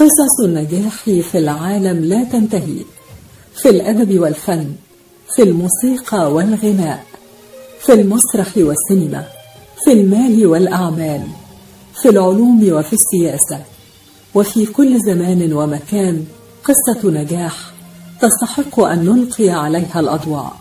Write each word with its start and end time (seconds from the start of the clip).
قصص 0.00 0.40
النجاح 0.44 1.04
في 1.04 1.38
العالم 1.38 2.04
لا 2.04 2.24
تنتهي. 2.24 2.84
في 3.54 3.68
الأدب 3.70 4.18
والفن 4.20 4.72
في 5.34 5.42
الموسيقى 5.42 6.32
والغناء 6.32 7.04
في 7.80 7.92
المسرح 7.92 8.48
والسينما 8.56 9.24
في 9.84 9.92
المال 9.92 10.46
والأعمال 10.46 11.22
في 12.02 12.08
العلوم 12.08 12.72
وفي 12.72 12.92
السياسة 12.92 13.64
وفي 14.34 14.66
كل 14.66 14.98
زمان 15.06 15.52
ومكان 15.52 16.24
قصة 16.64 17.10
نجاح 17.10 17.72
تستحق 18.20 18.80
أن 18.80 19.04
نلقي 19.04 19.50
عليها 19.50 20.00
الأضواء. 20.00 20.52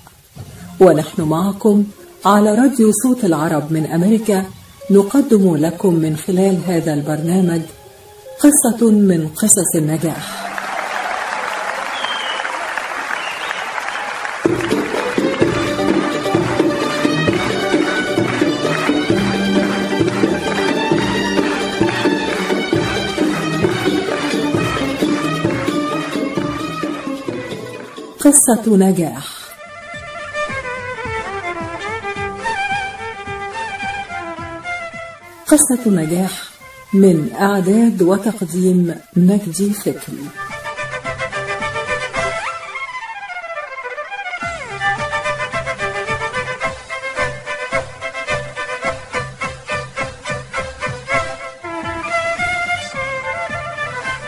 ونحن 0.79 1.21
معكم 1.21 1.83
على 2.25 2.55
راديو 2.55 2.91
صوت 3.03 3.25
العرب 3.25 3.71
من 3.71 3.85
أمريكا 3.85 4.45
نقدم 4.91 5.55
لكم 5.55 5.93
من 5.93 6.17
خلال 6.17 6.57
هذا 6.67 6.93
البرنامج 6.93 7.61
قصة 8.39 8.91
من 8.91 9.27
قصص 9.27 9.75
النجاح. 9.75 10.47
قصة 28.19 28.77
نجاح. 28.77 29.37
قصة 35.47 35.89
نجاح 35.89 36.46
من 36.93 37.29
إعداد 37.39 38.01
وتقديم 38.01 38.95
مجدي 39.15 39.69
فكري 39.73 40.27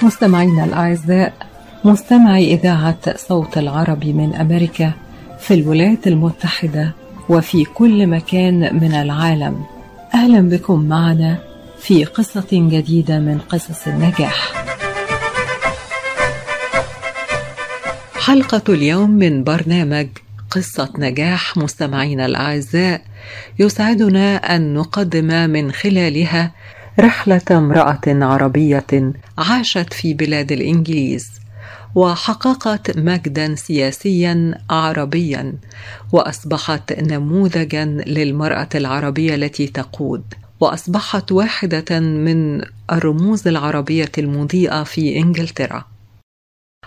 مستمعينا 0.02 0.64
الأعزاء 0.66 1.34
مستمعي 1.86 2.54
إذاعة 2.54 3.18
صوت 3.18 3.58
العربي 3.58 4.14
من 4.14 4.36
أمريكا 4.36 4.92
في 5.40 5.54
الولايات 5.54 6.08
المتحدة 6.08 6.92
وفي 7.30 7.64
كل 7.64 8.08
مكان 8.08 8.80
من 8.82 8.94
العالم. 8.94 9.64
أهلا 10.14 10.42
بكم 10.50 10.84
معنا 10.86 11.38
في 11.82 12.06
قصة 12.06 12.48
جديدة 12.52 13.20
من 13.20 13.40
قصص 13.40 13.88
النجاح. 13.88 14.66
حلقة 18.16 18.74
اليوم 18.74 19.10
من 19.10 19.44
برنامج 19.44 20.08
قصة 20.52 20.90
نجاح 20.98 21.58
مستمعينا 21.58 22.26
الأعزاء 22.26 23.02
يسعدنا 23.60 24.36
أن 24.56 24.74
نقدم 24.74 25.50
من 25.50 25.72
خلالها 25.72 26.52
رحلة 27.00 27.42
امرأة 27.52 28.02
عربية 28.08 29.14
عاشت 29.38 29.94
في 29.94 30.14
بلاد 30.14 30.52
الإنجليز 30.52 31.30
وحققت 31.96 32.98
مجدا 32.98 33.56
سياسيا 33.56 34.58
عربيا 34.70 35.54
وأصبحت 36.12 36.94
نموذجا 37.00 37.86
للمرأة 37.86 38.70
العربية 38.76 39.36
التي 39.36 39.68
تقود 39.68 40.24
وأصبحت 40.60 41.32
واحدة 41.32 42.00
من 42.00 42.62
الرموز 42.92 43.48
العربية 43.48 44.12
المضيئة 44.18 44.84
في 44.84 45.18
إنجلترا 45.18 45.86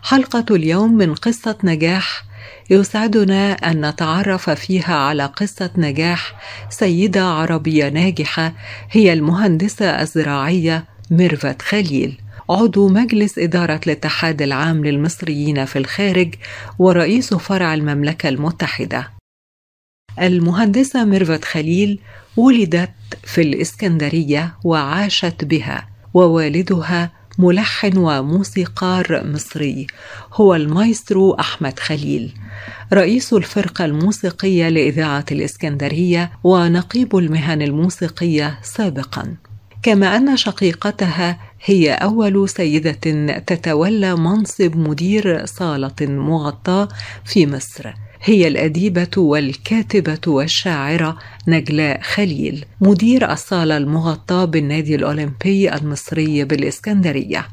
حلقة 0.03 0.45
اليوم 0.51 0.95
من 0.95 1.15
قصة 1.15 1.59
نجاح 1.65 2.25
يسعدنا 2.71 3.53
أن 3.53 3.87
نتعرف 3.89 4.51
فيها 4.51 4.95
على 4.95 5.27
قصة 5.27 5.71
نجاح 5.77 6.41
سيدة 6.71 7.25
عربية 7.25 7.89
ناجحة 7.89 8.53
هي 8.91 9.13
المهندسة 9.13 10.03
الزراعية 10.03 10.85
ميرفت 11.11 11.63
خليل 11.63 12.19
عضو 12.51 12.89
مجلس 12.89 13.39
إدارة 13.39 13.81
الاتحاد 13.87 14.43
العام 14.43 14.85
للمصريين 14.85 15.65
في 15.65 15.79
الخارج 15.79 16.35
ورئيس 16.79 17.35
فرع 17.35 17.75
المملكة 17.75 18.29
المتحدة. 18.29 19.22
المهندسة 20.21 21.05
ميرفت 21.05 21.45
خليل 21.45 21.99
ولدت 22.37 22.91
في 23.25 23.41
الإسكندرية 23.41 24.55
وعاشت 24.65 25.45
بها 25.45 25.89
ووالدها 26.15 27.11
ملحن 27.39 27.97
وموسيقار 27.97 29.27
مصري 29.27 29.87
هو 30.35 30.55
المايسترو 30.55 31.33
أحمد 31.33 31.79
خليل. 31.79 32.35
رئيس 32.93 33.33
الفرقة 33.33 33.85
الموسيقية 33.85 34.69
لإذاعة 34.69 35.25
الإسكندرية 35.33 36.33
ونقيب 36.45 37.17
المهن 37.17 37.63
الموسيقية 37.63 38.59
سابقا. 38.63 39.37
كما 39.83 40.17
أن 40.17 40.37
شقيقتها 40.37 41.39
هي 41.65 41.93
أول 41.93 42.49
سيدة 42.49 42.93
تتولى 43.39 44.17
منصب 44.17 44.77
مدير 44.77 45.47
صالة 45.47 45.95
مغطاة 46.01 46.89
في 47.25 47.47
مصر. 47.47 47.93
هي 48.25 48.49
الأديبة 48.49 49.11
والكاتبة 49.17 50.21
والشاعرة 50.27 51.19
نجلاء 51.49 52.01
خليل 52.01 52.65
مدير 52.81 53.33
الصالة 53.33 53.77
المغطاة 53.77 54.45
بالنادي 54.45 54.95
الأولمبي 54.95 55.75
المصري 55.75 56.45
بالإسكندرية. 56.45 57.49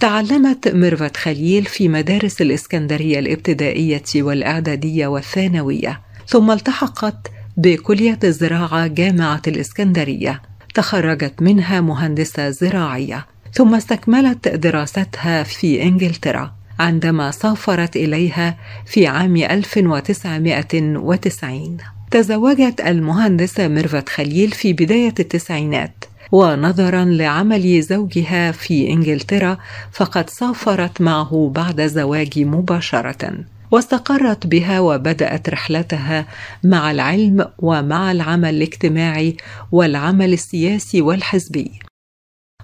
تعلمت 0.00 0.68
ميرفت 0.68 1.16
خليل 1.16 1.64
في 1.64 1.88
مدارس 1.88 2.42
الإسكندرية 2.42 3.18
الابتدائية 3.18 4.02
والإعدادية 4.16 5.06
والثانوية 5.06 6.00
ثم 6.26 6.50
التحقت 6.50 7.30
بكلية 7.56 8.18
الزراعة 8.24 8.86
جامعة 8.86 9.42
الإسكندرية. 9.46 10.42
تخرجت 10.74 11.42
منها 11.42 11.80
مهندسة 11.80 12.50
زراعية 12.50 13.26
ثم 13.52 13.74
استكملت 13.74 14.48
دراستها 14.48 15.42
في 15.42 15.82
إنجلترا. 15.82 16.57
عندما 16.80 17.30
سافرت 17.30 17.96
إليها 17.96 18.56
في 18.86 19.06
عام 19.06 19.36
1990 19.36 21.76
تزوجت 22.10 22.80
المهندسة 22.80 23.68
ميرفت 23.68 24.08
خليل 24.08 24.50
في 24.50 24.72
بداية 24.72 25.14
التسعينات 25.20 26.04
ونظرا 26.32 27.04
لعمل 27.04 27.82
زوجها 27.82 28.52
في 28.52 28.92
إنجلترا 28.92 29.58
فقد 29.92 30.30
سافرت 30.30 31.00
معه 31.00 31.52
بعد 31.54 31.86
زواج 31.86 32.38
مباشرة 32.38 33.34
واستقرت 33.70 34.46
بها 34.46 34.80
وبدأت 34.80 35.48
رحلتها 35.48 36.26
مع 36.64 36.90
العلم 36.90 37.46
ومع 37.58 38.12
العمل 38.12 38.54
الاجتماعي 38.54 39.36
والعمل 39.72 40.32
السياسي 40.32 41.00
والحزبي. 41.00 41.87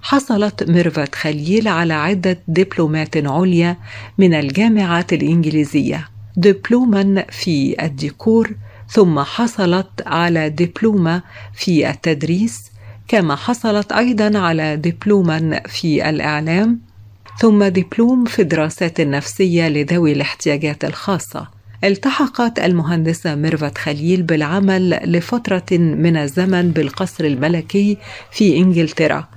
حصلت 0.07 0.69
ميرفت 0.69 1.15
خليل 1.15 1.67
على 1.67 1.93
عدة 1.93 2.37
دبلومات 2.47 3.17
عليا 3.17 3.77
من 4.17 4.33
الجامعات 4.33 5.13
الإنجليزية. 5.13 6.09
دبلوما 6.37 7.25
في 7.29 7.85
الديكور 7.85 8.55
ثم 8.89 9.19
حصلت 9.19 9.87
على 10.05 10.49
دبلومة 10.49 11.21
في 11.53 11.89
التدريس 11.89 12.71
كما 13.07 13.35
حصلت 13.35 13.91
أيضا 13.91 14.39
على 14.39 14.75
دبلوما 14.75 15.61
في 15.67 16.09
الإعلام 16.09 16.79
ثم 17.39 17.63
دبلوم 17.63 18.25
في 18.25 18.41
الدراسات 18.41 18.99
النفسية 18.99 19.67
لذوي 19.67 20.11
الاحتياجات 20.11 20.85
الخاصة. 20.85 21.47
التحقت 21.83 22.59
المهندسة 22.59 23.35
ميرفت 23.35 23.77
خليل 23.77 24.23
بالعمل 24.23 24.89
لفترة 24.89 25.77
من 25.77 26.17
الزمن 26.17 26.71
بالقصر 26.71 27.23
الملكي 27.23 27.97
في 28.31 28.57
إنجلترا. 28.57 29.27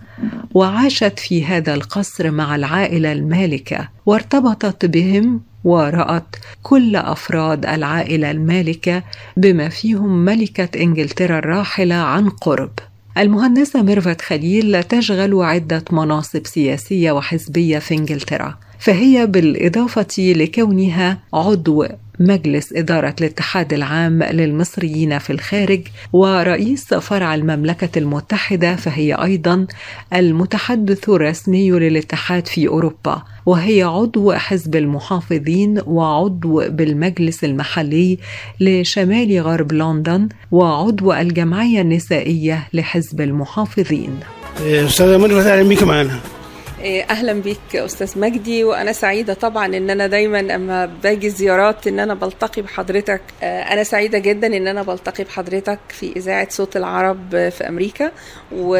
وعاشت 0.55 1.19
في 1.19 1.44
هذا 1.44 1.75
القصر 1.75 2.31
مع 2.31 2.56
العائلة 2.56 3.12
المالكة 3.12 3.88
وارتبطت 4.06 4.87
بهم 4.87 5.41
ورأت 5.65 6.37
كل 6.62 6.97
أفراد 6.97 7.67
العائلة 7.67 8.31
المالكة 8.31 9.03
بما 9.37 9.69
فيهم 9.69 10.25
ملكة 10.25 10.82
إنجلترا 10.82 11.38
الراحلة 11.38 11.94
عن 11.94 12.29
قرب. 12.29 12.70
المهندسة 13.19 13.82
ميرفت 13.82 14.20
خليل 14.20 14.82
تشغل 14.82 15.43
عدة 15.43 15.85
مناصب 15.93 16.47
سياسية 16.47 17.12
وحزبية 17.12 17.79
في 17.79 17.94
إنجلترا 17.94 18.59
فهي 18.79 19.26
بالإضافة 19.26 20.06
لكونها 20.19 21.19
عضو 21.35 21.87
مجلس 22.20 22.73
إدارة 22.73 23.15
الاتحاد 23.20 23.73
العام 23.73 24.23
للمصريين 24.23 25.19
في 25.19 25.31
الخارج 25.31 25.81
ورئيس 26.12 26.94
فرع 26.94 27.35
المملكة 27.35 27.99
المتحدة 27.99 28.76
فهي 28.76 29.15
أيضا 29.15 29.67
المتحدث 30.15 31.09
الرسمي 31.09 31.70
للاتحاد 31.70 32.47
في 32.47 32.69
أوروبا 32.69 33.23
وهي 33.47 33.82
عضو 33.82 34.32
حزب 34.32 34.76
المحافظين 34.76 35.81
وعضو 35.87 36.69
بالمجلس 36.69 37.44
المحلي 37.44 38.19
لشمال 38.61 39.41
غرب 39.41 39.73
لندن 39.73 40.29
وعضو 40.50 41.12
الجمعية 41.12 41.81
النسائية 41.81 42.69
لحزب 42.73 43.20
المحافظين. 43.20 44.20
أستاذة 44.61 45.17
مرة 45.17 45.43
أهلا 45.43 45.85
معنا. 45.85 46.12
إيه، 46.12 46.38
أهلا 46.85 47.33
بيك 47.33 47.59
أستاذ 47.75 48.19
مجدي 48.19 48.65
وأنا 48.65 48.93
سعيدة 48.93 49.35
طبعا 49.35 49.67
إن 49.67 49.91
أنا 49.91 50.07
دايما 50.07 50.55
أما 50.55 50.87
باجي 51.03 51.31
زيارات 51.31 51.87
إن 51.87 51.99
أنا 52.01 52.15
بلتقي 52.15 52.63
بحضرتك. 52.63 53.21
آه، 53.43 53.63
أنا 53.63 53.85
سعيدة 53.85 54.19
جدا 54.19 54.47
إن 54.47 54.67
أنا 54.67 54.83
بلتقي 54.83 55.25
بحضرتك 55.25 55.79
في 55.89 56.13
إذاعة 56.17 56.49
صوت 56.51 56.77
العرب 56.77 57.31
في 57.31 57.69
أمريكا. 57.69 58.11
و... 58.53 58.71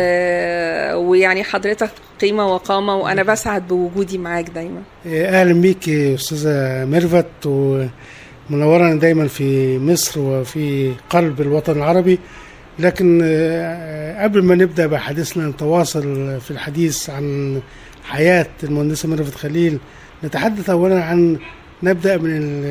ويعني 0.97 1.45
حضرتك 1.45 1.91
قيمة 2.21 2.55
وقامة 2.55 2.97
وأنا 2.97 3.23
بسعد 3.23 3.69
بوجودي 3.69 4.19
معاك 4.19 4.51
دايما. 4.51 4.83
إيه، 5.07 5.29
أهلا 5.29 5.61
بيك 5.61 5.89
أستاذة 5.89 6.85
ميرفت. 6.85 7.47
ومنورنا 7.47 8.95
دايما 8.95 9.29
في 9.29 9.79
مصر 9.79 10.21
وفي 10.21 10.93
قلب 11.11 11.41
الوطن 11.41 11.73
العربي. 11.73 12.19
لكن 12.79 13.21
آه، 13.25 14.23
قبل 14.23 14.43
ما 14.43 14.55
نبدأ 14.55 14.87
بحديثنا 14.87 15.49
نتواصل 15.49 16.03
في 16.41 16.51
الحديث 16.51 17.11
عن 17.11 17.61
حياة 18.09 18.47
المهندسة 18.63 19.09
ميرفت 19.09 19.35
خليل. 19.35 19.79
نتحدث 20.25 20.71
أولا 20.71 21.05
عن 21.05 21.39
نبدأ 21.83 22.17
من 22.17 22.65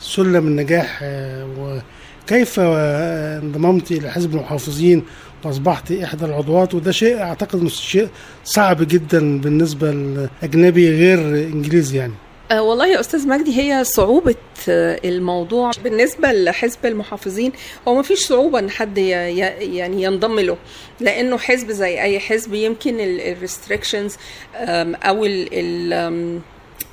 سلم 0.00 0.46
النجاح 0.46 1.00
آه، 1.02 1.80
وكيف 2.24 2.60
انضممت 2.60 3.92
إلى 3.92 4.10
حزب 4.10 4.34
المحافظين 4.34 5.02
وأصبحت 5.44 5.92
إحدى 5.92 6.24
العضوات. 6.24 6.74
وده 6.74 6.92
شيء 6.92 7.20
أعتقد 7.20 7.66
شيء 7.68 8.08
صعب 8.44 8.88
جدا 8.88 9.40
بالنسبة 9.40 9.92
لأجنبي 9.92 10.90
غير 10.90 11.18
إنجليزي 11.52 11.98
يعني. 11.98 12.12
والله 12.60 12.86
يا 12.86 13.00
أستاذ 13.00 13.28
مجدي 13.28 13.60
هي 13.62 13.84
صعوبة 13.84 14.34
آه، 14.68 15.00
الموضوع 15.04 15.70
بالنسبة 15.84 16.32
لحزب 16.32 16.86
المحافظين 16.86 17.52
هو 17.88 17.94
ما 17.94 18.02
فيش 18.02 18.18
صعوبة 18.26 18.58
إن 18.58 18.70
حد 18.70 18.98
يعني 18.98 20.02
ينضم 20.02 20.40
له 20.40 20.56
لأنه 21.00 21.38
حزب 21.38 21.70
زي 21.70 22.02
أي 22.02 22.20
حزب 22.20 22.54
يمكن 22.54 22.96
الريستريكشنز 23.00 24.16
أو 24.54 25.24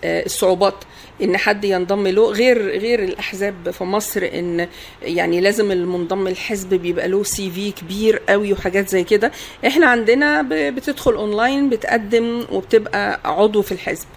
آه، 0.04 0.26
الصعوبات 0.26 0.76
إن 1.24 1.38
حد 1.38 1.66
ينضم 1.66 2.08
له. 2.08 2.32
غير 2.32 2.80
غير 2.80 3.04
الأحزاب 3.04 3.72
في 3.72 3.84
مصر 3.84 4.30
إن 4.34 4.68
يعني 5.02 5.42
لازم 5.42 5.72
المنضم 5.72 6.28
الحزب 6.28 6.74
بيبقى 6.74 7.08
له 7.08 7.24
CV 7.24 7.72
كبير 7.72 8.22
قوي 8.30 8.54
وحاجات 8.54 8.90
زي 8.90 9.04
كده. 9.04 9.32
إحنا 9.68 9.88
عندنا 9.88 10.42
بتدخل 10.52 11.14
اونلاين 11.14 11.70
بتقدم 11.70 12.46
وبتبقى 12.52 13.20
عضو 13.26 13.62
في 13.62 13.72
الحزب. 13.72 14.08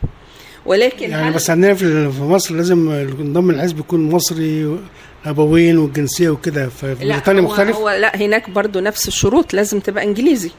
ولكن 0.66 1.10
يعني 1.10 1.34
بس 1.34 1.50
عندنا 1.50 1.74
في 1.74 2.10
مصر 2.20 2.54
لازم 2.54 2.90
النظام 2.90 3.50
الحزب 3.50 3.78
يكون 3.78 4.10
مصري 4.10 4.78
ابوين 5.26 5.78
والجنسية 5.78 6.28
وكده 6.30 6.68
في 6.68 6.94
بريطانيا 6.94 7.40
مختلف؟ 7.40 7.76
هو 7.76 7.90
لا 7.90 8.16
هناك 8.16 8.50
برضو 8.50 8.80
نفس 8.80 9.08
الشروط 9.08 9.54
لازم 9.54 9.80
تبقى 9.80 10.04
انجليزي. 10.04 10.50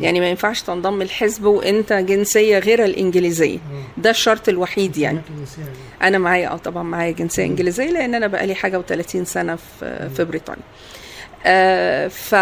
يعني 0.00 0.20
ما 0.20 0.28
ينفعش 0.30 0.62
تنضم 0.62 1.02
الحزب 1.02 1.44
وانت 1.44 1.92
جنسية 1.92 2.58
غير 2.58 2.84
الانجليزية. 2.84 3.58
ده 3.96 4.10
الشرط 4.10 4.48
الوحيد 4.48 4.96
يعني. 4.96 5.20
أنا 6.02 6.18
معايا 6.18 6.48
آه 6.52 6.56
طبعا 6.56 6.82
معايا 6.82 7.10
جنسية 7.12 7.44
انجليزية 7.44 7.90
لأن 7.90 8.14
أنا 8.14 8.26
بقالي 8.26 8.54
حاجة 8.54 8.82
و30 8.82 9.22
سنة 9.22 9.56
في 9.56 10.10
في 10.16 10.24
بريطانيا. 10.24 10.62
آه 11.46 12.08
ف 12.08 12.34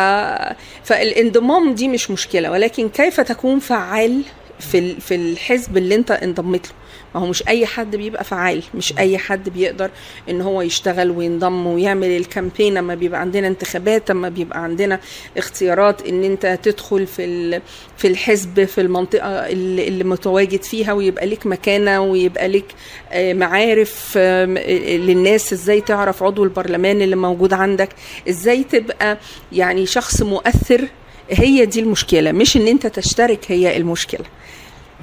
فالانضمام 0.84 1.74
دي 1.74 1.88
مش 1.88 2.10
مشكلة 2.10 2.50
ولكن 2.50 2.88
كيف 2.88 3.20
تكون 3.20 3.58
فعال 3.58 4.22
في 4.60 5.00
في 5.00 5.14
الحزب 5.14 5.76
اللي 5.76 5.94
أنت 5.94 6.10
انضميت 6.10 6.66
له؟ 6.66 6.72
ما 7.14 7.20
هو 7.20 7.26
مش 7.26 7.48
أي 7.48 7.66
حد 7.66 7.96
بيبقى 7.96 8.24
فعال 8.24 8.62
مش 8.74 8.94
أي 8.98 9.18
حد 9.18 9.48
بيقدر 9.48 9.90
إن 10.30 10.40
هو 10.40 10.62
يشتغل 10.62 11.10
وينضم 11.10 11.66
ويعمل 11.66 12.06
الكامبين. 12.16 12.76
أما 12.76 12.94
بيبقى 12.94 13.20
عندنا 13.20 13.48
انتخابات 13.48 14.10
أما 14.10 14.28
بيبقى 14.28 14.62
عندنا 14.62 15.00
اختيارات 15.38 16.06
إن 16.08 16.24
أنت 16.24 16.58
تدخل 16.62 17.06
في 17.06 17.60
في 17.96 18.08
الحزب 18.08 18.64
في 18.64 18.80
المنطقة 18.80 19.28
اللي, 19.28 20.04
متواجد 20.04 20.62
فيها 20.62 20.92
ويبقى 20.92 21.26
لك 21.26 21.46
مكانة 21.46 22.00
ويبقى 22.00 22.48
لك 22.48 22.64
آه، 23.12 23.32
معارف 23.32 24.18
للناس 24.18 25.52
إزاي 25.52 25.80
تعرف 25.80 26.22
عضو 26.22 26.44
البرلمان 26.44 27.02
اللي 27.02 27.16
موجود 27.16 27.52
عندك. 27.52 27.88
إزاي 28.28 28.64
تبقى 28.64 29.18
يعني 29.52 29.86
شخص 29.86 30.22
مؤثر. 30.22 30.88
هي 31.30 31.66
دي 31.66 31.80
المشكلة 31.80 32.32
مش 32.32 32.56
إن 32.56 32.66
أنت 32.66 32.86
تشترك 32.86 33.40
هي 33.48 33.76
المشكلة. 33.76 34.24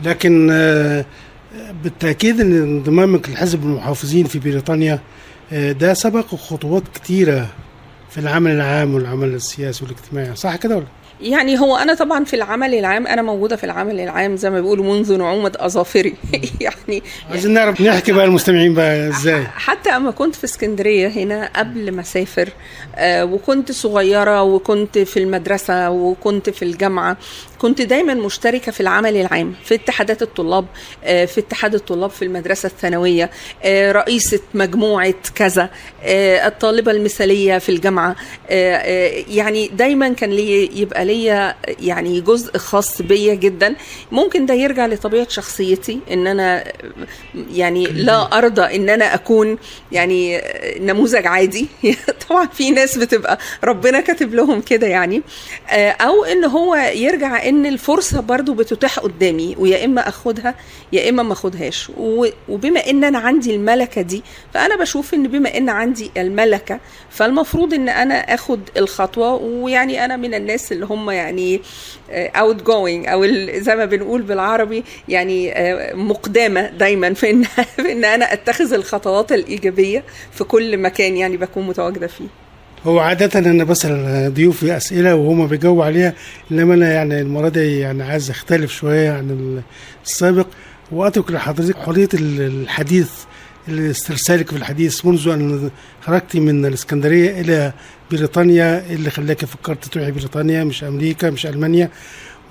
لكن 0.03 0.49
بالتأكيد 1.83 2.41
إن 2.41 2.61
انضمامك 2.61 3.29
لحزب 3.29 3.63
المحافظين 3.63 4.25
في 4.25 4.39
بريطانيا 4.39 4.99
آه، 5.53 5.71
ده 5.71 5.93
سبق 5.93 6.35
خطوات 6.35 6.83
كتيرة 6.95 7.47
في 8.09 8.17
العمل 8.17 8.51
العام 8.51 8.95
والعمل 8.95 9.27
السياسي 9.27 9.83
والاجتماعي. 9.85 10.35
صح 10.35 10.55
كده 10.55 10.75
ولا؟ 10.75 10.85
يعني 11.21 11.59
هو 11.59 11.75
أنا 11.77 11.93
طبعا 11.93 12.23
في 12.23 12.35
العمل 12.35 12.73
العام 12.73 13.07
أنا 13.07 13.21
موجودة 13.21 13.55
في 13.55 13.63
العمل 13.63 13.99
العام 13.99 14.35
زي 14.35 14.49
ما 14.49 14.61
بيقولوا 14.61 14.95
منذ 14.95 15.17
نعومة 15.17 15.51
أظافري. 15.55 16.13
يعني 16.61 17.03
عايزين 17.29 17.53
نعرف 17.53 17.81
نحكي 17.81 18.11
بقى 18.11 18.25
المستمعين 18.25 18.73
بقى 18.73 19.09
إزاي. 19.09 19.43
حتى 19.43 19.89
أما 19.89 20.11
كنت 20.11 20.35
في 20.35 20.43
اسكندرية 20.43 21.07
هنا 21.07 21.49
قبل 21.55 21.91
ما 21.91 22.01
أسافر 22.01 22.49
آه 22.95 23.25
وكنت 23.25 23.71
صغيرة 23.71 24.43
وكنت 24.43 24.97
في 24.97 25.19
المدرسة 25.19 25.89
وكنت 25.89 26.49
في 26.49 26.65
الجامعة 26.65 27.17
كنت 27.59 27.81
دايما 27.81 28.13
مشتركة 28.13 28.71
في 28.71 28.79
العمل 28.79 29.17
العام 29.17 29.53
في 29.63 29.75
اتحادات 29.75 30.21
الطلاب 30.21 30.65
آه، 31.03 31.25
في 31.25 31.39
اتحاد 31.39 31.75
الطلاب 31.75 32.09
في 32.09 32.25
المدرسة 32.25 32.67
الثانوية 32.67 33.29
آه، 33.63 33.91
رئيسة 33.91 34.39
مجموعة 34.53 35.13
كذا 35.35 35.69
آه، 36.03 36.47
الطالبة 36.47 36.91
المثالية 36.91 37.57
في 37.57 37.69
الجامعة 37.69 38.15
يعني 39.29 39.67
دايما 39.67 40.09
كان 40.09 40.29
لي 40.29 40.79
يبقى 40.81 41.05
ليا 41.05 41.55
يعني 41.79 42.21
جزء 42.21 42.57
خاص 42.57 43.01
بيا 43.01 43.33
جدا. 43.33 43.75
ممكن 44.11 44.45
ده 44.45 44.53
يرجع 44.53 44.87
لطبيعة 44.87 45.29
شخصيتي 45.29 45.99
إن 46.11 46.27
أنا 46.27 46.63
يعني 47.53 47.85
لا 47.85 48.37
أرضى 48.37 48.75
إن 48.75 48.89
أنا 48.89 49.13
أكون 49.13 49.57
يعني 49.91 50.41
نموذج 50.79 51.27
عادي. 51.27 51.67
طبعا 52.29 52.47
في 52.47 52.71
ناس 52.71 52.97
بتبقى 52.97 53.39
ربنا 53.63 54.01
كاتب 54.01 54.33
لهم 54.33 54.61
كده 54.61 54.87
يعني 54.87 55.21
أو 56.01 56.23
إن 56.23 56.45
هو 56.45 56.75
يرجع 56.75 57.48
ان 57.49 57.65
الفرصة 57.65 58.21
برضو 58.21 58.53
بتتاح 58.53 58.99
قدامي 58.99 59.55
ويا 59.59 59.85
إما 59.85 60.09
أخدها 60.09 60.55
يا 60.93 61.09
إما 61.09 61.23
ما 61.23 61.33
أخدهاش. 61.33 61.91
وبما 62.49 62.79
إن 62.89 63.03
أنا 63.03 63.19
عندي 63.19 63.55
الملكة 63.55 64.01
دي 64.01 64.23
فأنا 64.53 64.75
بشوف 64.75 65.13
إن 65.13 65.27
بما 65.27 65.57
إن 65.57 65.69
عندي 65.69 66.11
الملكة 66.17 66.79
فالمفروض 67.09 67.73
إن 67.73 67.89
أنا 67.89 68.33
آخد 68.33 68.59
الخطوة 68.77 69.33
ويعني 69.33 70.05
أنا 70.05 70.17
من 70.17 70.33
الناس 70.33 70.71
اللي 70.71 70.85
هم 70.85 71.11
يعني 71.11 71.61
out 72.11 72.59
آه، 72.59 72.63
going 72.63 73.07
أو 73.07 73.25
زي 73.59 73.75
ما 73.75 73.85
بنقول 73.85 74.21
بالعربي 74.21 74.83
يعني 75.07 75.51
آه، 75.53 75.93
مقدمة 75.95 76.69
دايما 76.69 77.13
في 77.13 77.29
ان 77.29 77.43
في 77.75 77.91
إن 77.91 78.05
أنا 78.05 78.33
أتخذ 78.33 78.73
الخطوات 78.73 79.31
الإيجابية 79.31 80.03
في 80.31 80.43
كل 80.43 80.77
مكان 80.77 81.17
يعني 81.17 81.37
بكون 81.37 81.67
متواجدة 81.67 82.07
فيه. 82.07 82.48
هو 82.87 82.99
عادة 82.99 83.39
أنا 83.39 83.63
بسأل 83.63 84.33
ضيوفي 84.33 84.77
أسئلة 84.77 85.15
وهما 85.15 85.45
بيجاوبوا 85.45 85.85
عليها 85.85 86.13
إنما 86.51 86.73
أنا 86.73 86.93
يعني 86.93 87.21
المرة 87.21 87.49
دي 87.49 87.79
يعني 87.79 88.03
عايز 88.03 88.29
أختلف 88.29 88.71
شوية 88.71 89.11
عن 89.11 89.61
السابق. 90.05 90.47
وأترك 90.91 91.31
لحضرتك 91.31 91.77
حرية 91.77 92.09
الحديث 92.13 93.09
استرسالك 93.69 94.49
في 94.49 94.55
الحديث 94.55 95.05
منذ 95.05 95.27
أن 95.29 95.69
خرجت 96.01 96.35
من 96.37 96.65
الإسكندرية 96.65 97.41
إلى 97.41 97.73
بريطانيا. 98.11 98.83
اللي 98.89 99.09
خلاك 99.09 99.45
فكرت 99.45 99.85
تروحي 99.85 100.11
بريطانيا؟ 100.11 100.63
مش 100.63 100.83
أمريكا 100.83 101.29
مش 101.29 101.45
ألمانيا. 101.45 101.89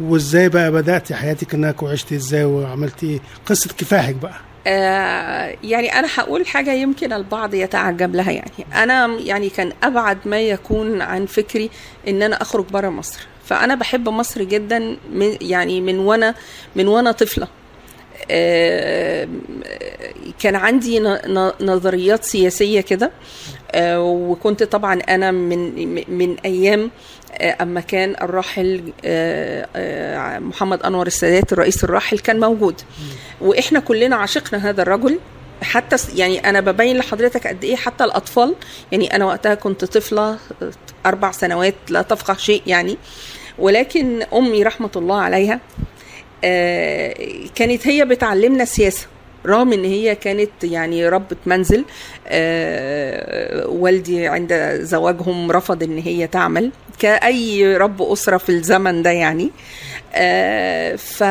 وإزاي 0.00 0.48
بقى 0.48 0.72
بدأتي 0.72 1.14
حياتك؟ 1.14 1.54
هناك 1.54 1.82
وعشتي 1.82 2.16
إزاي؟ 2.16 2.44
وعملتي 2.44 3.06
إيه؟ 3.06 3.20
قصة 3.46 3.70
كفاحك 3.78 4.14
بقى. 4.14 4.47
يعني 5.62 5.98
أنا 5.98 6.08
هقول 6.14 6.46
حاجة 6.46 6.72
يمكن 6.72 7.12
البعض 7.12 7.54
يتعجب 7.54 8.14
لها. 8.16 8.30
يعني 8.30 8.66
أنا 8.74 9.06
يعني 9.06 9.48
كان 9.48 9.72
أبعد 9.82 10.18
ما 10.24 10.40
يكون 10.40 11.02
عن 11.02 11.26
فكري 11.26 11.70
إن 12.08 12.22
أنا 12.22 12.42
أخرج 12.42 12.64
بره 12.64 12.88
مصر. 12.88 13.20
فأنا 13.44 13.74
بحب 13.74 14.08
مصر 14.08 14.42
جدا 14.42 14.96
من 15.12 15.36
يعني 15.40 15.80
من 15.80 15.98
وأنا 15.98 16.34
من 16.76 16.88
وأنا 16.88 17.12
طفلة. 17.12 17.44
آه، 17.44 17.57
كان 20.40 20.56
عندي 20.56 21.00
نظريات 21.60 22.24
سياسية 22.24 22.80
كده 22.80 23.10
آه، 23.72 24.02
وكنت 24.02 24.62
طبعا 24.62 24.94
أنا 24.94 25.30
من 25.30 25.94
من 26.08 26.36
أيام 26.44 26.90
آه، 27.32 27.56
أما 27.62 27.80
كان 27.80 28.10
الراحل 28.22 28.92
محمد 30.46 30.82
أنور 30.82 31.06
السادات 31.06 31.52
الرئيس 31.52 31.84
الراحل 31.84 32.18
كان 32.18 32.40
موجود. 32.40 32.80
وإحنا 33.40 33.80
كلنا 33.80 34.16
عشقنا 34.16 34.70
هذا 34.70 34.82
الرجل. 34.82 35.18
حتى 35.62 35.96
يعني 36.14 36.48
أنا 36.48 36.60
ببين 36.60 36.96
لحضرتك 36.96 37.46
قد 37.46 37.64
إيه 37.64 37.76
حتى 37.76 38.04
الأطفال 38.04 38.54
يعني 38.92 39.16
أنا 39.16 39.24
وقتها 39.24 39.54
كنت 39.54 39.84
طفلة 39.84 40.38
أربع 41.06 41.30
سنوات 41.30 41.74
لا 41.88 42.02
تفقه 42.02 42.34
شيء 42.34 42.62
يعني. 42.66 42.96
ولكن 43.58 44.22
أمي 44.22 44.62
رحمة 44.62 44.90
الله 44.96 45.16
عليها 45.20 45.60
كانت 47.54 47.86
هي 47.86 48.04
بتعلمنا 48.04 48.62
السياسة 48.62 49.06
رغم 49.46 49.72
إن 49.72 49.84
هي 49.84 50.14
كانت 50.14 50.50
يعني 50.62 51.08
ربة 51.08 51.36
منزل 51.46 51.84
آه 52.28 53.66
والدي 53.66 54.26
عند 54.26 54.78
زواجهم 54.80 55.50
رفض 55.52 55.82
إن 55.82 55.98
هي 55.98 56.26
تعمل 56.26 56.70
كأي 56.98 57.76
رب 57.76 58.02
أسرة 58.02 58.36
في 58.36 58.48
الزمن 58.48 59.02
ده 59.02 59.10
يعني. 59.10 59.50
آه، 60.14 60.96
ف 60.96 61.22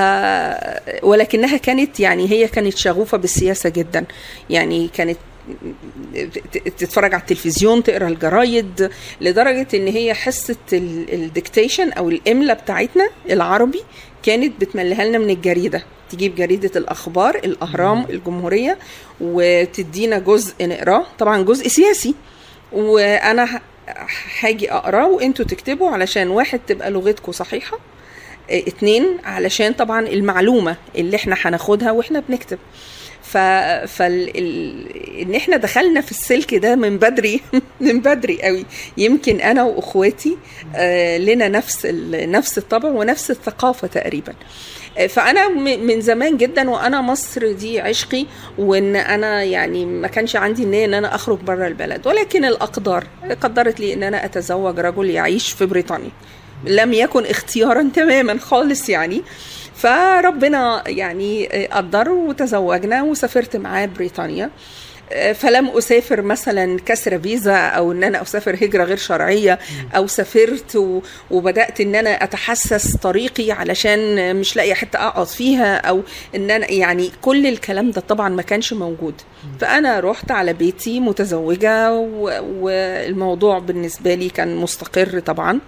ولكنها 1.03 1.57
كانت 1.57 1.99
يعني 1.99 2.29
هي 2.31 2.47
كانت 2.47 2.77
شغوفة 2.77 3.17
بالسياسة 3.17 3.69
جدا. 3.69 4.05
يعني 4.49 4.87
كانت 4.93 5.17
تتفرج 6.77 7.13
على 7.13 7.21
التلفزيون 7.21 7.83
تقرأ 7.83 8.07
الجرايد 8.07 8.89
لدرجة 9.21 9.67
إن 9.73 9.87
هي 9.87 10.13
حصه 10.13 10.55
الديكتيشن 10.73 11.91
أو 11.91 12.09
الاملا 12.09 12.53
بتاعتنا 12.53 13.09
العربي 13.29 13.83
كانت 14.27 14.62
بتمليها 14.62 15.05
لنا 15.05 15.17
من 15.17 15.29
الجريدة. 15.29 15.84
تجيب 16.10 16.36
جريدة 16.36 16.72
الأخبار 16.75 17.36
الأهرام 17.36 18.05
الجمهورية 18.10 18.77
وتدينا 19.22 20.19
جزء 20.19 20.67
نقراه. 20.67 21.05
طبعا 21.19 21.41
جزء 21.41 21.67
سياسي. 21.67 22.15
وأنا 22.72 23.62
هاجي 24.39 24.72
أقراه 24.72 25.07
وأنتوا 25.07 25.46
تكتبوا 25.46 25.89
علشان 25.89 26.27
واحد 26.27 26.60
تبقى 26.67 26.91
لغتكم 26.91 27.31
صحيحة 27.31 27.77
اتنين 28.50 29.17
علشان 29.24 29.74
طبعا 29.74 30.07
المعلومة 30.07 30.75
اللي 30.96 31.15
إحنا 31.15 31.36
هناخدها 31.41 31.91
وإحنا 31.91 32.24
بنكتب. 32.29 32.57
ف 33.31 33.38
فال 33.98 34.38
ال... 34.38 34.88
إن 35.22 35.36
إحنا 35.36 35.57
دخلنا 35.57 36.01
في 36.01 36.12
السلك 36.12 36.55
ده 36.55 36.75
من 36.75 36.98
بدري 36.98 37.41
من 37.81 38.00
بدري 38.00 38.41
قوي. 38.41 38.65
يمكن 38.98 39.41
أنا 39.41 39.63
وأخواتي 39.63 40.38
آه 40.75 41.17
لنا 41.17 41.48
نفس 41.48 41.86
ال... 41.86 42.31
نفس 42.31 42.57
الطبع 42.57 42.89
ونفس 42.89 43.31
الثقافة 43.31 43.88
تقريبا. 43.88 44.34
فأنا 45.10 45.50
من 45.77 46.01
زمان 46.01 46.38
جدا 46.38 46.69
وأنا 46.69 47.01
مصر 47.01 47.51
دي 47.51 47.81
عشقي 47.81 48.25
وإن 48.57 48.96
أنا 48.96 49.43
يعني 49.43 49.86
ما 49.86 50.07
كانش 50.07 50.36
عندي 50.36 50.63
النيه 50.63 50.86
إن 50.86 50.93
أنا 50.93 51.15
أخرج 51.15 51.39
بره 51.39 51.67
البلد. 51.67 52.07
ولكن 52.07 52.46
الأقدار 52.46 53.03
قدرت 53.41 53.79
لي 53.79 53.93
إن 53.93 54.03
أنا 54.03 54.25
أتزوج 54.25 54.79
رجل 54.79 55.10
يعيش 55.10 55.51
في 55.51 55.65
بريطانيا. 55.65 56.12
لم 56.65 56.93
يكن 56.93 57.25
اختيارا 57.25 57.89
تماما 57.96 58.38
خالص 58.38 58.89
يعني. 58.89 59.22
فربنا 59.77 60.84
يعني 60.88 61.48
قدر 61.72 62.10
وتزوجنا 62.10 63.03
وسافرت 63.03 63.55
معاه 63.55 63.86
بريطانيا. 63.86 64.50
فلم 65.34 65.67
أسافر 65.67 66.22
مثلا 66.22 66.79
كسر 66.86 67.19
فيزا 67.19 67.55
أو 67.57 67.91
إن 67.91 68.03
أنا 68.03 68.22
أسافر 68.22 68.55
هجرة 68.55 68.84
غير 68.84 68.98
شرعية 68.98 69.60
أو 69.96 70.07
سافرت 70.07 71.01
وبدأت 71.31 71.81
إن 71.81 71.96
أنا 71.96 72.24
أتحسس 72.24 72.96
طريقي 72.98 73.51
علشان 73.51 74.36
مش 74.36 74.55
لاقية 74.55 74.74
حتة 74.74 75.00
أقعد 75.07 75.27
فيها 75.27 75.75
أو 75.77 76.01
إن 76.36 76.51
أنا 76.51 76.72
يعني 76.72 77.12
كل 77.22 77.48
الكلام 77.48 77.91
ده 77.91 78.01
طبعا 78.01 78.29
ما 78.29 78.41
كانش 78.41 78.74
موجود. 78.74 79.15
فأنا 79.60 80.00
رحت 80.00 80.31
على 80.31 80.53
بيتي 80.53 81.00
متزوجة 81.00 81.91
والموضوع 82.60 83.60
بالنسبة 83.60 84.13
لي 84.15 84.29
كان 84.29 84.55
مستقر 84.55 85.19
طبعا. 85.19 85.51
آه 85.53 85.60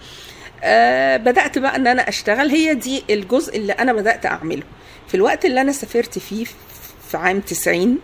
بدأت 1.18 1.58
بقى 1.58 1.76
إن 1.76 1.88
أنا 1.88 2.10
أشتغل. 2.10 2.50
هي 2.50 2.74
دي 2.74 3.04
الجزء 3.10 3.58
اللي 3.58 3.74
أنا 3.74 3.94
بدأت 3.94 4.26
أعمله. 4.26 4.64
في 5.08 5.16
الوقت 5.16 5.46
اللي 5.46 5.62
أنا 5.62 5.72
سافرت 5.72 6.20
فيه 6.20 6.46
في 7.10 7.18
عام 7.18 7.40
90 7.40 7.98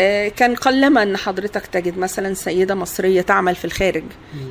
آه 0.00 0.28
كان 0.28 0.54
قلما 0.54 1.02
إن 1.02 1.16
حضرتك 1.16 1.66
تجد 1.66 1.98
مثلا 1.98 2.34
سيدة 2.34 2.74
مصرية 2.74 3.20
تعمل 3.20 3.54
في 3.54 3.64
الخارج. 3.64 4.04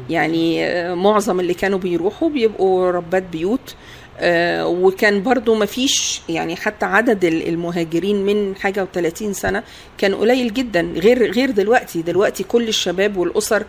يعني 0.09 0.65
آه 0.65 0.93
معظم 0.93 1.39
اللي 1.39 1.53
كانوا 1.53 1.79
بيروحوا 1.79 2.29
بيبقوا 2.29 2.91
ربات 2.91 3.23
بيوت. 3.23 3.75
آه 4.19 4.67
وكان 4.67 5.23
برضو 5.23 5.55
ما 5.55 5.65
فيش 5.65 6.21
يعني 6.29 6.55
حتى 6.55 6.85
عدد 6.85 7.25
المهاجرين 7.25 8.25
من 8.25 8.55
حاجة 8.55 8.87
و30 8.95 9.31
سنة 9.31 9.63
كان 9.97 10.15
قليل 10.15 10.53
جدا. 10.53 10.81
غير 10.95 11.31
غير 11.31 11.51
دلوقتي. 11.51 12.01
دلوقتي 12.01 12.43
كل 12.43 12.67
الشباب 12.67 13.17
والأسر 13.17 13.63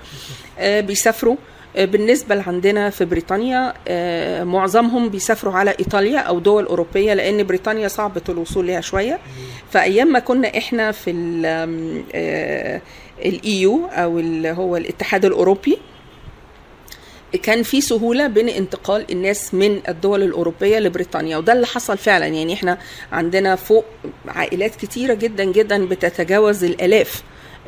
بيسافروا. 0.61 1.37
بالنسبة 1.79 2.35
لعندنا 2.35 2.91
في 2.91 3.05
بريطانيا 3.05 3.75
معظمهم 4.45 5.09
بيسافروا 5.09 5.55
على 5.55 5.71
إيطاليا 5.81 6.19
أو 6.19 6.39
دول 6.39 6.67
أوروبية 6.67 7.15
لأن 7.15 7.47
بريطانيا 7.47 7.89
صعبة 7.89 8.23
الوصول 8.29 8.67
لها 8.67 8.81
شوية. 8.81 9.19
فأيام 9.71 10.07
ما 10.13 10.19
كنا 10.19 10.59
إحنا 10.59 10.93
في 10.93 11.11
الإيو 13.25 13.87
أو 13.87 14.19
اللي 14.19 14.51
هو 14.51 14.77
الاتحاد 14.77 15.25
الأوروبي 15.25 15.79
كان 17.43 17.63
في 17.63 17.81
سهولة 17.81 18.27
بين 18.27 18.49
انتقال 18.49 19.07
الناس 19.13 19.55
من 19.55 19.81
الدول 19.89 20.23
الأوروبية 20.23 20.79
لبريطانيا 20.79 21.37
وده 21.37 21.53
اللي 21.53 21.67
حصل 21.67 21.99
فعلا. 21.99 22.27
يعني 22.27 22.53
إحنا 22.53 22.79
عندنا 23.13 23.57
فوق 23.57 23.85
عائلات 24.29 24.77
كتيرة 24.77 25.15
جدا 25.15 25.45
جدا 25.45 25.87
بتتجاوز 25.87 26.65
الآلاف 26.65 27.23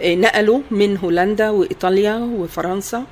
نقلوا 0.04 0.60
من 0.70 0.96
هولندا 0.96 1.50
وإيطاليا 1.50 2.14
وفرنسا. 2.14 3.04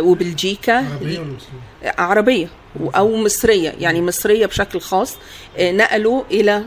وبلجيكا. 0.00 0.76
عربية 0.78 1.18
ولا 1.18 1.28
مصرية؟ 1.28 1.94
عربية 1.98 2.48
أو 2.96 3.16
مصرية 3.16 3.74
يعني 3.80 4.02
مصرية 4.02 4.46
بشكل 4.46 4.80
خاص. 4.80 5.16
نقلوا 5.60 6.22
إلى 6.30 6.64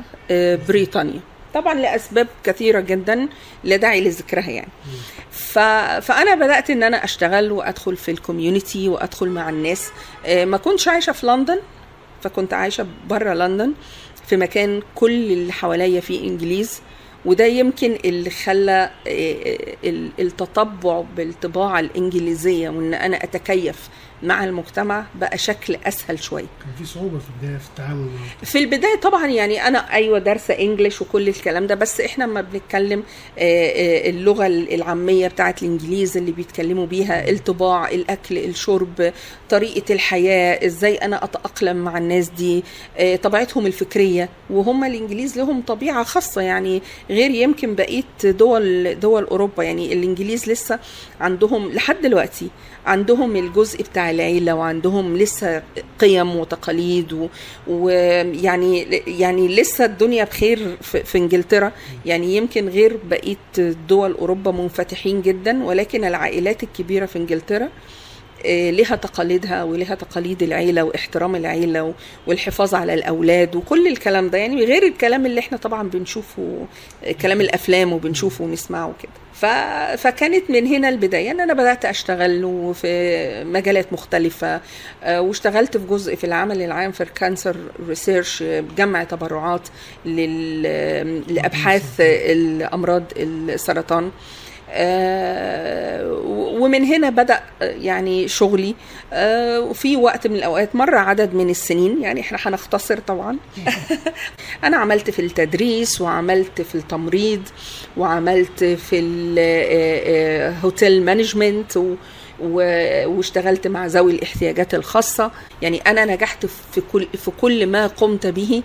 بريطانيا. 0.67 1.19
طبعا 1.53 1.73
لأسباب 1.73 2.27
كثيرة 2.43 2.79
جدا 2.79 3.27
لا 3.63 3.75
داعي 3.75 4.01
لذكرها 4.01 4.49
يعني. 4.49 4.71
ف... 5.31 5.59
فأنا 6.05 6.35
بدأت 6.35 6.69
إن 6.69 6.83
أنا 6.83 7.03
أشتغل 7.03 7.51
وأدخل 7.51 7.97
في 7.97 8.11
الكوميونتي 8.11 8.89
وأدخل 8.89 9.27
مع 9.27 9.49
الناس. 9.49 9.91
ما 10.27 10.57
كنتش 10.57 10.87
عايشة 10.87 11.13
في 11.13 11.25
لندن 11.25 11.59
فكنت 12.23 12.53
عايشة 12.53 12.87
بره 13.07 13.33
لندن 13.33 13.73
في 14.27 14.37
مكان 14.37 14.81
كل 14.95 15.11
اللي 15.11 15.53
حواليا 15.53 16.01
فيه 16.01 16.27
إنجليز. 16.27 16.81
وده 17.25 17.45
يمكن 17.45 17.97
اللي 18.05 18.29
خلى 18.29 18.89
التطبع 20.19 21.03
بالطباعة 21.17 21.79
الإنجليزية 21.79 22.69
وإن 22.69 22.93
أنا 22.93 23.23
أتكيف 23.23 23.89
مع 24.23 24.43
المجتمع 24.43 25.05
بقى 25.15 25.37
شكل 25.37 25.75
أسهل 25.85 26.19
شوية. 26.23 26.45
كان 26.63 26.73
في 26.77 26.85
صعوبة 26.85 27.19
في 27.19 27.25
البداية 27.29 27.57
في 27.57 27.67
التعامل 27.69 28.07
في 28.43 28.57
البداية 28.57 28.95
طبعا 28.95 29.27
يعني 29.27 29.67
أنا 29.67 29.93
أيوة 29.93 30.19
دارسة 30.19 30.53
إنجليش 30.53 31.01
وكل 31.01 31.27
الكلام 31.27 31.67
ده 31.67 31.75
بس 31.75 32.01
إحنا 32.01 32.25
ما 32.25 32.41
بنتكلم 32.41 33.03
اللغة 33.37 34.47
العامية 34.47 35.27
بتاعت 35.27 35.63
الإنجليز 35.63 36.17
اللي 36.17 36.31
بيتكلموا 36.31 36.85
بيها 36.85 37.29
الطباع 37.29 37.89
الأكل 37.89 38.37
الشرب 38.37 39.13
طريقة 39.49 39.93
الحياة 39.93 40.65
إزاي 40.65 40.95
أنا 40.95 41.23
أتأقلم 41.23 41.77
مع 41.77 41.97
الناس 41.97 42.29
دي 42.29 42.63
طبيعتهم 43.23 43.65
الفكرية 43.65 44.29
وهم 44.49 44.83
الإنجليز 44.83 45.37
لهم 45.37 45.61
طبيعة 45.61 46.03
خاصة 46.03 46.41
يعني 46.41 46.81
غير 47.09 47.31
يمكن 47.31 47.75
بقية 47.75 48.03
دول 48.23 48.99
دول 48.99 49.23
أوروبا. 49.23 49.63
يعني 49.63 49.93
الإنجليز 49.93 50.49
لسه 50.49 50.79
عندهم 51.21 51.71
لحد 51.71 52.01
دلوقتي 52.01 52.47
عندهم 52.85 53.35
الجزء 53.35 53.83
بتاع 53.83 54.11
العيلة 54.11 54.55
وعندهم 54.55 55.17
لسه 55.17 55.63
قيم 55.99 56.35
وتقاليد 56.35 57.29
ويعني 57.67 58.81
يعني 59.07 59.47
لسه 59.55 59.85
الدنيا 59.85 60.23
بخير 60.23 60.77
في, 60.81 61.17
إنجلترا. 61.17 61.71
يعني 62.05 62.35
يمكن 62.37 62.69
غير 62.69 62.97
بقية 63.09 63.37
دول 63.89 64.11
أوروبا 64.13 64.51
منفتحين 64.51 65.21
جدا 65.21 65.63
ولكن 65.63 66.03
العائلات 66.03 66.63
الكبيرة 66.63 67.05
في 67.05 67.17
إنجلترا 67.17 67.69
لها 68.45 68.95
تقاليدها 68.95 69.63
ولها 69.63 69.95
تقاليد 69.95 70.43
العيلة 70.43 70.83
واحترام 70.83 71.35
العيلة 71.35 71.93
والحفاظ 72.27 72.75
على 72.75 72.93
الأولاد 72.93 73.55
وكل 73.55 73.87
الكلام 73.87 74.29
ده. 74.29 74.37
يعني 74.37 74.65
غير 74.65 74.83
الكلام 74.83 75.25
اللي 75.25 75.39
إحنا 75.39 75.57
طبعا 75.57 75.89
بنشوفه 75.89 76.65
كلام 77.21 77.41
الأفلام 77.41 77.93
وبنشوفه 77.93 78.43
ونسمعه 78.43 78.93
كده 79.03 79.11
ف... 79.33 79.45
فكانت 80.01 80.49
من 80.49 80.67
هنا 80.67 80.89
البداية 80.89 81.31
أن 81.31 81.39
أنا 81.41 81.53
بدأت 81.53 81.85
أشتغل 81.85 82.73
في 82.75 83.43
مجالات 83.43 83.93
مختلفة 83.93 84.61
واشتغلت 85.07 85.77
في 85.77 85.87
جزء 85.87 86.15
في 86.15 86.23
العمل 86.23 86.61
العام 86.61 86.91
في 86.91 87.03
ال 87.03 87.11
cancer 87.11 87.55
research 87.87 88.43
جمع 88.77 89.03
تبرعات 89.03 89.67
لل... 90.05 90.61
لأبحاث 91.35 91.83
الأمراض 91.99 93.03
السرطان. 93.17 94.03
آه 94.03 94.11
ومن 96.59 96.83
هنا 96.85 97.09
بدأ 97.09 97.39
يعني 97.61 98.27
شغلي. 98.27 98.75
آه 99.13 99.59
وفي 99.59 99.97
وقت 99.97 100.27
من 100.27 100.35
الأوقات 100.35 100.75
مر 100.75 100.95
عدد 100.95 101.33
من 101.33 101.49
السنين 101.49 102.01
يعني 102.01 102.21
إحنا 102.21 102.37
هنختصر 102.41 102.99
طبعا. 102.99 103.37
أنا 104.63 104.77
عملت 104.77 105.09
في 105.09 105.19
التدريس 105.21 106.01
وعملت 106.01 106.61
في 106.61 106.75
التمريض 106.75 107.41
وعملت 107.97 108.63
في 108.63 108.99
ال 108.99 109.34
hotel 109.34 111.05
management 111.05 111.79
واشتغلت 112.39 113.67
مع 113.67 113.85
ذوي 113.85 114.11
الاحتياجات 114.11 114.75
الخاصة. 114.75 115.31
يعني 115.61 115.77
أنا 115.77 116.05
نجحت 116.05 116.45
في 116.45 116.81
كل 116.93 117.07
في 117.17 117.31
كل 117.41 117.67
ما 117.67 117.87
قمت 117.87 118.27
به 118.27 118.63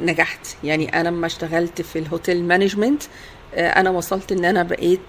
نجحت. 0.00 0.46
يعني 0.64 1.00
أنا 1.00 1.08
لما 1.08 1.26
اشتغلت 1.26 1.82
في 1.82 1.98
ال 1.98 2.06
hotel 2.06 2.44
management 2.44 3.02
أنا 3.54 3.90
وصلت 3.90 4.32
إن 4.32 4.44
أنا 4.44 4.62
بقيت 4.62 5.00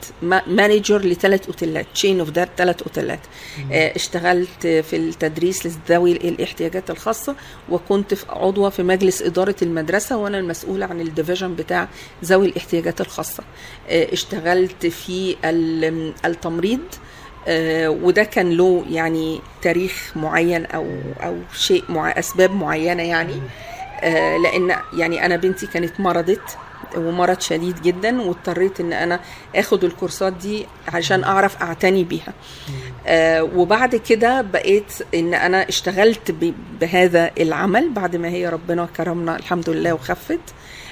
manager 0.48 1.02
لثلاث 1.02 1.48
أوتيلات 1.48 1.86
chain 1.94 2.20
of 2.20 2.30
that 2.30 2.50
ثلاث 2.58 2.82
أوتيلات. 2.82 3.20
اشتغلت 3.72 4.68
في 4.68 4.96
التدريس 4.96 5.66
لذوي 5.66 6.12
الاحتياجات 6.12 6.90
الخاصة 6.90 7.36
وكنت 7.70 8.14
في 8.14 8.26
عضوة 8.30 8.70
في 8.70 8.84
مجلس 8.84 9.22
إدارة 9.22 9.56
المدرسة 9.62 10.18
وأنا 10.18 10.40
المسؤولة 10.40 10.86
عن 10.86 11.02
ال 11.02 11.08
division 11.08 11.56
بتاع 11.56 11.88
ذوي 12.26 12.46
الاحتياجات 12.46 13.02
الخاصة. 13.02 13.44
اشتغلت 13.90 14.86
في 14.86 15.36
التمريض 16.26 16.80
آه، 17.48 17.90
وده 17.90 18.24
كان 18.24 18.50
له 18.50 18.86
يعني 18.90 19.40
تاريخ 19.62 20.12
معين 20.16 20.66
أو 20.66 20.86
أو 21.24 21.38
شيء 21.54 21.84
مع 21.90 22.10
أسباب 22.20 22.52
معينة 22.52 23.04
يعني. 23.04 23.42
آه، 24.02 24.38
لأن 24.38 24.76
يعني 24.98 25.26
أنا 25.26 25.36
بنتي 25.36 25.68
كانت 25.68 26.00
مرضت 26.00 26.58
ومرض 26.98 27.40
شديد 27.42 27.82
جدا 27.82 28.22
واضطريت 28.22 28.80
إن 28.80 28.94
أنا 28.94 29.20
آخد 29.56 29.84
الكورسات 29.84 30.34
دي 30.34 30.66
عشان 30.94 31.24
أعرف 31.24 31.62
أعتني 31.62 32.04
بيها. 32.04 32.34
آه 33.08 33.44
وبعد 33.44 33.96
كده 33.96 34.42
بقيت 34.42 34.94
إن 35.16 35.34
أنا 35.34 35.70
اشتغلت 35.70 36.36
بهذا 36.82 37.32
العمل. 37.40 37.90
بعد 37.90 38.16
ما 38.16 38.28
هي 38.30 38.50
ربنا 38.50 38.88
كرمنا 38.98 39.36
الحمد 39.36 39.70
لله 39.70 39.94
وخفت. 39.94 40.40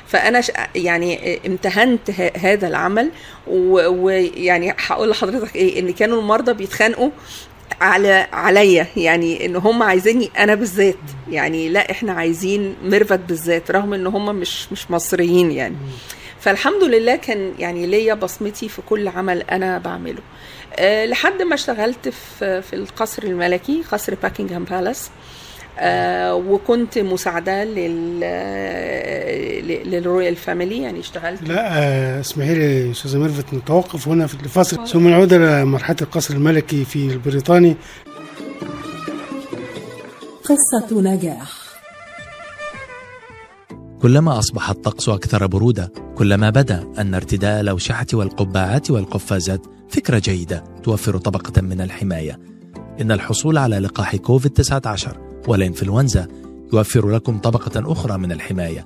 فأنا 0.07 0.41
يعني 0.75 1.39
امتهنت 1.47 2.11
ه- 2.11 2.31
هذا 2.37 2.67
العمل. 2.67 3.11
ويعني 3.47 4.73
هقول 4.87 5.09
لحضرتك 5.09 5.55
إيه 5.55 5.79
إن 5.79 5.93
كانوا 5.93 6.21
المرضى 6.21 6.53
بيتخانقوا 6.53 7.09
على 7.81 8.27
عليا 8.33 8.87
يعني 8.97 9.45
إن 9.45 9.55
هم 9.55 9.83
عايزيني 9.83 10.29
أنا 10.37 10.55
بالذات. 10.55 10.95
يعني 11.31 11.69
لا 11.69 11.91
إحنا 11.91 12.13
عايزين 12.13 12.75
ميرفت 12.83 13.19
بالذات 13.19 13.71
رغم 13.71 13.93
إن 13.93 14.07
هم 14.07 14.35
مش 14.35 14.71
مش 14.71 14.91
مصريين 14.91 15.51
يعني. 15.51 15.75
فالحمد 16.39 16.83
لله 16.83 17.15
كان 17.15 17.53
يعني 17.59 17.85
ليا 17.87 18.13
بصمتي 18.13 18.69
في 18.69 18.81
كل 18.81 19.07
عمل 19.07 19.41
أنا 19.41 19.77
بعمله. 19.77 20.21
أه 20.75 21.05
لحد 21.05 21.41
ما 21.41 21.55
اشتغلت 21.55 22.09
في 22.09 22.61
في 22.61 22.75
القصر 22.75 23.23
الملكي 23.23 23.83
قصر 23.91 24.15
باكنغهام 24.23 24.63
palace 24.63 25.09
آه 25.79 26.35
وكنت 26.35 26.97
مساعدة 26.99 27.63
لل 27.63 28.19
ل- 29.67 29.89
لل 29.91 30.04
royal 30.04 30.35
family 30.35 30.81
يعني 30.81 30.99
اشتغلت. 30.99 31.41
لا 31.43 31.77
آه، 31.83 32.19
اسمحي 32.19 32.53
لي 32.55 32.91
أستاذة 32.91 33.17
ميرفت 33.17 33.53
نتوقف 33.53 34.07
هنا 34.07 34.27
في 34.27 34.33
الفصل. 34.43 34.87
ثم 34.87 35.07
نعود 35.07 35.33
إلى 35.33 35.65
مرحلة 35.65 35.97
القصر 36.01 36.33
الملكي 36.33 36.85
في 36.85 37.05
البريطاني. 37.13 37.75
قصة 40.43 41.01
نجاح. 41.01 41.51
كلما 44.01 44.39
أصبح 44.39 44.69
الطقس 44.69 45.09
أكثر 45.09 45.47
برودة 45.47 45.91
كلما 46.17 46.49
بدا 46.49 46.87
أن 46.97 47.13
ارتداء 47.13 47.61
الأوشحة 47.61 48.05
والقبعات 48.13 48.91
والقفازات 48.91 49.61
فكرة 49.89 50.19
جيدة 50.19 50.63
توفر 50.83 51.17
طبقة 51.17 51.61
من 51.61 51.81
الحماية. 51.81 52.39
إن 53.01 53.11
الحصول 53.11 53.57
على 53.57 53.79
لقاح 53.79 54.15
كوفيد-19 54.15 55.07
والإنفلونزا 55.47 56.27
يوفر 56.73 57.09
لكم 57.09 57.37
طبقة 57.37 57.91
أخرى 57.91 58.17
من 58.17 58.31
الحماية. 58.31 58.85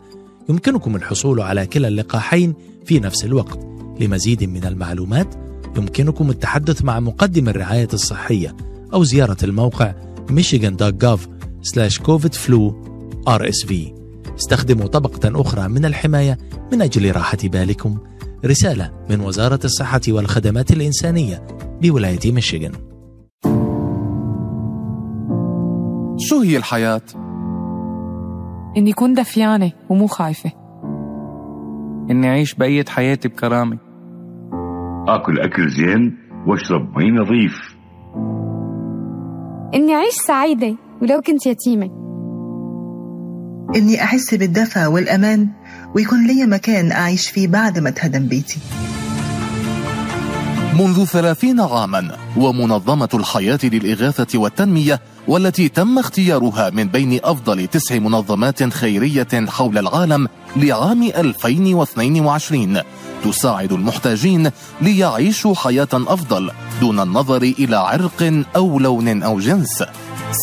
يمكنكم 0.49 0.95
الحصول 0.95 1.41
على 1.41 1.65
كلا 1.65 1.87
اللقاحين 1.87 2.53
في 2.85 2.99
نفس 2.99 3.25
الوقت. 3.25 3.59
لمزيد 3.99 4.43
من 4.43 4.65
المعلومات 4.65 5.35
يمكنكم 5.77 6.29
التحدث 6.29 6.83
مع 6.83 6.99
مقدم 6.99 7.49
الرعاية 7.49 7.87
الصحية 7.93 8.55
أو 8.93 9.03
زيارة 9.03 9.37
الموقع 9.43 9.93
michigan.gov/covidflu 10.29 12.73
RSV 13.29 13.73
استخدموا 14.39 14.87
طبقة 14.87 15.41
أخرى 15.41 15.67
من 15.67 15.85
الحماية 15.85 16.37
من 16.71 16.81
أجل 16.81 17.15
راحة 17.15 17.37
بالكم. 17.43 17.97
رسالة 18.45 18.91
من 19.09 19.21
وزارة 19.21 19.59
الصحة 19.63 20.01
والخدمات 20.07 20.71
الإنسانية 20.71 21.47
بولاية 21.81 22.31
ميشيغان. 22.31 22.88
شو 26.19 26.41
هي 26.41 26.57
الحياة؟ 26.57 27.01
إني 28.77 28.93
كون 28.93 29.13
دفيانة 29.13 29.71
ومو 29.89 30.07
خايفة. 30.07 30.51
إني 32.11 32.29
أعيش 32.29 32.55
بقية 32.55 32.85
حياتي 32.89 33.27
بكرامة. 33.27 33.77
آكل 35.07 35.39
أكل 35.39 35.69
زين 35.69 36.17
واشرب 36.47 36.97
مي 36.97 37.11
نظيف. 37.11 37.75
إني 39.75 39.93
أعيش 39.93 40.13
سعيدة 40.13 40.75
ولو 41.01 41.21
كنت 41.21 41.45
يتيمة. 41.45 41.89
إني 43.75 44.03
أحس 44.03 44.36
بالدفى 44.36 44.86
والأمان 44.86 45.47
ويكون 45.95 46.27
لي 46.27 46.45
مكان 46.45 46.91
أعيش 46.91 47.29
فيه 47.29 47.47
بعد 47.47 47.79
ما 47.79 47.89
اتهدم 47.89 48.27
بيتي. 48.27 48.60
منذ 50.79 51.05
ثلاثين 51.05 51.59
عاما 51.61 52.17
ومنظمة 52.37 53.09
الحياة 53.13 53.59
للإغاثة 53.63 54.39
والتنمية 54.39 55.01
والتي 55.27 55.69
تم 55.69 55.99
اختيارها 55.99 56.69
من 56.69 56.87
بين 56.87 57.19
أفضل 57.23 57.67
تسع 57.67 57.99
منظمات 57.99 58.73
خيرية 58.73 59.27
حول 59.47 59.77
العالم 59.77 60.27
لعام 60.55 61.03
2022 61.03 62.81
تساعد 63.23 63.71
المحتاجين 63.71 64.51
ليعيشوا 64.81 65.55
حياة 65.55 65.87
أفضل 65.93 66.51
دون 66.81 66.99
النظر 66.99 67.41
إلى 67.41 67.75
عرق 67.75 68.43
أو 68.55 68.79
لون 68.79 69.23
أو 69.23 69.39
جنس. 69.39 69.83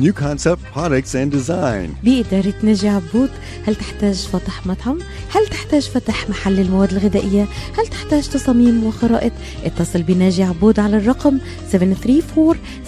New 0.00 0.14
Concept 0.14 0.60
Products 0.74 1.14
and 1.14 1.30
Design 1.30 2.04
بإدارة 2.04 2.54
نجي 2.64 2.88
عبود 2.88 3.30
هل 3.66 3.74
تحتاج 3.74 4.14
فتح 4.14 4.66
مطعم؟ 4.66 4.98
هل 5.30 5.46
تحتاج 5.46 5.82
فتح 5.82 6.28
محل 6.28 6.60
المواد 6.60 6.92
الغذائية؟ 6.92 7.46
هل 7.78 7.86
تحتاج 7.86 8.28
تصاميم 8.28 8.84
وخرائط؟ 8.84 9.32
اتصل 9.64 10.02
بناجي 10.02 10.42
عبود 10.42 10.80
على 10.80 10.96
الرقم 10.96 11.38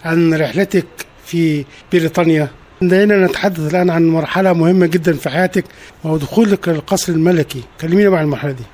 عن 0.05 0.35
رحلتك 0.35 0.87
في 1.27 1.65
بريطانيا. 1.93 2.49
دعينا 2.83 3.27
نتحدث 3.27 3.75
الآن 3.75 3.91
عن 3.91 4.09
مرحلة 4.09 4.53
مهمة 4.53 4.87
جدا 4.87 5.13
في 5.13 5.31
حياتك 5.31 5.65
وهو 6.05 6.17
دخولك 6.17 6.69
القصر 6.69 7.13
الملكي. 7.13 7.63
كلمينا 7.81 8.17
عن 8.17 8.25
المرحلة 8.25 8.53
دي. 8.53 8.65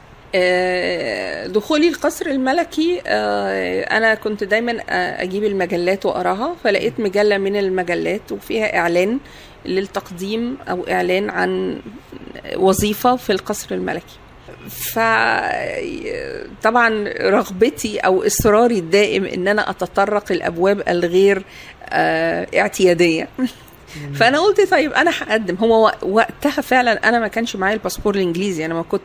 دخولي 1.47 1.89
القصر 1.89 2.27
الملكي 2.27 3.03
آه، 3.07 3.83
أنا 3.83 4.15
كنت 4.15 4.45
دايما 4.45 4.73
آه، 4.73 5.23
أجيب 5.23 5.45
المجلات 5.45 6.07
وأقراها 6.07 6.57
فلقيت 6.65 7.01
مجلة 7.01 7.39
من 7.39 7.57
المجلات 7.57 8.33
وفيها 8.33 8.77
إعلان 8.79 9.19
للتقديم 9.67 10.59
أو 10.71 10.85
إعلان 10.89 11.31
عن 11.31 11.81
وظيفة 12.57 13.17
في 13.17 13.31
القصر 13.33 13.75
الملكي. 13.75 14.17
ف 14.69 14.99
طبعا 16.63 17.09
رغبتي 17.21 17.99
أو 17.99 18.27
إصراري 18.27 18.79
الدائم 18.79 19.25
إن 19.25 19.49
أنا 19.49 19.71
أتطرق 19.71 20.33
الابواب 20.33 20.83
الغير 20.89 21.43
آه، 21.89 22.47
اعتيادية. 22.55 23.29
فأنا 24.15 24.39
قلت 24.41 24.71
طيب 24.71 24.93
أنا 24.93 25.11
هقدم. 25.11 25.57
هو 25.57 25.85
وق- 25.85 26.05
وقتها 26.05 26.61
فعلا 26.63 27.09
أنا 27.09 27.21
ما 27.21 27.29
كانش 27.29 27.57
معايا 27.57 27.75
الباسبور 27.75 28.15
الإنجليزي. 28.15 28.65
أنا 28.65 28.75
ما 28.75 28.83
كنت 28.83 29.03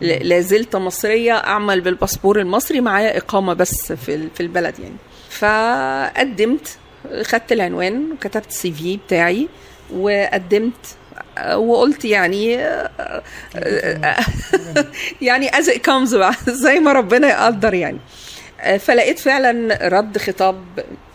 ل- 0.00 0.28
لازلت 0.28 0.76
مصرية 0.76 1.32
أعمل 1.32 1.80
بالباسبور 1.80 2.40
المصري 2.40 2.80
معايا 2.80 3.16
إقامة 3.18 3.52
بس 3.54 3.92
في 3.92 4.28
في 4.34 4.40
البلد 4.40 4.74
يعني. 4.78 4.96
فقدمت 5.30 6.68
خدت 7.22 7.52
العنوان 7.52 8.12
وكتبت 8.12 8.48
السي 8.48 8.72
في 8.72 8.96
بتاعي 8.96 9.48
وقدمت 9.94 10.72
وقلت 11.54 12.04
يعني 12.04 12.54
يعني 15.22 15.48
as 15.48 15.64
it 15.66 15.78
comes 15.90 16.14
بقى 16.16 16.34
زي 16.48 16.80
ما 16.80 16.92
ربنا 16.92 17.28
يقدر 17.28 17.74
يعني. 17.74 17.98
فلقيت 18.78 19.18
فعلا 19.18 19.78
رد 19.88 20.18
خطاب 20.18 20.56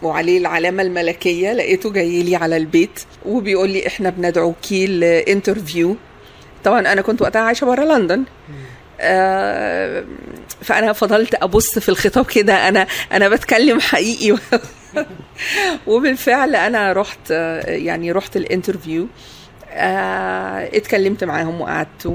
وعليه 0.03 0.37
العلامة 0.37 0.83
الملكية. 0.83 1.53
لقيته 1.53 1.91
جاي 1.91 2.23
لي 2.23 2.35
على 2.35 2.57
البيت 2.57 2.99
وبيقول 3.25 3.69
لي 3.69 3.87
إحنا 3.87 4.09
بندعوكي 4.09 4.87
ل 4.87 4.97
interview. 4.97 5.95
طبعا 6.63 6.79
أنا 6.79 7.01
كنت 7.01 7.21
وقتها 7.21 7.41
عايشة 7.41 7.65
بره 7.65 7.83
لندن. 7.83 8.23
آه، 8.99 10.05
فأنا 10.61 10.93
فضلت 10.93 11.35
أبص 11.35 11.79
في 11.79 11.89
الخطاب 11.89 12.25
كده. 12.25 12.67
أنا 12.67 12.87
أنا 13.11 13.29
بتكلم 13.29 13.79
حقيقي. 13.79 14.37
وبالفعل 15.87 16.55
أنا 16.55 16.93
رحت 16.93 17.19
آه، 17.31 17.69
يعني 17.71 18.11
رحت 18.11 18.37
ال 18.37 18.43
interview. 18.43 19.07
آه، 19.71 20.77
اتكلمت 20.77 21.23
معاهم 21.23 21.61
وقعدت 21.61 22.05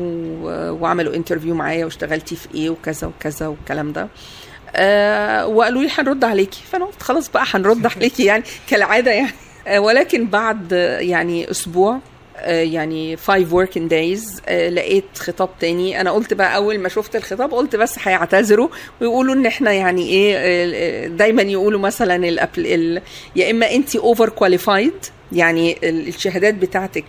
وعملوا 0.80 1.14
interview 1.14 1.54
معايا 1.54 1.84
واشتغلتي 1.84 2.36
في 2.36 2.48
إيه 2.54 2.70
وكذا 2.70 3.06
وكذا 3.06 3.46
والكلام 3.46 3.92
ده. 3.92 4.02
آه، 4.02 4.08
وقالوا 5.46 5.82
لي 5.82 5.88
هنرد 5.98 6.24
عليكي. 6.24 6.60
فأنا 6.72 6.84
قلت 6.84 7.02
خلاص 7.02 7.28
بقى 7.30 7.44
هنرد 7.46 7.86
عليكي 7.96 8.24
يعني 8.24 8.42
كالعادة 8.68 9.10
يعني. 9.10 9.32
آه، 9.66 9.80
ولكن 9.80 10.26
بعد 10.26 10.72
آه، 10.72 10.98
يعني 10.98 11.50
أسبوع 11.50 11.98
آه، 12.36 12.62
يعني 12.62 13.16
5 13.16 13.44
working 13.66 13.90
days 13.90 14.40
آه، 14.48 14.68
لقيت 14.68 15.04
خطاب 15.18 15.48
تاني. 15.60 16.00
أنا 16.00 16.10
قلت 16.10 16.34
بقى 16.34 16.56
أول 16.56 16.78
ما 16.78 16.88
شفت 16.88 17.16
الخطاب 17.16 17.54
قلت 17.54 17.76
بس 17.76 17.96
هيعتذروا 18.02 18.68
ويقولوا 19.00 19.34
إن 19.34 19.46
إحنا 19.46 19.72
يعني 19.72 20.08
إيه 20.08 20.36
آه، 20.36 21.04
آه، 21.04 21.08
دايما 21.08 21.42
يقولوا 21.42 21.80
مثلا 21.80 22.16
ال 22.28 22.40
ال 22.58 23.02
يا 23.36 23.50
إما 23.50 23.70
انت 23.74 23.96
overqualified 23.96 24.92
يعني 25.32 25.76
ال- 25.82 26.08
الشهادات 26.08 26.54
بتاعتك 26.54 27.04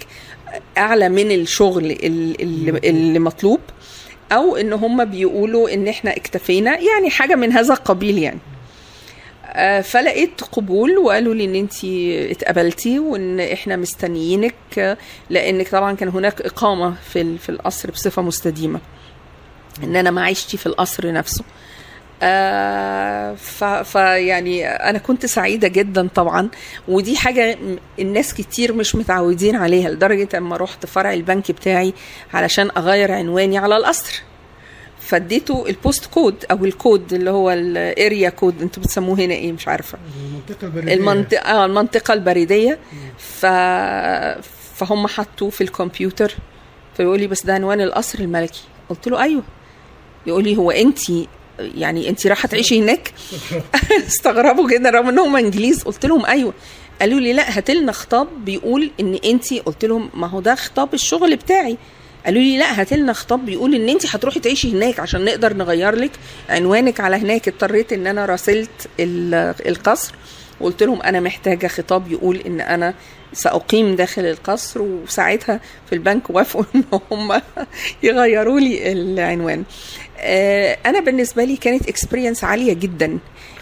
أعلى 0.78 1.10
من 1.10 1.32
الشغل 1.32 1.86
ال- 1.86 2.42
ال- 2.42 2.86
اللي 2.86 3.20
مطلوب. 3.20 3.60
أو 4.32 4.56
إن 4.56 4.74
هم 4.74 5.06
بيقولوا 5.06 5.74
إن 5.74 5.88
إحنا 5.88 6.18
اكتفينا 6.18 6.80
يعني 6.80 7.10
حاجة 7.10 7.36
من 7.36 7.52
هذا 7.52 7.74
القبيل 7.74 8.18
يعني. 8.18 8.40
آه، 9.46 9.82
فلقيت 9.82 10.42
قبول 10.42 10.98
وقالوا 10.98 11.34
لي 11.34 11.46
إن 11.46 11.56
أنت 11.56 11.84
اتقبلتي 12.32 13.00
وإن 13.00 13.40
إحنا 13.40 13.76
مستنيينك 13.76 14.98
لأنك 15.30 15.70
طبعا 15.70 15.96
كان 15.96 16.10
هناك 16.10 16.42
إقامة 16.42 16.96
في 17.14 17.38
في 17.38 17.50
القصر 17.50 17.92
بصفة 17.92 18.22
مستديمة. 18.22 18.80
إن 19.84 19.96
أنا 19.96 20.12
ما 20.12 20.26
عشتي 20.26 20.58
في 20.58 20.66
القصر 20.66 21.12
نفسه. 21.12 21.44
آه 22.24 23.34
فيعني 23.84 24.68
أنا 24.68 24.98
كنت 25.00 25.26
سعيدة 25.26 25.68
جدا 25.68 26.08
طبعا 26.16 26.50
ودي 26.88 27.18
حاجة 27.18 27.58
الناس 28.00 28.34
كتير 28.34 28.74
مش 28.74 28.96
متعودين 28.96 29.56
عليها 29.56 29.90
لدرجة 29.90 30.38
أما 30.38 30.58
رحت 30.58 30.86
فرع 30.86 31.14
البنك 31.14 31.52
بتاعي 31.52 31.94
علشان 32.34 32.70
أغير 32.78 33.12
عنواني 33.12 33.58
على 33.58 33.78
القصر. 33.78 34.22
فاديته 35.00 35.66
ال 35.70 35.77
post 35.77 36.06
code 36.06 36.46
أو 36.52 36.66
الكود 36.66 37.14
اللي 37.14 37.30
هو 37.30 37.52
ال 37.52 37.67
area 37.67 38.30
code 38.30 38.62
أنتوا 38.62 38.84
بتسموه 38.84 39.20
هنا 39.20 39.34
إيه؟ 39.34 39.52
مش 39.52 39.68
عارفة. 39.68 39.98
المنطقة 40.18 40.68
البريدية. 40.68 40.94
المنطقة 40.94 41.40
آه 41.42 41.66
المنطقة 41.66 42.14
البريدية. 42.14 42.80
ف 43.18 43.46
فهم 44.76 45.08
حطوه 45.08 45.50
في 45.50 45.62
الكمبيوتر 45.62 46.36
فيقول 46.98 47.20
لي 47.20 47.28
بس 47.28 47.46
ده 47.46 47.54
عنوان 47.54 47.82
القصر 47.82 48.20
الملكي. 48.20 48.64
قلت 48.90 49.08
له 49.08 49.22
أيوه. 49.24 49.44
يقول 50.28 50.44
لي 50.44 50.58
هو 50.58 50.72
انت 50.72 51.00
يعني 51.78 52.10
انت 52.10 52.28
رايحة 52.28 52.48
تعيشي 52.48 52.80
هناك؟ 52.82 53.14
استغربوا 54.08 54.70
جدا 54.70 54.90
رغم 54.90 55.10
ان 55.10 55.20
هم 55.20 55.36
إنجليز 55.36 55.84
قلت 55.84 56.06
لهم 56.06 56.26
أيوه. 56.26 56.54
قالوا 57.02 57.20
لي 57.20 57.34
لا 57.34 57.58
هات 57.58 57.72
لنا 57.72 57.92
خطاب 57.92 58.28
بيقول 58.46 58.92
إن 59.00 59.20
انت 59.26 59.54
قلت 59.54 59.86
لهم 59.86 60.10
ما 60.14 60.28
هو 60.28 60.40
ده 60.40 60.56
خطاب 60.56 60.94
الشغل 60.94 61.36
بتاعي. 61.36 61.78
قالوا 62.26 62.42
لي 62.42 62.58
لا 62.58 62.82
هات 62.82 62.94
لنا 62.94 63.14
خطاب 63.14 63.46
بيقول 63.46 63.76
إن 63.76 63.90
انت 63.90 64.16
هتروحي 64.16 64.40
تعيشي 64.40 64.72
هناك 64.72 65.00
عشان 65.00 65.26
نقدر 65.26 65.54
نغير 65.54 65.96
لك 65.96 66.12
عنوانك 66.50 67.00
على 67.00 67.16
هناك. 67.16 67.48
اضطريت 67.48 67.94
إن 67.94 68.08
أنا 68.08 68.26
راسلت 68.26 68.70
ال- 69.00 69.56
القصر. 69.68 70.14
وقلت 70.62 70.84
لهم 70.84 71.02
أنا 71.02 71.20
محتاجة 71.20 71.68
خطاب 71.68 72.12
يقول 72.12 72.38
إن 72.46 72.62
أنا 72.62 72.94
سأقيم 73.34 73.96
داخل 73.96 74.26
القصر 74.26 74.82
وساعتها 74.82 75.60
في 75.90 75.96
البنك 75.96 76.30
وافقوا 76.30 76.64
إن 76.76 76.84
هم 77.12 77.42
يغيروا 78.04 78.60
لي 78.60 78.92
العنوان. 78.92 79.64
أنا 80.86 81.00
بالنسبة 81.00 81.44
لي 81.44 81.58
كانت 81.58 81.90
experience 81.90 82.44
عالية 82.44 82.74
جدا. 82.74 83.18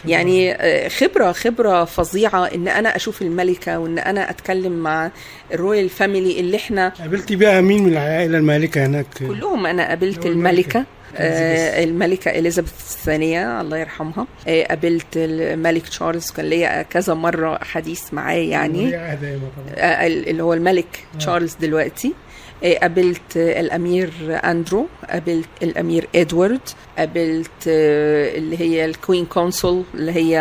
يعني 0.05 0.53
آه، 0.53 0.87
خبرة 0.87 1.31
خبرة 1.31 1.85
فظيعة 1.85 2.45
إن 2.45 2.67
أنا 2.67 2.95
أشوف 2.95 3.21
الملكة 3.21 3.79
وإن 3.79 3.99
أنا 3.99 4.29
أتكلم 4.29 4.71
مع 4.71 5.11
ال 5.53 5.59
royal 5.59 5.89
family 5.89 6.39
اللي 6.39 6.57
إحنا 6.57 6.89
قابلتي 6.89 7.35
بقى 7.35 7.61
مين 7.61 7.83
من 7.83 7.91
العائلة 7.91 8.37
المالكة 8.37 8.85
هناك؟ 8.85 9.05
كلهم. 9.19 9.65
أنا 9.65 9.87
قابلت 9.87 10.25
الملكة 10.25 10.77
الملكة. 10.77 10.85
آه 11.17 11.83
الملكة 11.83 12.31
إليزابيث 12.31 12.71
الثانية 12.71 13.61
الله 13.61 13.77
يرحمها. 13.77 14.27
آه 14.47 14.63
قابلت 14.63 15.05
الملك 15.15 15.87
تشارلز. 15.87 16.31
كان 16.31 16.45
ليا 16.45 16.81
كذا 16.81 17.13
مرة 17.13 17.59
حديث 17.63 18.13
معاه 18.13 18.35
يعني. 18.35 18.95
آه، 18.95 20.07
اللي 20.07 20.43
هو 20.43 20.53
الملك 20.53 21.05
تشارلز 21.19 21.55
دلوقتي. 21.61 22.07
آه، 22.07 22.28
قابلت 22.63 23.37
آه، 23.37 23.59
الأمير 23.59 24.11
أندرو 24.29 24.87
قابلت 25.09 25.49
الأمير 25.63 26.07
إدوارد 26.15 26.59
قابلت 26.97 27.51
آه، 27.67 28.37
اللي 28.37 28.59
هي 28.59 28.85
ال 28.85 28.92
Queen 28.92 29.25
Consort 29.25 29.83
اللي 29.93 30.11
هي 30.11 30.39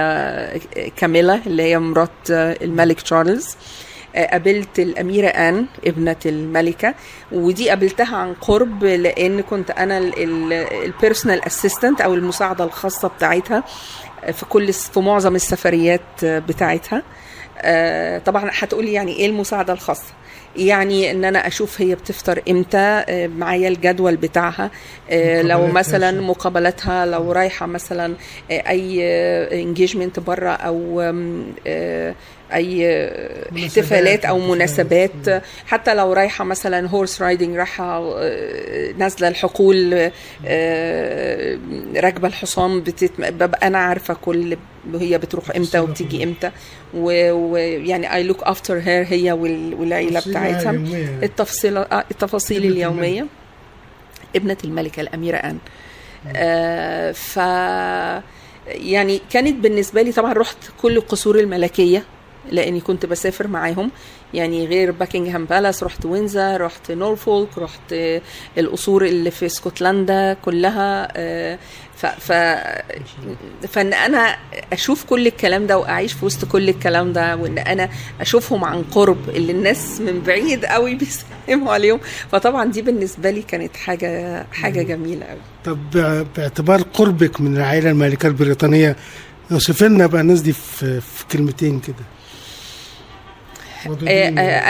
آه، 0.76 0.88
كاميلا 0.96 1.40
اللي 1.46 1.62
هي 1.62 1.78
مرات 1.78 2.10
آه، 2.30 2.56
الملك 2.62 3.00
تشارلز. 3.00 3.56
قابلت 4.30 4.78
الأميرة 4.78 5.26
آن 5.26 5.66
ابنة 5.86 6.16
الملكة. 6.26 6.94
ودي 7.32 7.68
قابلتها 7.68 8.16
عن 8.16 8.34
قرب 8.34 8.84
لأن 8.84 9.40
كنت 9.40 9.70
أنا 9.70 9.98
ال 10.84 10.91
personal 10.91 11.44
assistant 11.44 12.00
أو 12.00 12.14
المساعدة 12.14 12.64
الخاصة 12.64 13.08
بتاعتها 13.08 13.64
في 14.32 14.44
كل 14.46 14.72
في 14.72 15.00
معظم 15.00 15.34
السفريات 15.34 16.24
بتاعتها. 16.24 17.02
طبعا 18.18 18.50
هتقولي 18.52 18.92
يعني 18.92 19.12
إيه 19.16 19.26
المساعدة 19.26 19.72
الخاصة؟ 19.72 20.12
يعني 20.58 21.10
إن 21.10 21.24
أنا 21.24 21.46
أشوف 21.46 21.80
هي 21.80 21.94
بتفطر 21.94 22.42
إمتى 22.50 23.04
آه، 23.08 23.26
معايا 23.26 23.68
الجدول 23.68 24.16
بتاعها 24.16 24.70
آه، 25.10 25.42
لو 25.42 25.66
مثلا. 25.66 26.20
مقابلاتها 26.20 27.06
لو 27.06 27.32
رايحة 27.32 27.66
مثلا 27.66 28.14
آه، 28.50 28.68
أي 28.68 29.02
engagement 29.62 30.20
بره 30.20 30.50
أو 30.50 31.00
أي 32.54 32.86
احتفالات 33.56 34.24
أو 34.24 34.38
مناسبات. 34.38 35.42
حتى 35.66 35.94
لو 35.94 36.12
رايحة 36.12 36.44
مثلا 36.44 36.88
horse 36.88 37.22
riding 37.22 37.56
رايحة 37.56 37.98
آه، 38.18 38.92
نازلة 38.98 39.28
الحقول 39.28 40.10
آه، 40.46 41.58
راكبة 41.96 42.28
الحصان. 42.28 42.84
ببقى 43.18 43.66
أنا 43.66 43.78
عارفة 43.78 44.14
كل 44.14 44.56
هي 44.94 45.18
بتروح 45.18 45.50
إمتى 45.56 45.78
وبتيجي. 45.78 46.24
إمتى 46.24 46.50
ويعني 46.94 48.14
I 48.14 48.22
look 48.22 48.42
after 48.42 48.78
her 48.78 49.04
هي 49.08 49.32
وال- 49.32 49.74
والعيلة 49.74 50.20
بتاعتها. 50.26 50.70
التفصيل 51.22 51.76
آه، 51.76 52.04
التفاصيل 52.10 52.64
اليومية 52.64 53.26
ابنة 54.36 54.56
الملكه 54.64 55.00
الأميرة 55.00 55.36
أن 55.36 55.58
آه 56.36 57.12
ف 57.12 57.36
يعني 58.66 59.20
كانت 59.30 59.54
بالنسبة 59.62 60.02
لي 60.02 60.12
طبعا 60.12 60.32
رحت 60.32 60.56
كل 60.82 60.96
القصور 60.96 61.38
الملكية 61.38 62.02
لأني 62.52 62.80
كنت 62.80 63.06
بسافر 63.06 63.46
معاهم. 63.48 63.90
يعني 64.34 64.66
غير 64.66 64.90
Buckingham 64.90 65.44
Palace 65.44 65.82
رحت 65.82 66.06
وينزر 66.06 66.60
رحت 66.60 66.90
نورفولك 66.92 67.58
رحت 67.58 67.92
آه، 67.92 68.20
القصور 68.58 69.04
اللي 69.06 69.30
في 69.30 69.46
اسكتلندا 69.46 70.32
كلها 70.32 71.08
آه، 71.16 71.58
ف, 71.96 72.06
ف 72.06 72.32
فإن 73.68 73.92
أنا 73.92 74.36
أشوف 74.72 75.04
كل 75.04 75.26
الكلام 75.26 75.66
ده 75.66 75.78
وأعيش 75.78 76.12
في 76.12 76.24
وسط 76.26 76.44
كل 76.44 76.68
الكلام 76.68 77.12
ده 77.12 77.36
وإن 77.36 77.58
أنا 77.58 77.88
أشوفهم 78.20 78.64
عن 78.64 78.82
قرب 78.82 79.28
اللي 79.28 79.52
الناس 79.52 80.00
من 80.00 80.20
بعيد 80.26 80.64
قوي 80.64 80.94
بيسلموا 81.48 81.72
عليهم 81.72 82.00
فطبعا 82.32 82.64
دي 82.64 82.82
بالنسبة 82.82 83.30
لي 83.30 83.42
كانت 83.42 83.76
حاجة 83.76 84.46
حاجة 84.52 84.82
جميلة 84.82 85.26
قوي. 85.26 85.38
طب 85.64 85.78
بع- 85.94 86.36
باعتبار 86.36 86.82
قربك 86.82 87.40
من 87.40 87.56
العائلة 87.56 87.90
المالكة 87.90 88.26
البريطانية 88.26 88.96
اوصف 89.52 89.82
لنا 89.82 90.06
بقى 90.06 90.20
الناس 90.20 90.40
دي 90.40 90.52
في, 90.52 91.00
في 91.00 91.24
كلمتين 91.32 91.80
كده. 91.80 91.94
آه،. 91.96 92.02
آه، 92.02 92.17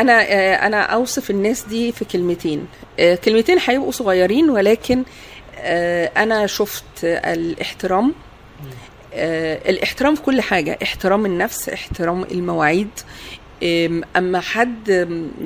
أنا 0.00 0.22
آه، 0.22 0.54
أنا 0.66 0.82
أوصف 0.82 1.30
الناس 1.30 1.62
دي 1.62 1.92
في 1.92 2.04
كلمتين. 2.04 2.66
آه، 2.98 3.14
كلمتين 3.14 3.58
هيبقوا 3.66 3.92
صغيرين 3.92 4.50
ولكن 4.50 5.02
آه، 5.58 6.10
أنا 6.16 6.46
شفت 6.46 6.84
الاحترام. 7.04 8.14
آه، 9.14 9.70
الاحترام 9.70 10.14
في 10.14 10.22
كل 10.22 10.40
حاجة 10.40 10.78
احترام 10.82 11.26
النفس 11.26 11.68
احترام 11.68 12.22
المواعيد. 12.22 12.90
أما 14.16 14.40
حد 14.40 14.88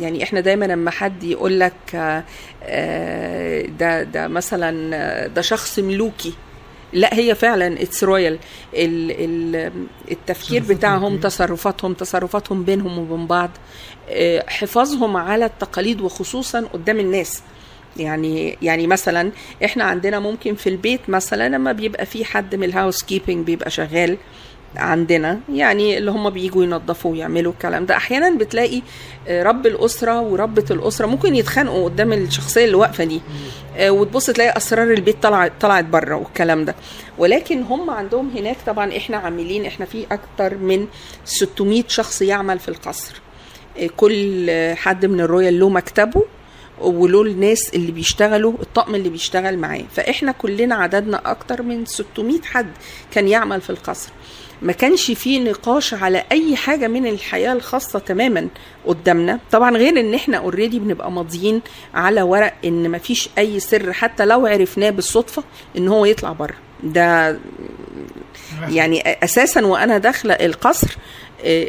يعني 0.00 0.22
إحنا 0.22 0.40
دايما 0.40 0.72
أما 0.74 0.90
حد 0.90 1.24
يقول 1.24 1.60
لك 1.60 1.72
آه، 1.94 2.24
آه، 2.64 3.62
ده 3.62 4.02
ده 4.02 4.28
مثلا 4.28 4.96
آه، 4.96 5.26
ده 5.26 5.42
شخص 5.42 5.78
ملوكي. 5.78 6.34
لا 6.92 7.14
هي 7.14 7.34
فعلا 7.34 7.82
it's 7.82 8.04
royal 8.04 8.38
التفكير 10.10 10.62
بتاعهم 10.62 11.16
تصرفاتهم 11.18 11.94
تصرفاتهم 11.94 12.64
بينهم 12.64 12.98
وبين 12.98 13.26
بعض 13.26 13.50
آه، 14.10 14.44
حفاظهم 14.48 15.16
على 15.16 15.44
التقاليد 15.44 16.00
وخصوصا 16.00 16.60
قدام 16.60 17.00
الناس. 17.00 17.42
يعني 17.96 18.58
يعني 18.62 18.86
مثلا 18.86 19.32
إحنا 19.64 19.84
عندنا 19.84 20.18
ممكن 20.20 20.54
في 20.54 20.68
البيت 20.68 21.00
مثلا 21.10 21.48
لما 21.48 21.72
بيبقى 21.72 22.06
في 22.06 22.24
حد 22.24 22.54
من 22.54 22.64
الهاوس 22.64 23.02
كيبنج 23.02 23.46
بيبقى 23.46 23.70
شغال 23.70 24.16
عندنا 24.76 25.40
يعني 25.52 25.98
اللي 25.98 26.10
هم 26.10 26.30
بيجوا 26.30 26.64
ينظفوا 26.64 27.10
ويعملوا 27.12 27.52
الكلام 27.52 27.86
ده. 27.86 27.96
أحيانا 27.96 28.30
بتلاقي 28.38 28.82
آه، 29.28 29.42
رب 29.42 29.66
الأسرة 29.66 30.20
وربة 30.20 30.64
الأسرة 30.70 31.06
ممكن 31.06 31.34
يتخانقوا 31.36 31.84
قدام 31.84 32.12
الشخصية 32.12 32.64
اللي 32.64 32.76
واقفة 32.76 33.04
دي 33.04 33.20
آه، 33.76 33.90
وتبص 33.90 34.26
تلاقي 34.26 34.56
أسرار 34.56 34.92
البيت 34.92 35.22
طلعت 35.22 35.52
طلعت 35.60 35.84
بره 35.84 36.14
والكلام 36.16 36.64
ده. 36.64 36.74
ولكن 37.18 37.62
هم 37.62 37.90
عندهم 37.90 38.30
هناك 38.36 38.56
طبعا 38.66 38.96
إحنا 38.96 39.16
عاملين 39.16 39.66
إحنا 39.66 39.86
في 39.86 40.06
أكتر 40.12 40.54
من 40.58 40.86
600 41.24 41.84
شخص 41.88 42.22
يعمل 42.22 42.58
في 42.58 42.68
القصر. 42.68 43.14
آه، 43.78 43.86
كل 43.96 44.50
حد 44.76 45.06
من 45.06 45.20
ال 45.20 45.27
royal 45.27 45.60
له 45.60 45.68
مكتبه 45.68 46.22
وله 46.80 47.22
الناس 47.22 47.74
اللي 47.74 47.92
بيشتغلوا 47.92 48.52
الطقم 48.62 48.94
اللي 48.94 49.08
بيشتغل 49.08 49.58
معاه. 49.58 49.84
فإحنا 49.94 50.32
كلنا 50.32 50.74
عددنا 50.74 51.30
أكتر 51.30 51.62
من 51.62 51.86
600 51.86 52.42
حد 52.42 52.66
كان 53.10 53.28
يعمل 53.28 53.60
في 53.60 53.70
القصر. 53.70 54.10
ما 54.62 54.72
كانش 54.72 55.10
فيه 55.10 55.40
نقاش 55.40 55.94
على 55.94 56.24
أي 56.32 56.56
حاجة 56.56 56.88
من 56.88 57.06
الحياة 57.06 57.52
الخاصة 57.52 57.98
تماما 57.98 58.48
قدامنا. 58.86 59.38
طبعا 59.50 59.76
غير 59.76 60.00
إن 60.00 60.14
إحنا 60.14 60.36
already 60.36 60.78
بنبقى 60.78 61.12
ماضيين 61.12 61.60
على 61.94 62.22
ورق 62.22 62.54
إن 62.64 62.88
ما 62.88 62.98
فيش 62.98 63.28
أي 63.38 63.60
سر 63.60 63.92
حتى 63.92 64.24
لو 64.24 64.46
عرفناه 64.46 64.90
بالصدفة 64.90 65.44
إن 65.76 65.88
هو 65.88 66.04
يطلع 66.04 66.32
بره. 66.32 66.54
ده 66.82 67.38
يعني 68.68 69.02
أساسا 69.24 69.66
وأنا 69.66 69.98
داخلة 69.98 70.34
القصر 70.34 70.96
آه، 71.44 71.68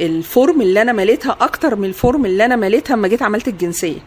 ال 0.00 0.12
form 0.12 0.60
اللي 0.60 0.82
أنا 0.82 0.92
مليتها 0.92 1.36
أكتر 1.40 1.76
من 1.76 1.84
ال 1.88 1.96
form 1.96 2.26
اللي 2.26 2.44
أنا 2.44 2.56
مليتها 2.56 2.96
لما 2.96 3.08
جيت 3.08 3.22
عملت 3.22 3.48
الجنسية. 3.48 3.98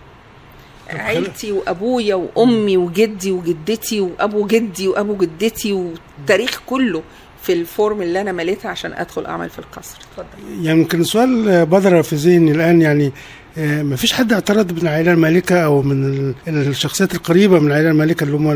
عيلتي 0.89 1.51
وأبويا 1.51 2.15
وأمي 2.15 2.77
وجدي 2.77 3.31
وجدتي 3.31 4.01
وأبو 4.01 4.47
جدي 4.47 4.87
وأبو 4.87 5.15
جدتي 5.15 5.73
والتاريخ 5.73 6.61
كله. 6.65 7.03
في 7.43 7.53
ال 7.53 7.63
form 7.63 8.01
اللي 8.01 8.21
أنا 8.21 8.31
مليتها 8.31 8.69
عشان 8.71 8.93
أدخل 8.93 9.25
أعمل 9.25 9.49
في 9.49 9.59
القصر. 9.59 9.97
اتفضل. 9.97 10.65
يعني 10.65 10.79
يمكن 10.79 11.03
سؤال 11.03 11.65
بدر 11.65 12.03
في 12.03 12.15
ذهني 12.15 12.51
الآن 12.51 12.81
يعني 12.81 13.11
ما 13.57 13.95
فيش 13.95 14.13
حد 14.13 14.33
اعترض 14.33 14.71
من 14.71 14.77
العائله 14.81 15.11
المالكه 15.11 15.59
أو 15.59 15.81
من 15.81 16.03
ال- 16.47 16.67
الشخصيات 16.67 17.15
القريبة 17.15 17.59
من 17.59 17.67
العائله 17.67 17.89
المالكه 17.89 18.23
اللي 18.23 18.35
هم 18.37 18.47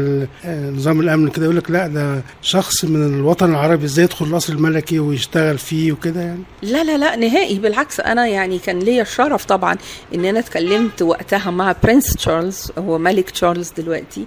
آه، 0.46 0.70
نظام 0.70 1.00
الأمن 1.00 1.30
كده 1.30 1.44
يقول 1.46 1.58
لك 1.58 1.72
لا 1.72 1.88
ده 1.88 2.22
شخص 2.42 2.86
من 2.86 3.20
الوطن 3.20 3.50
العربي 3.52 3.86
إزاي 3.86 4.06
يدخل 4.06 4.26
القصر 4.26 4.54
الملكي 4.54 5.00
ويشتغل 5.00 5.58
فيه 5.58 5.92
وكده 5.92 6.22
يعني؟ 6.22 6.40
لا 6.62 6.84
لا 6.84 6.98
لا 6.98 7.16
نهائي. 7.16 7.60
بالعكس 7.60 8.00
أنا 8.00 8.28
يعني 8.28 8.60
كان 8.60 8.80
ليا 8.80 9.02
الشرف 9.02 9.46
طبعا 9.46 9.78
ان 10.16 10.26
أنا 10.26 10.40
اتكلمت 10.40 11.02
وقتها 11.02 11.52
مع 11.52 11.76
prince 11.84 12.14
تشارلز 12.16 12.72
هو 12.78 12.98
ملك 12.98 13.30
تشارلز 13.30 13.72
دلوقتي 13.78 14.26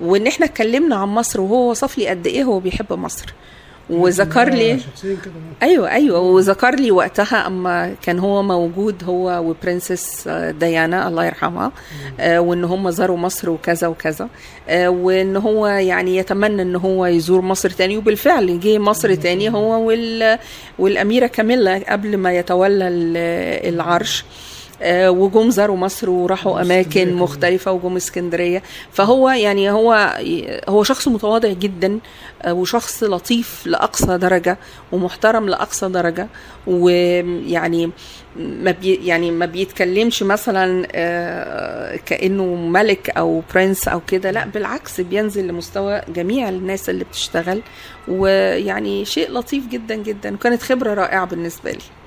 وإن 0.00 0.26
إحنا 0.26 0.46
اتكلمنا 0.46 0.96
عن 0.96 1.08
مصر 1.08 1.40
وهو 1.40 1.70
وصف 1.70 1.98
لي 1.98 2.08
قد 2.08 2.26
إيه 2.26 2.44
هو 2.44 2.60
بيحب 2.60 2.92
مصر. 2.92 3.26
وذكر 3.90 4.48
لي 4.48 4.78
شخصيا 4.80 5.16
كده 5.24 5.32
أيوه 5.62 5.90
أيوه 5.90 6.18
وذكر 6.20 6.74
لي 6.74 6.90
وقتها 6.90 7.46
أما 7.46 7.94
كان 8.02 8.18
هو 8.18 8.42
موجود 8.42 9.04
هو 9.04 9.42
و 9.48 9.57
princess 9.57 10.28
آه، 10.28 10.50
ديانا 10.50 11.08
الله 11.08 11.24
يرحمها 11.24 11.72
آه، 12.20 12.40
وإن 12.40 12.64
هم 12.64 12.90
زاروا 12.90 13.16
مصر 13.16 13.50
وكذا 13.50 13.86
وكذا 13.88 14.28
آه، 14.68 14.88
وإن 14.88 15.36
هو 15.36 15.66
يعني 15.66 16.16
يتمنى 16.16 16.62
إن 16.62 16.76
هو 16.76 17.06
يزور 17.06 17.40
مصر 17.40 17.70
تاني 17.70 17.96
وبالفعل 17.98 18.60
جه 18.60 18.78
مصر 18.78 19.14
تاني 19.14 19.48
هو 19.50 19.86
وال 19.88 20.38
والأميرة 20.78 21.26
كاميلا 21.26 21.82
قبل 21.92 22.16
ما 22.16 22.32
يتولى 22.32 22.88
ال- 22.88 23.74
العرش. 23.74 24.24
آه، 24.24 24.47
وجم 24.84 25.50
زاروا 25.50 25.76
مصر 25.76 26.10
وراحوا 26.10 26.60
أماكن 26.62 27.14
مختلفة 27.14 27.72
وجم 27.72 27.96
اسكندرية. 27.96 28.62
فهو 28.92 29.28
يعني 29.30 29.70
هو 29.70 30.18
هو 30.68 30.82
شخص 30.82 31.08
متواضع 31.08 31.52
جدا 31.52 31.98
آه، 32.42 32.52
وشخص 32.54 33.02
لطيف 33.02 33.66
لأقصى 33.66 34.18
درجة 34.18 34.58
ومحترم 34.92 35.48
لأقصى 35.48 35.88
درجة 35.88 36.28
ويعني 36.66 37.90
ما 38.36 38.70
بي 38.70 38.94
يعني 38.94 39.30
ما 39.30 39.46
بيتكلمش 39.46 40.22
مثلا 40.22 40.88
آه، 40.92 41.96
كأنه 41.96 42.44
ملك 42.54 43.10
أو 43.10 43.42
برنس 43.54 43.88
أو 43.88 44.00
كده. 44.06 44.30
لا 44.30 44.46
بالعكس 44.46 45.00
بينزل 45.00 45.48
لمستوى 45.48 46.00
جميع 46.08 46.48
الناس 46.48 46.90
اللي 46.90 47.04
بتشتغل 47.04 47.62
ويعني 48.08 49.04
شيء 49.04 49.30
لطيف 49.32 49.66
جدا 49.66 49.94
جدا. 49.94 50.34
وكانت 50.34 50.62
خبرة 50.62 50.94
رائعة 50.94 51.24
بالنسبة 51.26 51.70
لي. 51.70 51.78
آه، 51.78 51.97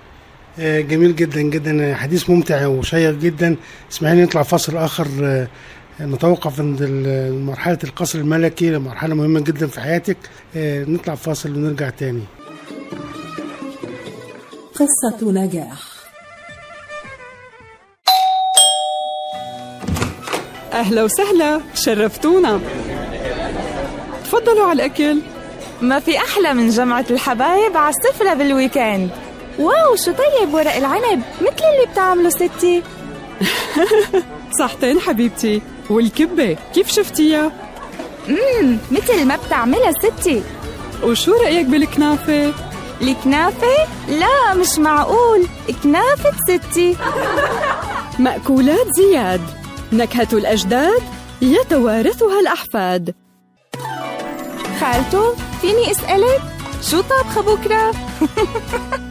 جميل 0.60 1.16
جدا 1.16 1.42
جدا. 1.42 1.96
حديث 1.96 2.30
ممتع 2.30 2.66
وشيق 2.66 3.12
جدا. 3.12 3.56
اسمحي 3.92 4.14
نطلع 4.14 4.44
فاصل 4.44 4.78
آخر 4.78 5.08
آه، 5.24 5.48
نتوقف 6.02 6.60
عند 6.60 6.84
مرحلة 7.32 7.78
القصر 7.84 8.20
الملكي 8.20 8.78
مرحلة 8.78 9.16
مهمة 9.16 9.40
جدا 9.40 9.68
في 9.68 9.82
حياتك. 9.82 10.18
آه، 10.56 10.84
نطلع 10.84 11.16
فاصل 11.16 11.56
ونرجع 11.56 11.90
تاني. 11.90 12.24
قصة 14.76 15.32
نجاح. 15.32 15.82
أهلا 20.74 21.04
وسهلا 21.04 21.62
شرفتونا. 21.74 22.60
تفضلوا 24.24 24.66
على 24.66 24.74
الأكل. 24.86 25.18
ما 25.82 26.00
في 26.00 26.18
أحلى 26.18 26.54
من 26.54 26.70
جمعة 26.70 27.06
الحبايب 27.12 27.78
على 27.78 27.96
السفرة 27.96 28.34
بال 28.34 28.49
weekend. 28.49 29.10
wow 29.62 29.96
شو 29.96 30.12
طيب 30.12 30.54
ورق 30.54 30.76
العنب؟ 30.76 31.22
مثل 31.42 31.64
اللي 31.74 31.92
بتعمله 31.92 32.30
ستي. 32.30 32.84
صحتين 34.60 35.00
حبيبتي. 35.00 35.62
والكبة 35.90 36.58
كيف 36.74 36.92
شفتيها؟ 36.92 37.52
امم 38.30 38.78
مثل 38.92 39.26
ما 39.26 39.36
بتعملها 39.48 39.92
ستي. 39.92 40.44
وشو 41.04 41.34
رأيك 41.34 41.66
بالكنافة؟ 41.66 42.54
الكنافة؟ 43.02 43.68
لا 44.10 44.54
مش 44.54 44.80
معقول. 44.80 45.48
كنافة 45.84 46.32
ستي. 46.48 46.96
مأكولات 48.20 48.88
زياد. 48.98 49.42
نكهة 49.94 50.28
الأجداد 50.34 51.02
يتوارثها 51.42 52.40
الأحفاد. 52.40 53.14
خالتو 54.80 55.36
فيني 55.62 55.92
أسألك؟ 55.92 56.42
شو 56.92 57.02
طابخة 57.02 57.42
بكرة؟ 57.42 57.92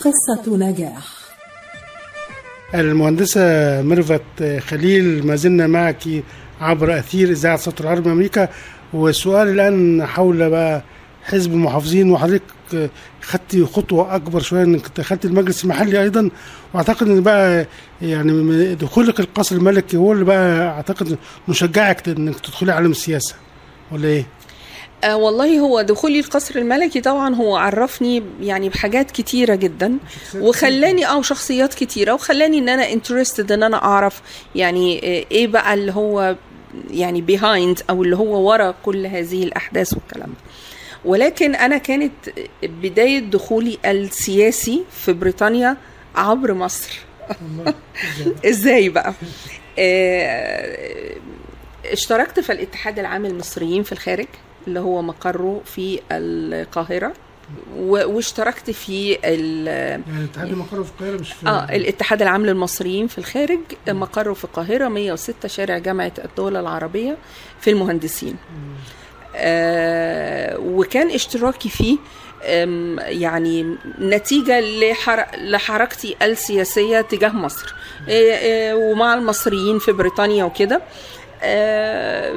قصة 0.00 0.56
نجاح. 0.56 1.08
المهندسة 2.74 3.40
ميرفت 3.82 4.22
خليل 4.58 5.26
ما 5.26 5.36
زلنا 5.36 5.66
معك 5.66 6.02
عبر 6.60 6.98
أثير 6.98 7.30
إذاعة 7.30 7.56
صوت 7.56 7.80
العرب 7.80 8.08
أمريكا. 8.08 8.48
والسؤال 8.92 9.48
الآن 9.48 10.06
حول 10.06 10.50
بقى 10.50 10.82
حزب 11.24 11.52
المحافظين 11.52 12.10
وحضرتك 12.10 12.42
خدتي 13.22 13.64
خطوة 13.64 14.14
أكبر 14.14 14.40
شوية 14.40 14.62
إنك 14.62 14.82
دخلت 14.96 15.24
المجلس 15.24 15.64
المحلي 15.64 16.02
أيضا. 16.02 16.30
وأعتقد 16.74 17.08
إن 17.08 17.20
بقى 17.22 17.66
يعني 18.02 18.74
دخولك 18.74 19.20
القصر 19.20 19.56
الملكي 19.56 19.96
هو 19.96 20.12
اللي 20.12 20.24
بقى 20.24 20.68
أعتقد 20.68 21.18
مشجعك 21.48 22.08
إنك 22.08 22.40
تدخلي 22.40 22.72
عالم 22.72 22.90
السياسة 22.90 23.34
ولا 23.92 24.08
إيه؟ 24.08 24.26
آه 25.04 25.16
والله 25.16 25.58
هو 25.58 25.80
دخولي 25.80 26.20
القصر 26.20 26.56
الملكي 26.58 27.00
طبعا 27.00 27.34
هو 27.34 27.56
عرفني 27.56 28.22
يعني 28.40 28.68
بحاجات 28.68 29.10
كتيرة 29.10 29.54
جدا 29.54 29.98
وخلاني 30.34 31.06
آه 31.06 31.22
شخصيات 31.22 31.74
كتيرة 31.74 32.12
وخلاني 32.14 32.58
إن 32.58 32.68
أنا 32.68 32.92
interested 32.92 33.52
إن 33.52 33.62
أنا 33.62 33.84
أعرف 33.84 34.22
يعني 34.54 34.98
آه، 34.98 35.24
إيه 35.30 35.46
بقى 35.46 35.74
اللي 35.74 35.92
هو 35.92 36.36
يعني 36.90 37.20
behind 37.20 37.82
أو 37.90 38.02
اللي 38.02 38.16
هو 38.16 38.50
ورا 38.50 38.74
كل 38.82 39.06
هذه 39.06 39.44
الأحداث 39.44 39.92
والكلام 39.92 40.28
ده. 40.28 40.50
ولكن 41.04 41.54
أنا 41.54 41.78
كانت 41.78 42.12
بداية 42.62 43.18
دخولي 43.18 43.78
السياسي 43.84 44.84
في 44.90 45.12
بريطانيا 45.12 45.76
عبر 46.14 46.54
مصر. 46.54 46.98
إزاي 48.50 48.88
بقى؟ 48.88 49.14
آه، 49.78 51.16
اشتركت 51.86 52.40
في 52.40 52.52
الاتحاد 52.52 52.98
العام 52.98 53.26
المصريين 53.26 53.82
في 53.82 53.92
الخارج. 53.92 54.28
اللي 54.66 54.80
هو 54.80 55.02
مقره 55.02 55.60
في 55.64 56.00
القاهرة. 56.12 57.12
و- 57.76 58.06
واشتركت 58.16 58.70
في 58.70 59.18
ال- 59.24 59.66
يعني 59.66 60.02
الاتحاد 60.18 60.54
مقره 60.54 60.82
في 60.82 60.90
القاهرة 60.90 61.20
مش 61.20 61.32
في 61.32 61.46
آه 61.48 61.64
الاتحاد 61.76 62.22
العام 62.22 62.46
للمصريين 62.46 63.06
في 63.06 63.18
الخارج. 63.18 63.58
مقره 63.88 64.32
في 64.32 64.44
القاهرة 64.44 64.88
106 64.88 65.46
شارع 65.48 65.78
جامعة 65.78 66.12
الدول 66.24 66.56
العربية 66.56 67.16
في 67.60 67.70
المهندسين. 67.70 68.36
آه 69.36 70.58
وكان 70.58 71.10
اشتراكي 71.10 71.68
فيه 71.68 71.98
يعني 72.98 73.76
نتيجة 74.00 74.60
لحر... 74.60 75.26
لحركتي 75.38 76.16
السياسية 76.22 77.00
تجاه 77.00 77.28
مصر. 77.28 77.74
آه، 78.08 78.12
آه، 78.34 78.74
ومع 78.76 79.14
المصريين 79.14 79.78
في 79.78 79.92
بريطانيا 79.92 80.44
وكده. 80.44 80.82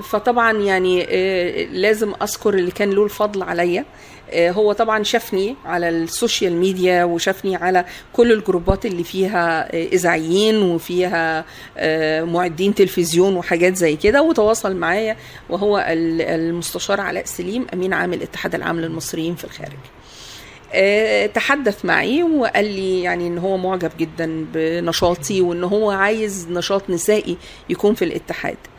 فطبعا 0.01 0.51
يعني 0.57 1.05
آه، 1.09 1.63
لازم 1.65 2.13
أذكر 2.21 2.53
اللي 2.53 2.71
كان 2.71 2.89
له 2.91 3.03
الفضل 3.03 3.43
عليا. 3.43 3.85
آه، 4.31 4.51
هو 4.51 4.73
طبعا 4.73 5.03
شافني 5.03 5.55
على 5.65 5.89
السوشيال 5.89 6.53
ميديا 6.55 7.03
وشافني 7.03 7.55
على 7.55 7.85
كل 8.13 8.31
الجروبات 8.31 8.85
اللي 8.85 9.03
فيها 9.03 9.75
آه، 9.75 9.83
إذاعيين 9.87 10.61
وفيها 10.61 11.45
آه، 11.77 12.23
معدين 12.23 12.75
تلفزيون 12.75 13.35
وحاجات 13.35 13.75
زي 13.75 13.95
كده 13.95 14.21
وتواصل 14.21 14.75
معايا 14.75 15.17
وهو 15.49 15.77
ال- 15.77 16.21
المستشار 16.21 17.01
علاء 17.01 17.25
سليم 17.25 17.65
أمين 17.73 17.93
عام 17.93 18.13
الاتحاد 18.13 18.55
العام 18.55 18.79
للمصريين 18.79 19.35
في 19.35 19.43
الخارج. 19.43 19.77
آه، 20.73 21.25
تحدث 21.25 21.85
معي 21.85 22.23
وقال 22.23 22.65
لي 22.65 23.01
يعني 23.03 23.27
إن 23.27 23.37
هو 23.37 23.57
معجب 23.57 23.91
جدا 23.99 24.45
بنشاطي 24.53 25.41
وإن 25.41 25.63
هو 25.63 25.91
عايز 25.91 26.47
نشاط 26.49 26.89
نسائي 26.89 27.37
يكون 27.69 27.95
في 27.95 28.05
الاتحاد. 28.05 28.57
آه، 28.67 28.72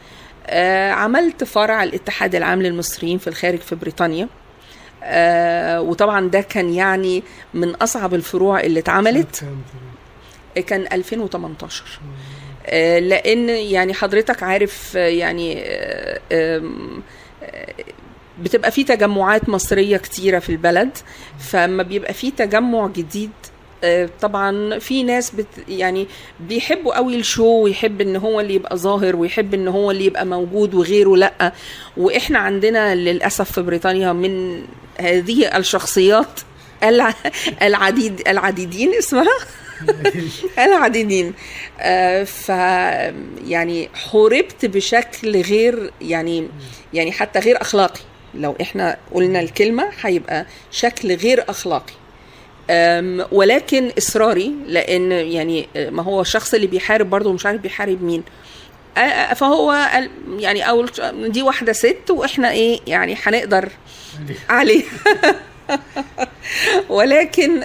عملت 0.93 1.45
فرع 1.45 1.83
الاتحاد 1.83 2.35
العام 2.35 2.63
للمصريين 2.63 3.19
في 3.19 3.27
الخارج 3.29 3.59
في 3.59 3.75
بريطانيا. 3.75 4.29
آه، 5.03 5.81
وطبعا 5.81 6.29
ده 6.29 6.41
كان 6.41 6.73
يعني 6.75 7.23
من 7.55 7.75
أصعب 7.75 8.15
الفروع 8.15 8.61
اللي 8.61 8.81
اتعملت. 8.81 9.45
كان 10.67 10.87
2018 10.93 11.85
آه، 12.67 12.99
لأن 12.99 13.49
يعني 13.49 13.95
حضرتك 13.95 14.43
عارف 14.43 14.93
آه، 14.97 15.07
يعني 15.09 15.63
آه، 15.67 16.21
آه، 16.33 16.63
بتبقى 18.43 18.71
في 18.71 18.85
تجمعات 18.85 19.49
مصرية 19.49 19.97
كتيرة 19.97 20.39
في 20.39 20.51
البلد. 20.51 20.91
فما 21.39 21.83
بيبقى 21.83 22.15
في 22.15 22.31
تجمع 22.31 22.87
جديد 22.87 23.31
آه، 23.47 23.54
طبعا 24.21 24.79
في 24.79 25.03
ناس 25.03 25.31
بت 25.31 25.47
يعني 25.69 26.07
بيحبوا 26.41 26.95
قوي 26.97 27.17
الشو 27.17 27.45
ويحب 27.63 28.01
إن 28.01 28.17
هو 28.17 28.41
اللي 28.41 28.55
يبقى 28.55 28.77
ظاهر 28.77 29.17
ويحب 29.17 29.55
إن 29.55 29.69
هو 29.69 29.91
اللي 29.91 30.05
يبقى 30.05 30.27
موجود 30.27 30.75
وغيره 30.75 31.17
لأ. 31.17 31.53
وإحنا 31.97 32.39
عندنا 32.39 32.95
للأسف 32.95 33.53
في 33.53 33.63
بريطانيا 33.63 34.13
من 34.13 34.65
هذه 35.01 35.57
الشخصيات 35.57 36.41
الع- 36.83 37.15
العديد 37.63 38.23
العديدين 38.29 38.95
اسمها 38.95 39.27
العديدين. 40.67 41.35
آه، 41.81 42.25
ف 42.25 42.49
يعني 43.49 43.89
حوربت 43.95 44.65
بشكل 44.67 45.41
غير 45.43 45.91
يعني 46.01 46.49
يعني 46.95 47.13
حتى 47.13 47.39
غير 47.39 47.61
أخلاقي. 47.61 48.01
لو 48.35 48.57
إحنا 48.61 48.97
قلنا 49.15 49.41
الكلمة 49.41 49.85
هيبقى 50.03 50.47
شكل 50.71 51.15
غير 51.15 51.45
أخلاقي. 51.49 51.93
ولكن 53.33 53.91
إصراري 53.99 54.53
لأن 54.67 55.13
يعني 55.13 55.69
ما 55.77 56.03
هو 56.03 56.21
الشخص 56.21 56.55
اللي 56.55 56.67
بيحارب 56.67 57.11
برضه 57.11 57.33
مش 57.33 57.47
عارف 57.47 57.61
بيحارب 57.61 58.03
مين. 58.03 58.23
أ- 58.97 59.35
فهو 59.35 59.71
قال- 59.93 60.11
يعني 60.39 60.69
اول 60.69 60.91
دي 61.29 61.43
واحدة 61.43 61.73
ست 61.73 62.11
وإحنا 62.11 62.51
إيه 62.51 62.81
يعني 62.87 63.17
هنقدر 63.23 63.69
عليه. 64.49 64.83
ولكن 66.89 67.63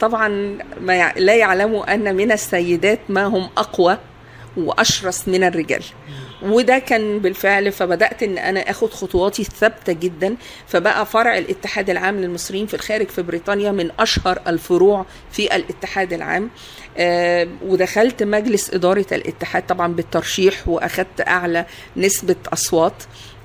طبعا 0.00 0.58
ما 0.80 1.12
لا 1.16 1.34
يعلموا 1.36 1.94
أن 1.94 2.16
من 2.16 2.32
السيدات 2.32 2.98
ما 3.08 3.24
هم 3.24 3.48
أقوى 3.56 3.98
وأشرس 4.56 5.28
من 5.28 5.44
الرجال. 5.44 5.82
وده 6.42 6.78
كان 6.78 7.18
بالفعل 7.18 7.72
فبدأت 7.72 8.22
إن 8.22 8.38
أنا 8.38 8.70
آخد 8.70 8.90
خطواتي 8.92 9.44
ثابته 9.44 9.92
جدا. 9.92 10.36
فبقى 10.66 11.06
فرع 11.06 11.38
الاتحاد 11.38 11.90
العام 11.90 12.20
للمصريين 12.20 12.66
في 12.66 12.74
الخارج 12.74 13.08
في 13.08 13.22
بريطانيا 13.22 13.72
من 13.72 13.90
أشهر 13.98 14.40
الفروع 14.46 15.06
في 15.32 15.56
الاتحاد 15.56 16.12
العام. 16.12 16.50
آه، 16.98 17.48
ودخلت 17.66 18.22
مجلس 18.22 18.74
إدارة 18.74 19.06
الاتحاد 19.12 19.66
طبعا 19.66 19.92
بالترشيح 19.92 20.68
وأخدت 20.68 21.28
أعلى 21.28 21.66
نسبة 21.96 22.36
أصوات. 22.52 23.02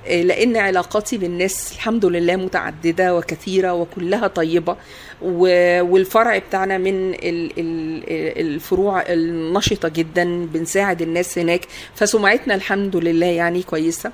لأن 0.10 0.58
علاقاتي 0.58 1.18
بالناس 1.18 1.72
الحمد 1.74 2.06
لله 2.06 2.36
متعددة 2.36 3.16
وكثيرة 3.16 3.74
وكلها 3.74 4.28
طيبة. 4.28 4.76
والفرع 5.22 6.38
بتاعنا 6.38 6.78
من 6.78 7.14
ال- 7.14 7.52
ال- 7.58 8.04
الفروع 8.46 9.02
النشطة 9.10 9.88
جدا 9.90 10.46
بنساعد 10.46 11.02
الناس 11.02 11.38
هناك. 11.40 11.62
فسمعتنا 11.96 12.56
الحمد 12.56 12.96
لله 12.96 13.26
يعني 13.26 13.64
كويسة. 13.64 14.12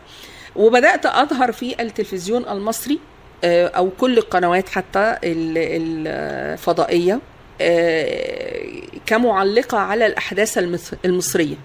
وبدأت 0.55 1.05
أظهر 1.05 1.51
في 1.51 1.81
التلفزيون 1.81 2.45
المصري 2.47 2.99
آه، 3.43 3.67
أو 3.67 3.89
كل 3.99 4.17
القنوات 4.17 4.69
حتى 4.69 5.17
ال- 5.23 6.07
الفضائية 6.07 7.19
آه، 7.61 8.65
كمعلقة 9.05 9.77
على 9.77 10.05
الأحداث 10.05 10.57
المص- 10.57 10.93
المصرية. 11.05 11.55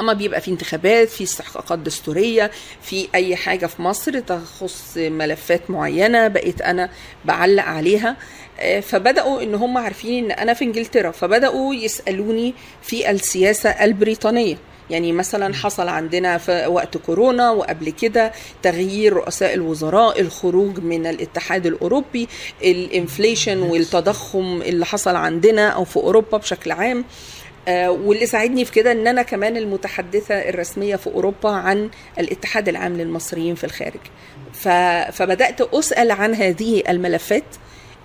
أما 0.00 0.12
بيبقى 0.12 0.40
في 0.40 0.50
انتخابات 0.50 1.08
في 1.08 1.24
استحقاقات 1.24 1.78
دستورية 1.78 2.50
في 2.82 3.08
أي 3.14 3.36
حاجة 3.36 3.66
في 3.66 3.82
مصر 3.82 4.20
تخص 4.20 4.92
ملفات 4.96 5.70
معينة 5.70 6.28
بقيت 6.28 6.60
أنا 6.62 6.90
بعلق 7.24 7.62
عليها. 7.64 8.16
آه، 8.60 8.80
فبدأوا 8.80 9.42
إن 9.42 9.54
هم 9.54 9.78
عارفين 9.78 10.24
إن 10.24 10.30
أنا 10.30 10.54
في 10.54 10.64
إنجلترا 10.64 11.10
فبدأوا 11.10 11.74
يسألوني 11.74 12.54
في 12.82 13.10
السياسة 13.10 13.70
البريطانية. 13.70 14.56
يعني 14.90 15.12
مثلا 15.12 15.54
حصل 15.54 15.88
عندنا 15.88 16.38
في 16.38 16.66
وقت 16.66 16.96
كورونا 16.96 17.50
وقبل 17.50 17.90
كده 17.90 18.32
تغيير 18.62 19.12
رؤساء 19.12 19.54
الوزراء 19.54 20.20
الخروج 20.20 20.78
من 20.78 21.06
الاتحاد 21.06 21.66
الأوروبي 21.66 22.28
الإنفليشن 22.64 23.62
والتضخم 23.62 24.62
اللي 24.62 24.86
حصل 24.86 25.16
عندنا 25.16 25.68
أو 25.68 25.84
في 25.84 25.96
أوروبا 25.96 26.38
بشكل 26.38 26.72
عام. 26.72 27.04
واللي 27.68 28.26
ساعدني 28.26 28.64
في 28.64 28.72
كده 28.72 28.92
إن 28.92 29.06
أنا 29.06 29.22
كمان 29.22 29.56
المتحدثة 29.56 30.34
الرسمية 30.34 30.96
في 30.96 31.06
أوروبا 31.06 31.50
عن 31.50 31.90
الاتحاد 32.18 32.68
العام 32.68 32.96
للمصريين 32.96 33.54
في 33.54 33.64
الخارج. 33.64 34.00
فبدأت 35.12 35.60
أسأل 35.60 36.10
عن 36.10 36.34
هذه 36.34 36.82
الملفات. 36.88 37.44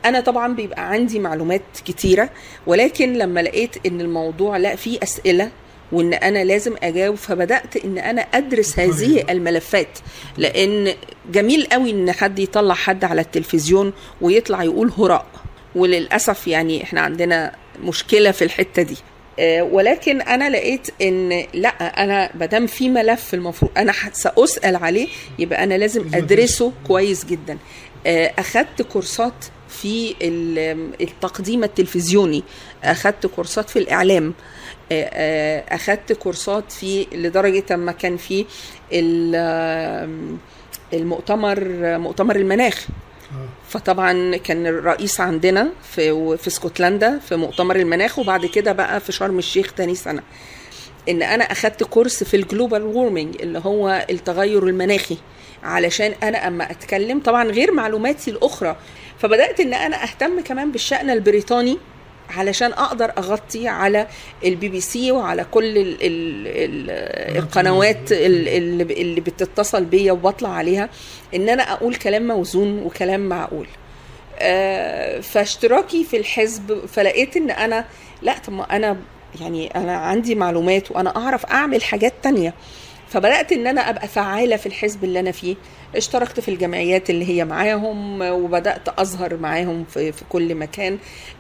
أنا 0.05 0.19
طبعا 0.19 0.53
بيبقى 0.55 0.89
عندي 0.91 1.19
معلومات 1.19 1.61
كتيرة 1.85 2.29
ولكن 2.67 3.13
لما 3.13 3.39
لقيت 3.39 3.75
إن 3.85 4.01
الموضوع 4.01 4.57
لأ 4.57 4.75
فيه 4.75 4.99
أسئلة 5.03 5.51
وإن 5.91 6.13
أنا 6.13 6.43
لازم 6.43 6.75
أجاوب 6.83 7.15
فبدأت 7.15 7.75
إن 7.85 7.97
أنا 7.97 8.21
أدرس 8.21 8.79
هذه 8.79 9.25
الملفات. 9.29 9.99
لأن 10.37 10.93
جميل 11.31 11.67
قوي 11.71 11.91
إن 11.91 12.11
حد 12.11 12.39
يطلع 12.39 12.73
حد 12.73 13.03
على 13.03 13.21
التلفزيون 13.21 13.93
ويطلع 14.21 14.63
يقول 14.63 14.91
هراء. 14.97 15.25
وللأسف 15.75 16.47
يعني 16.47 16.83
إحنا 16.83 17.01
عندنا 17.01 17.55
مشكلة 17.83 18.31
في 18.31 18.43
الحتة 18.43 18.81
دي. 18.81 18.97
آه، 18.97 19.10
ولكن 19.61 20.21
أنا 20.21 20.49
لقيت 20.49 20.87
إن 21.01 21.43
لأ 21.53 21.69
أنا 22.03 22.29
مادام 22.35 22.67
في 22.67 22.89
ملف 22.89 23.33
المفروض 23.33 23.71
أنا 23.77 23.93
سأسأل 24.13 24.75
عليه 24.75 25.07
يبقى 25.39 25.63
أنا 25.63 25.73
لازم 25.77 26.05
أدرسه 26.13 26.71
كويس 26.87 27.25
جدا. 27.25 27.57
آه، 28.07 28.33
أخدت 28.39 28.81
كورسات 28.81 29.33
في 29.69 30.15
ال- 30.21 30.91
التقديم 31.01 31.63
التلفزيوني 31.63 32.43
أخدت 32.83 33.25
كورسات 33.25 33.69
في 33.69 33.79
الإعلام 33.79 34.33
آه، 34.91 35.09
آه، 35.13 35.75
أخدت 35.75 36.13
كورسات 36.13 36.71
في 36.71 37.07
لدرجة 37.13 37.75
ما 37.75 37.91
كان 37.91 38.17
في 38.17 38.45
المؤتمر 40.93 41.59
مؤتمر 41.97 42.35
المناخ. 42.35 42.87
فطبعا 43.69 44.37
كان 44.37 44.67
الرئيس 44.67 45.21
عندنا 45.21 45.69
في 45.91 46.37
في 46.37 46.47
اسكتلندا 46.47 47.19
في 47.19 47.35
مؤتمر 47.35 47.75
المناخ 47.75 48.19
وبعد 48.19 48.45
كده 48.45 48.71
بقى 48.71 48.99
في 48.99 49.11
شرم 49.11 49.37
الشيخ 49.39 49.73
تاني 49.73 49.95
سنة. 49.95 50.21
إن 51.09 51.23
أنا 51.23 51.43
أخدت 51.43 51.83
كورس 51.83 52.23
في 52.23 52.37
ال 52.37 52.44
global 52.44 52.83
warming 52.83 53.41
اللي 53.41 53.61
هو 53.65 54.05
التغير 54.09 54.67
المناخي 54.67 55.17
علشان 55.63 56.13
أنا 56.23 56.47
أما 56.47 56.71
أتكلم 56.71 57.19
طبعا 57.19 57.43
غير 57.43 57.71
معلوماتي 57.71 58.31
الأخرى. 58.31 58.75
فبدأت 59.19 59.59
إن 59.59 59.73
أنا 59.73 60.03
أهتم 60.03 60.41
كمان 60.41 60.71
بالشأن 60.71 61.09
البريطاني 61.09 61.77
علشان 62.31 62.73
أقدر 62.73 63.11
أغطي 63.17 63.67
على 63.67 64.07
البي 64.45 64.69
بي 64.69 64.81
سي 64.81 65.11
وعلى 65.11 65.45
كل 65.51 65.77
ال 65.77 65.77
ال 66.01 66.47
ال 66.47 67.37
القنوات 67.37 68.11
ال- 68.11 68.47
اللي 68.47 68.83
اللي 69.01 69.21
بتتصل 69.21 69.85
بيا 69.85 70.11
وبطلع 70.11 70.49
عليها 70.49 70.89
إن 71.35 71.49
أنا 71.49 71.73
أقول 71.73 71.95
كلام 71.95 72.27
موزون 72.27 72.79
وكلام 72.83 73.29
معقول. 73.29 73.67
آه، 74.39 75.19
فاشتراكي 75.19 76.03
في 76.03 76.17
الحزب 76.17 76.85
فلقيت 76.85 77.37
إن 77.37 77.51
أنا 77.51 77.85
لأ 78.21 78.37
طب 78.47 78.53
ما 78.53 78.63
أنا 78.75 78.97
يعني 79.41 79.67
أنا 79.75 79.97
عندي 79.97 80.35
معلومات 80.35 80.91
وأنا 80.91 81.15
أعرف 81.17 81.45
أعمل 81.45 81.83
حاجات 81.83 82.13
تانية. 82.23 82.53
فبدأت 83.09 83.51
إن 83.51 83.67
أنا 83.67 83.89
أبقى 83.89 84.07
فعالة 84.07 84.55
في 84.55 84.65
الحزب 84.65 85.03
اللي 85.03 85.19
أنا 85.19 85.31
فيه. 85.31 85.55
اشتركت 85.95 86.39
في 86.39 86.51
الجمعيات 86.51 87.09
اللي 87.09 87.29
هي 87.29 87.45
معاهم 87.45 88.21
وبدأت 88.21 88.99
أظهر 88.99 89.37
معاهم 89.37 89.85
في, 89.85 90.11
في 90.11 90.23
كل 90.29 90.55
مكان. 90.55 90.97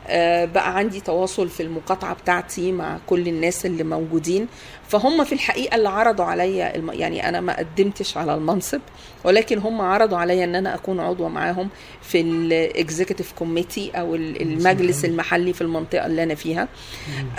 آه، 0.07 0.45
بقى 0.45 0.77
عندي 0.77 0.99
تواصل 0.99 1.49
في 1.49 1.63
المقاطعة 1.63 2.13
بتاعتي 2.15 2.71
مع 2.71 2.97
كل 3.07 3.27
الناس 3.27 3.65
اللي 3.65 3.83
موجودين. 3.83 4.47
فهم 4.89 5.23
في 5.23 5.33
الحقيقة 5.33 5.75
اللي 5.75 5.89
عرضوا 5.89 6.25
عليا 6.25 6.75
الم... 6.75 6.91
يعني 6.93 7.29
أنا 7.29 7.41
ما 7.41 7.57
قدمتش 7.57 8.17
على 8.17 8.33
المنصب 8.33 8.79
ولكن 9.23 9.57
هم 9.57 9.81
عرضوا 9.81 10.17
عليا 10.17 10.43
إن 10.43 10.55
أنا 10.55 10.75
أكون 10.75 10.99
عضوه 10.99 11.29
معاهم 11.29 11.69
في 12.01 12.21
ال 12.21 12.32
executive 12.32 13.31
committee 13.31 13.91
أو 13.95 14.15
ال- 14.15 14.41
المجلس 14.41 15.05
المحلي 15.05 15.53
في 15.53 15.61
المنطقة 15.61 16.05
اللي 16.05 16.23
أنا 16.23 16.35
فيها. 16.35 16.67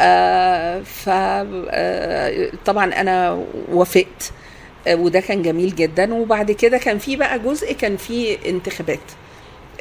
آه 0.01 0.81
ف 0.81 1.09
آه 1.09 2.51
طبعا 2.65 2.93
أنا 2.95 3.45
وافقت. 3.73 4.31
آه، 4.31 4.52
وده 4.89 5.21
كان 5.21 5.43
جميل 5.43 5.75
جدا. 5.75 6.15
وبعد 6.15 6.51
كده 6.53 6.79
كان 6.79 6.99
في 6.99 7.17
بقى 7.17 7.39
جزء 7.39 7.73
كان 7.73 7.97
في 7.97 8.49
انتخابات. 8.51 9.01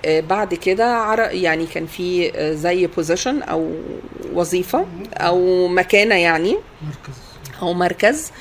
آه، 0.06 0.20
بعد 0.20 0.54
كده 0.54 1.16
يعني 1.32 1.66
كان 1.66 1.86
في 1.86 2.32
آه، 2.36 2.54
زي 2.54 2.88
position 2.88 3.41
أو 3.41 3.72
وظيفة 4.34 4.86
أو 5.18 5.68
مكانة 5.68 6.16
يعني. 6.16 6.58
أو 7.62 7.74
مركز. 7.74 8.32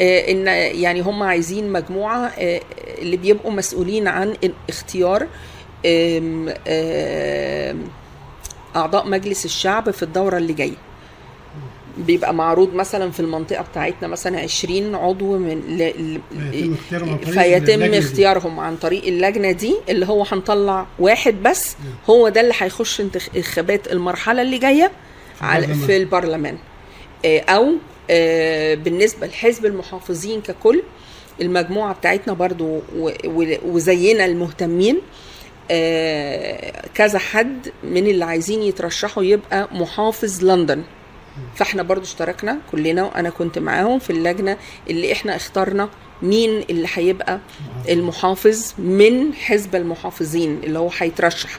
آه، 0.00 0.30
إن 0.30 0.46
يعني 0.80 1.00
هم 1.00 1.22
عايزين 1.22 1.72
مجموعة 1.72 2.26
آه، 2.38 2.60
اللي 2.98 3.16
بيبقوا 3.16 3.52
مسؤولين 3.52 4.08
عن 4.08 4.34
اختيار 4.68 5.26
أعضاء 8.76 9.08
مجلس 9.08 9.44
الشعب 9.44 9.90
في 9.90 10.02
الدورة 10.02 10.36
اللي 10.36 10.52
جاية. 10.52 10.76
بيبقى 11.98 12.34
معروض 12.34 12.74
مثلا 12.74 13.10
في 13.10 13.20
المنطقة 13.20 13.62
بتاعتنا 13.62 14.08
مثلا 14.08 14.40
20 14.40 14.94
عضو 14.94 15.38
من 15.38 15.60
ل... 15.60 15.92
فيتم 16.52 16.74
اختيارهم 16.74 17.10
عن 17.10 17.16
طريق 17.18 17.58
فيتم. 17.90 17.94
اختيارهم 17.94 18.60
عن 18.60 18.76
طريق 18.76 19.04
اللجنة 19.06 19.50
دي 19.52 19.74
اللي 19.88 20.06
هو 20.06 20.22
هنطلع 20.32 20.86
واحد 20.98 21.42
بس 21.42 21.76
هو 22.10 22.28
ده 22.28 22.40
اللي 22.40 22.54
هيخش 22.58 23.00
انتخابات 23.00 23.92
المرحلة 23.92 24.42
اللي 24.42 24.58
جاية 24.58 24.90
على- 25.40 25.44
البرلمان. 25.44 25.86
في 25.86 25.96
البرلمان 25.96 26.58
آه، 27.24 27.40
أو 27.40 27.72
آه، 28.10 28.74
بالنسبة 28.74 29.26
لحزب 29.26 29.66
المحافظين 29.66 30.40
ككل 30.40 30.82
المجموعة 31.40 31.94
بتاعتنا 31.94 32.32
برضو 32.34 32.80
وزينا 33.64 34.24
المهتمين 34.24 34.98
آه، 35.70 36.82
كذا 36.94 37.18
حد 37.18 37.68
من 37.84 38.06
اللي 38.06 38.24
عايزين 38.24 38.62
يترشحوا 38.62 39.22
يبقى 39.22 39.68
محافظ 39.72 40.44
لندن 40.44 40.82
فاحنا 41.54 41.82
برضو 41.82 42.02
اشتركنا 42.04 42.58
كلنا 42.72 43.02
وأنا 43.04 43.30
كنت 43.30 43.58
معاهم 43.58 43.98
في 43.98 44.10
اللجنة 44.10 44.56
اللي 44.90 45.12
إحنا 45.12 45.36
اخترنا 45.36 45.88
مين 46.22 46.64
اللي 46.70 46.88
هيبقى 46.94 47.40
المحافظ. 47.88 48.72
من 48.78 49.34
حزب 49.34 49.76
المحافظين 49.76 50.60
اللي 50.64 50.78
هو 50.78 50.90
هيترشح. 50.98 51.50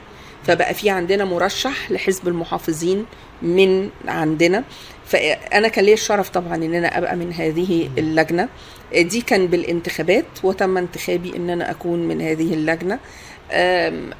فبقى 0.48 0.74
في 0.74 0.90
عندنا 0.90 1.26
مرشح 1.26 1.92
لحزب 1.92 2.28
المحافظين 2.28 3.06
من 3.42 3.90
عندنا. 4.08 4.64
فأنا 5.06 5.68
كان 5.68 5.86
ليا 5.86 5.94
الشرف 5.94 6.30
طبعا 6.30 6.56
إن 6.56 6.74
أنا 6.74 6.98
أبقى 6.98 7.16
من 7.16 7.34
هذه 7.34 7.90
اللجنة. 7.98 8.50
دي 8.96 9.22
كان 9.22 9.48
بالانتخابات 9.48 10.26
وتم 10.44 10.78
انتخابي 10.78 11.36
إن 11.36 11.50
أنا 11.50 11.72
أكون 11.72 12.08
من 12.08 12.22
هذه 12.22 12.54
اللجنة. 12.54 13.00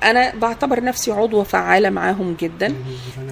أنا 0.04 0.36
بعتبر 0.36 0.84
نفسي 0.84 1.12
عضوه 1.12 1.44
فعالة 1.44 1.90
معاهم 1.90 2.36
جدا. 2.40 2.76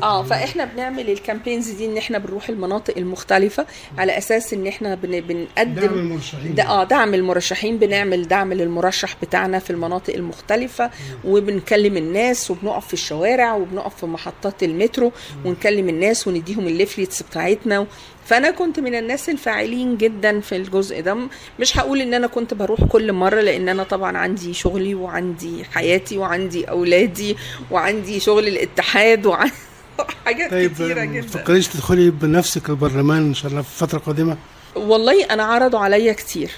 آه 0.03 0.23
فإحنا 0.23 0.65
بنعمل 0.65 1.09
الكامبينز 1.09 1.69
دي 1.69 1.85
إن 1.85 1.97
إحنا 1.97 2.17
بنروح 2.17 2.49
المناطق 2.49 2.97
المختلفة 2.97 3.65
على 3.97 4.17
أساس 4.17 4.53
إن 4.53 4.67
إحنا 4.67 4.95
بن 4.95 5.19
بنقدم 5.21 5.73
دعم 5.81 5.93
المرشحين. 5.93 6.55
ده 6.55 6.63
آه 6.63 6.83
دعم 6.83 7.13
المرشحين 7.13 7.77
بنعمل 7.77 8.27
دعم 8.27 8.53
للمرشح 8.53 9.15
بتاعنا 9.21 9.59
في 9.59 9.69
المناطق 9.69 10.13
المختلفة 10.13 10.91
وبنكلم 11.25 11.97
الناس 11.97 12.51
وبنقف 12.51 12.87
في 12.87 12.93
الشوارع 12.93 13.53
وبنقف 13.53 13.95
في 13.95 14.05
محطات 14.05 14.63
المترو 14.63 15.11
ونكلم 15.45 15.89
الناس 15.89 16.27
ونديهم 16.27 16.67
الليفلتس 16.67 17.23
بتاعتنا 17.23 17.85
فأنا 18.29 18.51
كنت 18.51 18.79
من 18.79 18.95
الناس 18.95 19.29
الفاعلين 19.29 19.97
جدا 19.97 20.39
في 20.39 20.55
الجزء 20.55 21.01
ده. 21.01 21.17
مش 21.59 21.77
هقول 21.79 22.01
إن 22.01 22.13
أنا 22.13 22.27
كنت 22.27 22.53
بروح 22.53 22.83
كل 22.83 23.13
مرة 23.13 23.41
لأن 23.41 23.69
أنا 23.69 23.83
طبعا 23.83 24.17
عندي 24.17 24.53
شغلي 24.53 24.95
وعندي 24.95 25.63
حياتي 25.65 26.17
وعندي 26.17 26.65
أولادي 26.69 27.37
وعندي 27.71 28.19
شغل 28.19 28.47
الاتحاد 28.47 29.25
وعندي 29.25 29.53
حاجات 30.25 30.51
طيب 30.51 30.73
كتيرة 30.73 31.03
جدا. 31.05 31.27
تفكريش 31.27 31.67
تدخلي 31.67 32.09
بنفسك 32.09 32.69
البرلمان 32.69 33.17
إن 33.21 33.33
شاء 33.33 33.51
الله 33.51 33.61
في 33.61 33.77
فترة 33.77 33.99
قادمة؟ 33.99 34.37
والله 34.75 35.25
أنا 35.25 35.43
عرضوا 35.43 35.79
عليا 35.79 36.13
كتير. 36.13 36.51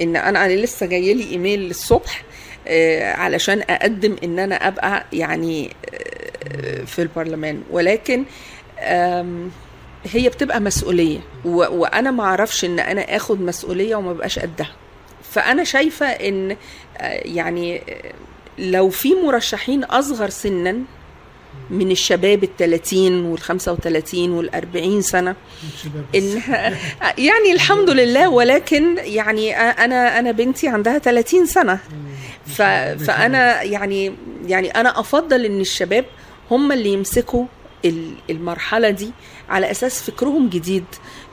إن 0.00 0.16
أنا 0.16 0.48
لسه 0.48 0.86
جاية 0.86 1.14
لي 1.14 1.30
إيميل 1.30 1.70
الصبح 1.70 2.24
آه، 2.68 3.12
علشان 3.12 3.62
أقدم 3.70 4.16
إن 4.24 4.38
أنا 4.38 4.68
أبقى 4.68 5.04
يعني 5.12 5.70
آه، 5.94 6.84
في 6.84 7.02
البرلمان. 7.02 7.62
ولكن 7.70 8.24
هي 10.04 10.28
بتبقى 10.28 10.60
مسؤولية. 10.60 11.18
و- 11.44 11.78
وأنا 11.80 12.10
ما 12.10 12.22
أعرفش 12.24 12.64
إن 12.64 12.80
أنا 12.80 13.16
آخد 13.16 13.40
مسؤولية 13.40 13.96
وما 13.96 14.12
بقاش 14.12 14.38
قدها. 14.38 14.70
فأنا 15.30 15.64
شايفة 15.64 16.06
إن 16.06 16.50
آه، 16.98 17.20
يعني 17.24 17.76
آه، 17.78 18.12
لو 18.58 18.90
في 18.90 19.14
مرشحين 19.14 19.84
أصغر 19.84 20.28
سنا 20.28 20.78
من 21.70 21.90
الشباب 21.90 22.44
ال 22.44 22.56
30 22.56 23.24
وال 23.24 23.38
35 23.40 24.30
وال 24.32 24.54
40 24.54 25.02
سنه 25.02 25.34
انها 26.14 26.68
يعني 27.28 27.52
الحمد 27.52 27.90
لله 27.90 28.28
ولكن 28.28 28.96
يعني 28.98 29.56
أنا 29.60 30.18
أنا 30.18 30.30
بنتي 30.30 30.68
عندها 30.68 30.98
30 30.98 31.46
سنة. 31.46 31.78
ف 32.46 32.62
فأنا 33.06 33.62
يعني 33.62 34.12
يعني 34.46 34.70
أنا 34.70 35.00
أفضل 35.00 35.44
إن 35.44 35.60
الشباب 35.60 36.04
هم 36.50 36.72
اللي 36.72 36.92
يمسكوا 36.92 37.44
المرحلة 38.30 38.90
دي 38.90 39.10
على 39.48 39.70
أساس 39.70 40.02
فكرهم 40.10 40.48
جديد. 40.48 40.84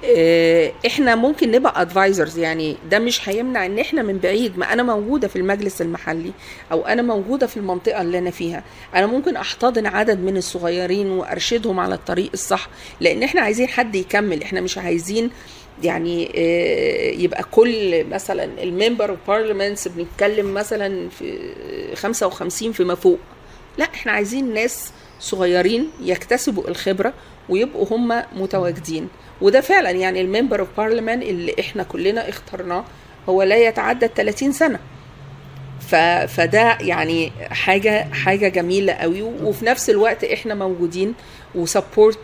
آه، 0.06 0.72
إحنا 0.88 1.16
ممكن 1.16 1.52
نبقى 1.52 1.82
ادفايزرز 1.82 2.38
يعني 2.38 2.78
ده 2.92 3.00
مش 3.00 3.30
هيمنع 3.30 3.66
إن 3.66 3.80
إحنا 3.80 4.04
من 4.04 4.18
بعيد 4.18 4.58
ما 4.58 4.74
أنا 4.74 4.84
موجودة 4.84 5.28
في 5.28 5.36
المجلس 5.36 5.82
المحلي 5.82 6.32
أو 6.72 6.86
أنا 6.86 7.02
موجودة 7.02 7.48
في 7.48 7.58
المنطقة 7.58 8.02
اللي 8.02 8.18
أنا 8.18 8.32
فيها. 8.32 8.64
أنا 8.96 9.06
ممكن 9.06 9.36
أحتضن 9.36 9.86
عدد 9.86 10.20
من 10.20 10.38
الصغيرين 10.38 11.08
وأرشدهم 11.12 11.80
على 11.80 11.96
الطريق 11.96 12.30
الصح 12.34 12.70
لأن 13.02 13.24
إحنا 13.24 13.42
عايزين 13.42 13.68
حد 13.68 13.96
يكمل. 13.96 14.44
إحنا 14.44 14.62
مش 14.62 14.78
عايزين 14.78 15.30
يعني 15.84 16.32
آه، 16.36 17.12
يبقى 17.12 17.44
كل 17.52 18.04
مثلا 18.04 18.44
ال 18.64 18.70
member 18.70 19.10
of 19.10 19.20
parliaments 19.28 19.88
بنتكلم 19.88 20.54
مثلا 20.54 21.10
في 21.10 21.40
55 21.96 22.72
فيما 22.72 22.96
فوق. 22.96 23.20
لا 23.78 23.86
إحنا 23.86 24.12
عايزين 24.12 24.54
ناس 24.54 24.92
صغيرين 25.20 25.88
يكتسبوا 26.02 26.68
الخبرة 26.68 27.14
ويبقوا 27.50 27.86
هم 27.92 28.24
متواجدين. 28.36 29.08
وده 29.42 29.62
فعلا 29.62 29.90
يعني 29.92 30.22
ال 30.22 30.27
member 30.27 30.60
of 30.60 30.68
parliament 30.78 31.22
اللي 31.22 31.56
إحنا 31.60 31.84
كلنا 31.84 32.30
اخترناه 32.30 32.86
هو 33.30 33.44
لا 33.44 33.56
يتعدى 33.68 34.08
30 34.16 34.52
سنة. 34.52 34.80
ف... 35.88 35.96
فده 36.36 36.78
يعني 36.82 37.32
حاجة 37.50 38.08
حاجة 38.14 38.48
جميلة 38.48 38.94
قوي. 38.94 39.22
وفي 39.22 39.66
نفس 39.66 39.90
الوقت 39.90 40.24
إحنا 40.24 40.56
موجودين 40.56 41.14
و 41.56 41.64
support 41.64 42.20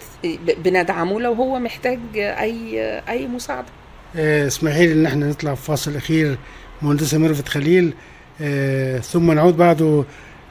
بندعمه 0.57 1.19
لو 1.21 1.33
هو 1.33 1.59
محتاج 1.59 1.99
أي 2.15 2.79
أي 3.09 3.27
مساعدة. 3.27 3.67
آه، 4.15 4.47
اسمحي 4.47 4.87
لي 4.87 4.93
إن 4.93 5.05
إحنا 5.05 5.25
نطلع 5.29 5.55
في 5.55 5.61
فاصل 5.65 5.95
أخير. 5.95 6.37
مهندسة 6.81 7.17
ميرفت 7.17 7.47
خليل 7.47 7.93
آه، 8.41 8.99
ثم 8.99 9.31
نعود 9.31 9.57
بعده 9.57 10.03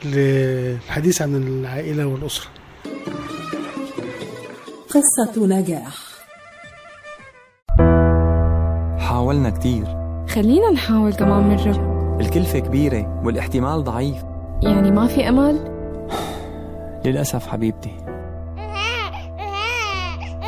للحديث 0.05 1.22
عن 1.22 1.34
العائلة 1.34 2.07
والأسرة. 2.07 2.46
قصة 4.88 5.46
نجاح. 5.46 5.96
حاولنا 8.98 9.51
كتير. 9.51 9.84
خلينا 10.28 10.70
نحاول 10.70 11.12
كمان 11.12 11.48
مرة 11.48 12.16
الكلفة 12.20 12.59
كبيرة 12.59 13.22
والاحتمال 13.24 13.84
ضعيف. 13.84 14.16
يعني 14.62 14.90
ما 14.90 15.07
في 15.07 15.28
أمل؟ 15.28 15.59
للأسف 17.05 17.46
حبيبتي. 17.46 17.96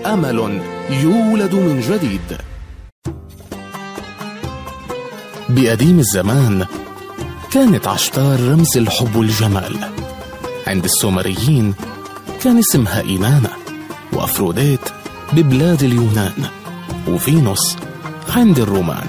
أمل 0.06 0.62
يولد 0.90 1.54
من 1.54 1.80
جديد. 1.80 2.38
بقديم 5.50 6.00
الزمان 6.00 6.66
كانت 7.52 7.88
عشتار 7.88 8.40
رمز 8.40 8.78
الحب 8.78 9.16
والجمال 9.16 9.76
عند 10.68 10.84
السومريين 10.84 11.74
كان 12.42 12.58
اسمها 12.58 13.02
إينانا 13.02 13.50
وأفروديت 14.14 14.80
ببلاد 15.34 15.84
اليونان 15.84 16.46
وفينوس 17.08 17.76
عند 18.30 18.60
الرومان. 18.60 19.08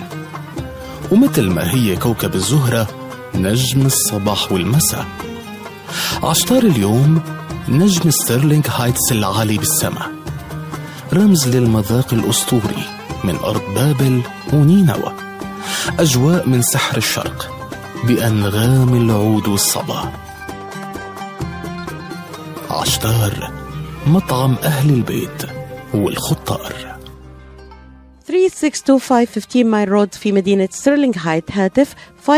ومثل 1.12 1.49
ما 1.51 1.74
هي 1.74 1.97
كوكب 1.97 2.34
الزهرة 2.34 2.89
نجم 3.34 3.86
الصباح 3.86 4.53
والمساء. 4.53 5.07
عشتار 6.22 6.62
اليوم 6.62 7.20
نجم 7.68 8.11
ستيرلينغ 8.11 8.68
هايتس 8.68 9.12
العالي 9.12 9.59
بالسماء. 9.59 10.11
رمز 11.12 11.49
للمذاق 11.49 12.14
الأسطوري 12.14 12.84
من 13.24 13.36
أرض 13.36 13.62
بابل 13.74 14.22
ونينوى. 14.53 15.27
أجواء 15.89 16.49
من 16.49 16.62
سحر 16.62 16.97
الشرق 16.97 17.53
بأنغام 18.05 18.95
العود 18.95 19.49
والصبا. 19.49 20.12
عشتار 22.70 23.53
مطعم 24.07 24.55
أهل 24.62 24.91
البيت 24.91 25.43
والخطار. 25.95 26.99
3625 28.26 29.26
15 29.26 29.64
مايل 29.64 29.89
رود 29.89 30.14
في 30.14 30.32
مدينة 30.32 30.68
ستيرلينغ 30.70 31.14
هايتس 31.18 31.50
هاتف 31.53 31.95
586-698-2585 32.26 32.30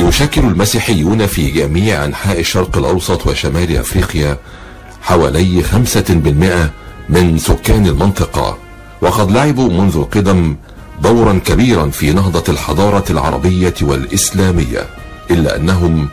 يشكل 0.00 0.40
المسيحيون 0.40 1.26
في 1.26 1.50
جميع 1.50 2.04
أنحاء 2.04 2.40
الشرق 2.40 2.78
الأوسط 2.78 3.26
وشمال 3.26 3.76
أفريقيا 3.76 4.38
حوالي 5.02 5.62
خمسة 5.62 6.04
بالمئة 6.08 6.70
من 7.08 7.38
سكان 7.38 7.86
المنطقة. 7.86 8.58
وقد 9.00 9.30
لعبوا 9.30 9.68
منذ 9.68 9.96
القدم 9.96 10.56
دورا 11.02 11.40
كبيرا 11.44 11.88
في 11.90 12.12
نهضة 12.12 12.44
الحضارة 12.52 13.04
العربية 13.10 13.74
والإسلامية 13.82 14.86
إلا 15.30 15.56
أنهم 15.56 16.08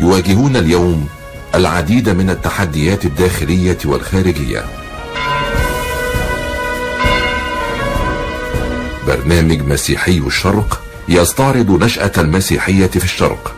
يواجهون 0.00 0.56
اليوم 0.56 1.06
العديد 1.54 2.08
من 2.08 2.30
التحديات 2.30 3.04
الداخلية 3.04 3.78
والخارجية. 3.84 4.64
برنامج 9.06 9.60
مسيحي 9.60 10.18
الشرق 10.18 10.82
يستعرض 11.12 11.84
نشأة 11.84 12.12
المسيحية 12.18 12.86
في 12.86 13.04
الشرق 13.04 13.54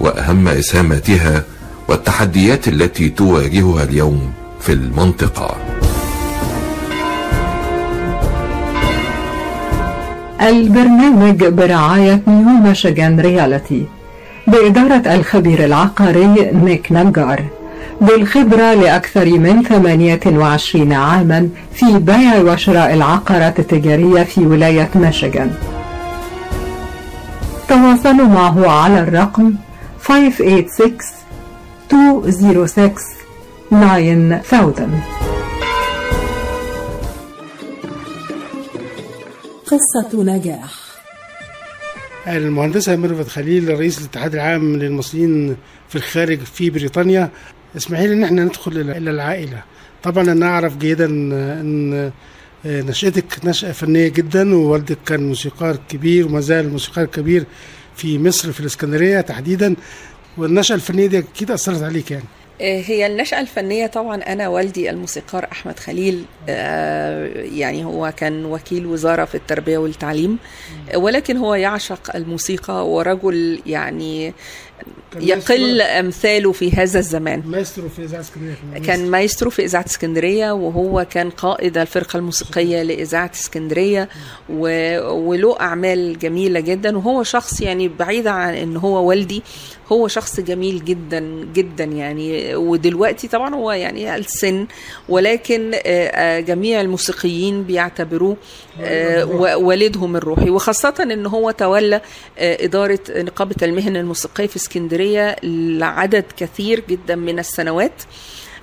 وأهم 0.00 0.48
إسهاماتها 0.48 1.44
والتحديات 1.88 2.68
التي 2.68 3.08
تواجهها 3.08 3.82
اليوم 3.82 4.32
في 4.60 4.72
المنطقة. 4.72 5.56
البرنامج 10.42 11.44
برعاية 11.44 12.22
نيو 12.26 12.48
ميشيغان 12.48 13.20
ريالتي 13.20 13.86
بإدارة 14.46 15.14
الخبير 15.14 15.64
العقاري 15.64 16.50
نيك 16.52 16.92
نجار 16.92 17.44
بالخبرة 18.00 18.74
لأكثر 18.74 19.24
من 19.26 19.62
28 19.62 20.92
عاما 20.92 21.48
في 21.74 21.98
بيع 21.98 22.36
وشراء 22.36 22.94
العقارات 22.94 23.58
التجارية 23.58 24.22
في 24.22 24.40
ولاية 24.40 24.90
ميشيغان. 24.94 25.50
تواصلوا 27.70 28.26
معه 28.26 28.70
على 28.70 29.00
الرقم 29.00 29.54
586 30.02 30.98
206 31.92 32.94
9000 33.70 34.54
قصة 39.66 40.22
نجاح. 40.22 40.72
المهندسة 42.28 42.96
ميرفت 42.96 43.28
خليل 43.28 43.78
رئيس 43.78 43.98
الاتحاد 43.98 44.34
العام 44.34 44.76
للمصريين 44.76 45.56
في 45.88 45.96
الخارج 45.96 46.38
في 46.38 46.70
بريطانيا. 46.70 47.30
اسمحي 47.76 48.06
لي 48.06 48.14
إن 48.14 48.24
إحنا 48.24 48.44
ندخل 48.44 48.72
إلى 48.72 48.98
إلى 48.98 49.10
العائلة. 49.10 49.62
طبعا 50.02 50.32
أنا 50.32 50.46
أعرف 50.46 50.76
جيدا 50.76 51.06
إن 51.06 52.10
نشأتك 52.64 53.44
نشأة 53.44 53.72
فنية 53.72 54.08
جدا 54.08 54.54
ووالدك 54.54 54.98
كان 55.06 55.28
موسيقار 55.28 55.76
كبير 55.88 56.26
وما 56.26 56.40
زال 56.40 56.72
موسيقار 56.72 57.04
كبير 57.04 57.44
في 57.96 58.18
مصر 58.18 58.52
في 58.52 58.60
الإسكندرية 58.60 59.20
تحديدا. 59.20 59.76
والنشأة 60.38 60.74
الفنية 60.74 61.06
دي 61.06 61.18
أكيد 61.18 61.50
أثرت 61.50 61.82
عليك 61.82 62.10
يعني. 62.10 62.24
هي 62.60 63.06
النشأة 63.06 63.40
الفنية 63.40 63.86
طبعا 63.86 64.16
أنا 64.22 64.48
والدي 64.48 64.90
الموسيقار 64.90 65.48
أحمد 65.52 65.78
خليل 65.78 66.24
آه، 66.48 67.26
يعني 67.34 67.84
هو 67.84 68.12
كان 68.16 68.44
وكيل 68.44 68.86
وزارة 68.86 69.24
في 69.24 69.34
التربية 69.34 69.78
والتعليم 69.78 70.38
ولكن 70.94 71.36
هو 71.36 71.54
يعشق 71.54 72.16
الموسيقى 72.16 72.88
ورجل 72.88 73.62
يعني 73.66 74.34
يقل 75.16 75.80
أمثاله 75.80 76.52
في 76.52 76.72
هذا 76.72 76.98
الزمان. 76.98 77.42
مايسترو 77.46 77.88
في 77.88 78.04
إذاعة 78.04 78.20
اسكندرية 78.20 78.86
كان 78.86 79.10
مايسترو. 79.10 79.50
في 79.50 79.64
إذاعة 79.64 79.84
اسكندرية 79.86 80.52
وهو 80.52 81.06
كان 81.10 81.30
قائد 81.30 81.78
الفرقة 81.78 82.16
الموسيقية 82.16 82.82
لإذاعة 82.82 83.30
اسكندرية 83.34 84.08
و... 84.50 84.64
وله 85.10 85.60
أعمال 85.60 86.18
جميلة 86.18 86.60
جدا. 86.60 86.98
وهو 86.98 87.22
شخص 87.22 87.60
يعني 87.60 87.88
بعيدا 87.88 88.30
عن 88.30 88.54
إن 88.54 88.76
هو 88.76 89.08
والدي 89.08 89.42
هو 89.92 90.08
شخص 90.08 90.40
جميل 90.40 90.84
جدا 90.84 91.20
جدا 91.54 91.84
يعني. 91.84 92.54
ودلوقتي 92.54 93.28
طبعا 93.28 93.54
هو 93.54 93.72
يعني 93.72 94.16
السن 94.16 94.66
ولكن 95.08 95.70
آه، 95.74 95.78
آه، 95.86 96.40
جميع 96.40 96.80
الموسيقيين 96.80 97.62
بيعتبروه 97.62 98.36
آه، 98.80 99.56
والدهم 99.56 100.16
الروحي. 100.16 100.50
وخاصة 100.50 100.94
إن 101.02 101.26
هو 101.26 101.50
تولى 101.50 102.00
إدارة 102.38 103.00
نقابة 103.10 103.56
المهن 103.62 103.96
الموسيقية 103.96 104.46
في 104.46 104.56
اسكندرية 104.56 105.36
لعدد 105.42 106.24
كثير 106.36 106.84
جدا 106.88 107.14
من 107.14 107.38
السنوات. 107.38 108.02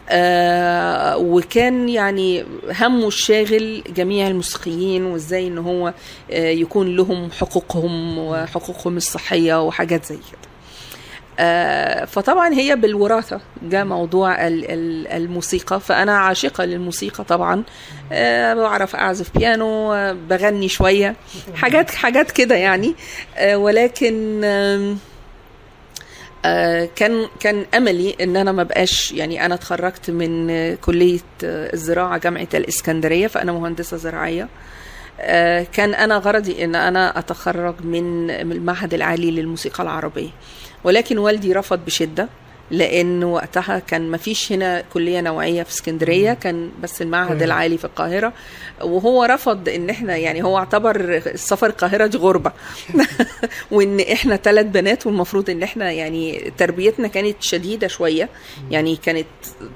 آه 0.10 1.18
وكان 1.18 1.90
يعني 1.90 2.46
همه 2.80 3.08
الشاغل 3.08 3.84
جميع 3.96 4.28
الموسيقيين 4.28 5.06
وإزاي 5.06 5.48
إن 5.48 5.58
هو 5.58 5.94
آه 6.32 6.50
يكون 6.50 6.96
لهم 6.96 7.32
حقوقهم 7.32 8.18
وحقوقهم 8.18 8.98
الصحية 8.98 9.64
وحاجات 9.64 10.06
زي 10.06 10.16
كده. 10.16 10.57
فطبعا 12.06 12.54
هي 12.54 12.76
بالوراثة 12.76 13.42
جاء 13.64 13.86
موضوع 13.86 14.48
ال- 14.48 14.72
ال- 14.72 15.08
الموسيقى 15.08 15.80
فأنا 15.80 16.18
عاشقة 16.18 16.66
للموسيقى 16.66 17.24
طبعا. 17.24 17.64
آه، 18.12 18.54
بعرف 18.54 18.96
أعزف 18.96 19.38
بيانو 19.38 19.94
آه، 19.94 20.12
بغني 20.30 20.68
شوية 20.70 21.16
حاجات 21.56 21.92
حاجات 21.92 22.32
كده 22.32 22.56
يعني. 22.56 22.96
آه، 23.38 23.58
ولكن 23.58 24.42
آه، 26.46 26.90
كان 26.96 27.28
كان 27.40 27.66
أملي 27.76 28.16
إن 28.22 28.38
أنا 28.38 28.52
ما 28.52 28.64
بقاش 28.64 29.12
يعني 29.12 29.46
أنا 29.46 29.56
اتخرجت 29.56 30.10
من 30.10 30.50
آه، 30.50 30.76
كلية 30.76 31.20
آه، 31.44 31.74
الزراعة 31.74 32.18
جامعة 32.18 32.48
الإسكندرية 32.54 33.28
فأنا 33.28 33.52
مهندسة 33.52 33.98
زراعية. 33.98 34.48
آه، 35.20 35.68
كان 35.74 35.94
أنا 35.94 36.18
غرضي 36.18 36.64
إن 36.64 36.76
أنا 36.76 37.20
أتخرج 37.20 37.76
من 37.84 38.30
المعهد 38.32 38.94
العالي 38.94 39.32
للموسيقى 39.32 39.84
العربية. 39.84 40.30
ولكن 40.84 41.18
والدي 41.18 41.54
رفض 41.54 41.80
بشدة 41.86 42.30
لأن 42.72 43.24
وقتها 43.24 43.80
كان 43.80 44.12
ما 44.12 44.18
فيش 44.18 44.52
هنا 44.52 44.84
كلية 44.94 45.22
نوعية 45.22 45.64
في 45.64 45.70
اسكندرية 45.70 46.34
كان 46.34 46.72
بس 46.84 47.02
المعهد. 47.02 47.42
العالي 47.44 47.78
في 47.78 47.86
القاهرة. 47.86 48.34
وهو 48.82 49.24
رفض 49.24 49.70
إن 49.70 49.90
إحنا 49.90 50.18
يعني 50.18 50.44
هو 50.44 50.58
اعتبر 50.58 51.22
السفر 51.26 51.68
القاهرة 51.68 52.08
دي 52.08 52.18
غربة. 52.18 52.52
وإن 53.72 54.00
إحنا 54.00 54.36
ثلاث 54.36 54.66
بنات 54.66 55.08
والمفروض 55.08 55.50
إن 55.50 55.64
إحنا 55.64 55.92
يعني 55.92 56.52
تربيتنا 56.58 57.08
كانت 57.08 57.36
شديدة 57.40 57.88
شوية. 57.88 58.30
يعني 58.72 58.96
كانت 58.96 59.28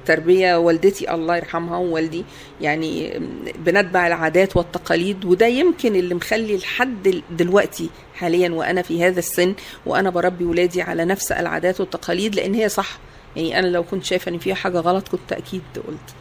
تربية 0.06 0.56
والدتي 0.56 1.14
الله 1.14 1.36
يرحمها 1.36 1.78
ووالدي 1.78 2.26
يعني 2.62 3.20
بنتبع 3.66 4.08
العادات 4.08 4.58
والتقاليد 4.58 5.26
وده 5.26 5.48
يمكن 5.48 5.96
اللي 5.96 6.16
مخلي 6.16 6.58
لحد 6.58 7.22
دلوقتي 7.32 7.90
حاليا 8.22 8.50
وأنا 8.50 8.82
في 8.82 9.04
هذا 9.04 9.20
السن 9.20 9.56
وأنا 9.86 10.10
بربي 10.10 10.46
ولادي 10.46 10.82
على 10.82 11.06
نفس 11.06 11.32
العادات 11.32 11.80
والتقاليد 11.80 12.36
لأن 12.36 12.54
هي 12.54 12.70
صح. 12.70 13.00
يعني 13.36 13.60
أنا 13.60 13.68
لو 13.68 13.84
كنت 13.84 14.06
شايفة 14.06 14.32
إن 14.32 14.38
فيها 14.38 14.56
حاجة 14.56 14.78
غلط 14.80 15.08
كنت 15.08 15.34
أكيد 15.34 15.62
قلت. 15.76 16.16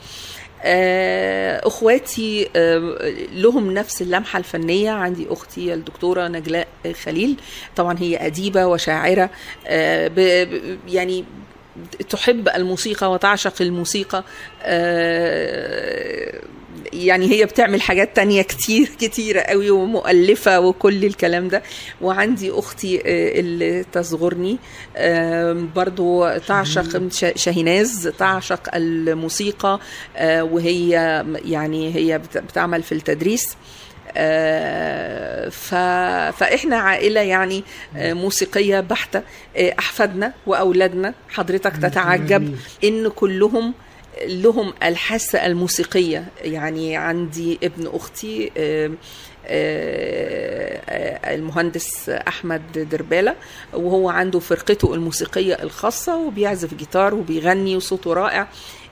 آه، 0.62 1.66
أخواتي 1.66 2.48
آه، 2.56 2.78
لهم 3.32 3.74
نفس 3.74 4.02
اللمحة 4.02 4.38
الفنية. 4.38 4.90
عندي 4.90 5.26
أختي 5.30 5.74
الدكتورة 5.74 6.28
نجلاء 6.28 6.68
خليل 7.04 7.36
طبعا 7.76 7.98
هي 7.98 8.26
أديبة 8.26 8.66
وشاعرة. 8.66 9.30
آه، 9.66 10.10
يعني 10.88 11.24
تحب 12.08 12.48
الموسيقى 12.48 13.10
وتعشق 13.12 13.54
الموسيقى. 13.60 14.24
يعني 16.92 17.30
هي 17.30 17.44
بتعمل 17.46 17.82
حاجات 17.82 18.16
تانية 18.16 18.42
كتير 18.42 18.88
كتيرة 19.00 19.40
قوي 19.40 19.70
ومؤلفة 19.70 20.60
وكل 20.60 21.04
الكلام 21.04 21.48
ده. 21.48 21.62
وعندي 22.00 22.50
أختي 22.50 22.98
آه، 22.98 23.40
اللي 23.40 23.84
تصغرني 23.92 24.58
برضو 25.76 26.36
تعشق 26.38 27.08
شاهيناز 27.36 28.08
تعشق 28.18 28.74
الموسيقى 28.74 29.80
آه، 30.16 30.44
وهي 30.44 30.88
يعني 31.44 31.94
هي 31.94 32.18
بت- 32.18 32.38
بتعمل 32.38 32.82
في 32.82 32.92
التدريس. 32.92 33.56
آه، 34.16 35.48
ف... 35.48 35.74
فإحنا 36.38 36.76
عائلة 36.76 37.20
يعني 37.20 37.64
آه، 37.96 38.12
موسيقية 38.12 38.80
بحتة 38.80 39.22
آه، 39.56 39.74
أحفادنا 39.78 40.32
وأولادنا 40.46 41.14
حضرتك 41.28 41.76
تتعجب 41.76 42.56
إن 42.84 43.08
كلهم 43.08 43.74
لهم 44.26 44.72
الحاسة 44.82 45.46
الموسيقية. 45.46 46.24
يعني 46.44 46.96
عندي 46.96 47.58
ابن 47.62 47.86
أختي 47.86 48.50
آه، 48.56 48.90
آه، 49.46 50.80
آه، 50.88 51.34
المهندس 51.34 52.08
أحمد 52.08 52.88
دربالة 52.90 53.34
وهو 53.72 54.08
عنده 54.08 54.38
فرقته 54.38 54.94
الموسيقية 54.94 55.54
الخاصة 55.62 56.16
وبيعزف 56.16 56.74
جيتار 56.74 57.14
وبيغني 57.14 57.76
وصوته 57.76 58.12
رائع. 58.12 58.48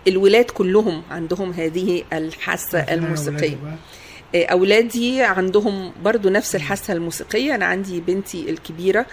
الولاد 0.09 0.45
كلهم 0.45 1.03
عندهم 1.11 1.51
هذه 1.53 2.05
الحاسة 2.13 2.79
الموسيقية. 2.79 3.57
أولادي 4.35 5.23
عندهم 5.23 5.93
برضو 6.03 6.29
نفس 6.29 6.57
الحاسة 6.57 6.93
الموسيقية. 6.93 7.55
أنا 7.55 7.67
عندي 7.67 8.01
بنتي 8.01 8.51
الكبيرة 8.51 9.07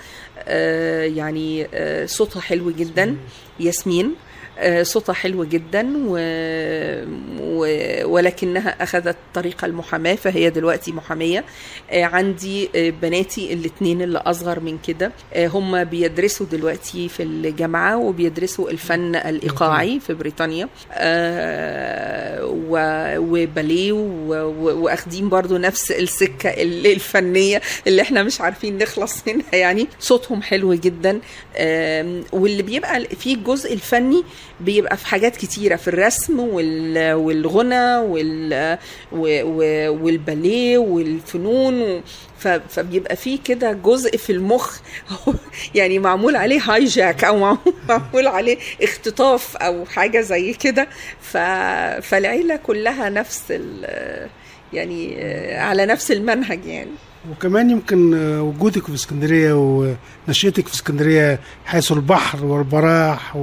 آه، 0.48 1.04
يعني 1.04 1.68
آه، 1.74 2.06
صوتها 2.06 2.40
حلو 2.42 2.72
جدا. 2.72 3.18
ياسمين. 3.60 4.06
آه، 4.06 4.25
صوتها 4.82 5.14
حلو 5.14 5.44
جدا 5.44 5.94
و... 6.08 6.18
و... 7.42 7.66
ولكنها 8.14 8.84
أخذت 8.84 9.16
طريق 9.34 9.66
المحاماة 9.66 10.16
فهي 10.16 10.50
دلوقتي 10.50 10.92
محامية. 10.92 11.44
آه، 11.92 12.04
عندي 12.04 12.70
آه، 12.76 12.90
بناتي 12.90 13.54
الاثنين 13.54 14.02
اللي 14.02 14.18
أصغر 14.20 14.60
من 14.60 14.78
كده. 14.88 15.12
آه، 15.34 15.48
هم 15.48 15.84
بيدرسوا 15.84 16.46
دلوقتي 16.52 17.10
في 17.10 17.24
الجامعة 17.24 17.98
وبيدرسوا 17.98 18.70
الفن 18.70 19.16
الإيقاعي 19.16 20.00
في 20.00 20.14
بريطانيا. 20.14 20.70
آه، 20.92 22.46
و- 22.46 23.18
وباليه 23.18 23.92
و- 23.92 24.34
و- 24.34 24.84
وأخدين 24.84 25.30
برضو 25.30 25.58
نفس 25.58 25.92
السكة 25.92 26.50
ال- 26.50 26.88
الفنية 26.88 27.62
اللي 27.88 28.02
إحنا 28.02 28.24
مش 28.24 28.42
عارفين 28.42 28.78
نخلص 28.78 29.16
منها. 29.28 29.56
يعني 29.56 29.88
صوتهم 30.00 30.42
حلو 30.42 30.74
جدا. 30.74 31.20
واللي 32.32 32.64
بيبقى 32.64 33.06
في 33.06 33.34
الجزء 33.34 33.74
الفني 33.74 34.24
بيبقى 34.60 34.98
في 34.98 35.08
حاجات 35.08 35.36
كتيرة 35.36 35.76
في 35.76 35.88
الرسم 35.88 36.40
وال- 36.40 37.14
والغنى 37.14 37.96
وال- 37.98 38.78
و- 39.12 39.42
و- 39.44 39.94
والباليه 40.04 40.78
والفنون 40.78 41.82
و- 41.82 42.02
فبيبقى 42.70 43.16
فيه 43.16 43.40
كده 43.46 43.72
جزء 43.72 44.18
في 44.18 44.32
المخ 44.32 44.80
يعني 45.76 46.00
معمول 46.00 46.36
عليه 46.36 46.60
هاي 46.62 46.86
جاك 46.86 47.24
أو 47.24 47.38
معمول- 47.90 48.28
عليه 48.28 48.58
اختطاف 48.82 49.58
أو 49.58 49.86
حاجة 49.86 50.22
زي 50.22 50.54
كده. 50.54 50.88
فالعيلة 52.02 52.56
كلها 52.56 53.10
نفس. 53.10 53.54
يعني 54.74 55.24
على 55.56 55.86
نفس 55.86 56.12
المنهج 56.12 56.66
يعني 56.66 56.90
وكمان 57.32 57.70
يمكن 57.70 58.14
وجودك 58.40 58.86
في 58.86 58.94
اسكندرية 58.94 59.54
ونشأتك 60.28 60.68
في 60.68 60.74
اسكندرية 60.74 61.40
حيث 61.66 61.92
البحر 61.92 62.46
والبراح 62.46 63.36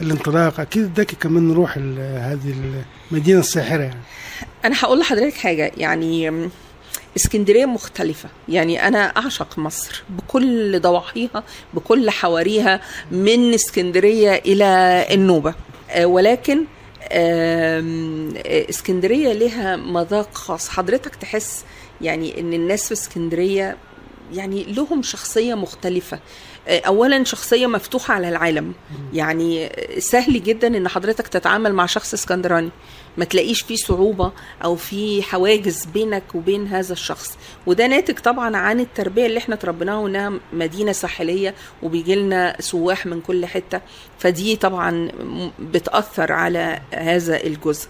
والانطلاق 0.00 0.60
أكيد 0.60 0.84
اداكي 0.84 1.16
كمان 1.16 1.52
روح 1.52 1.78
هذه 1.98 2.54
المدينة 3.12 3.40
الساحرة 3.40 3.82
يعني. 3.82 4.00
أنا 4.64 4.76
هقول 4.80 4.98
لحضرتك 5.00 5.34
حاجة 5.34 5.72
يعني 5.76 6.48
اسكندرية 7.16 7.66
مختلفة. 7.66 8.28
يعني 8.48 8.88
أنا 8.88 8.98
أعشق 8.98 9.58
مصر 9.58 10.02
بكل 10.08 10.80
ضواحيها 10.80 11.44
بكل 11.74 12.10
حواريها 12.10 12.80
من 13.10 13.54
اسكندرية 13.54 14.34
إلى 14.34 15.06
النوبة. 15.10 15.54
آه، 15.90 16.06
ولكن 16.06 16.64
اسكندرية 18.70 19.32
لها 19.32 19.76
مذاق 19.76 20.34
خاص. 20.34 20.68
حضرتك 20.68 21.14
تحس 21.14 21.64
يعني 22.00 22.40
إن 22.40 22.52
الناس 22.52 22.86
في 22.86 22.92
اسكندرية 22.92 23.76
يعني 24.32 24.64
لهم 24.64 25.02
شخصية 25.02 25.54
مختلفة. 25.54 26.18
اولا 26.68 27.24
شخصية 27.24 27.66
مفتوحة 27.66 28.14
على 28.14 28.28
العالم. 28.28 28.72
يعني 29.12 29.72
سهل 29.98 30.42
جدا 30.42 30.66
إن 30.66 30.88
حضرتك 30.88 31.28
تتعامل 31.28 31.72
مع 31.72 31.86
شخص 31.86 32.14
اسكندراني. 32.14 32.70
ما 33.16 33.24
تلاقيش 33.24 33.62
فيه 33.62 33.76
صعوبة 33.76 34.32
أو 34.64 34.76
في 34.76 35.22
حواجز 35.22 35.84
بينك 35.84 36.22
وبين 36.34 36.66
هذا 36.66 36.92
الشخص. 36.92 37.38
وده 37.66 37.86
ناتج 37.86 38.18
طبعا 38.18 38.56
عن 38.56 38.80
التربية 38.80 39.26
اللي 39.26 39.38
إحنا 39.38 39.56
تربيناها 39.56 39.96
وإنها 39.98 40.32
مدينة 40.52 40.92
ساحلية 40.92 41.54
وبيجي 41.82 42.14
لنا 42.14 42.56
سواح 42.60 43.06
من 43.06 43.20
كل 43.20 43.46
حتة. 43.46 43.80
فدي 44.18 44.56
طبعا 44.56 45.10
بتأثر 45.58 46.32
على 46.32 46.80
هذا 46.94 47.42
الجزء. 47.44 47.88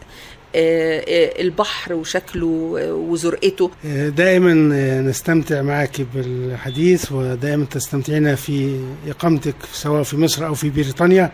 البحر 0.57 1.95
وشكله 1.95 2.77
آه، 2.81 2.95
وزرقته 2.95 3.71
دائما 4.09 4.55
نستمتع 5.01 5.63
معك 5.63 6.01
بالحديث 6.15 7.13
ودائما 7.13 7.65
تستمتعين 7.65 8.35
في 8.35 8.81
إقامتك 9.09 9.55
سواء 9.73 10.03
في 10.03 10.17
مصر 10.17 10.47
أو 10.47 10.55
في 10.55 10.71
بريطانيا. 10.71 11.33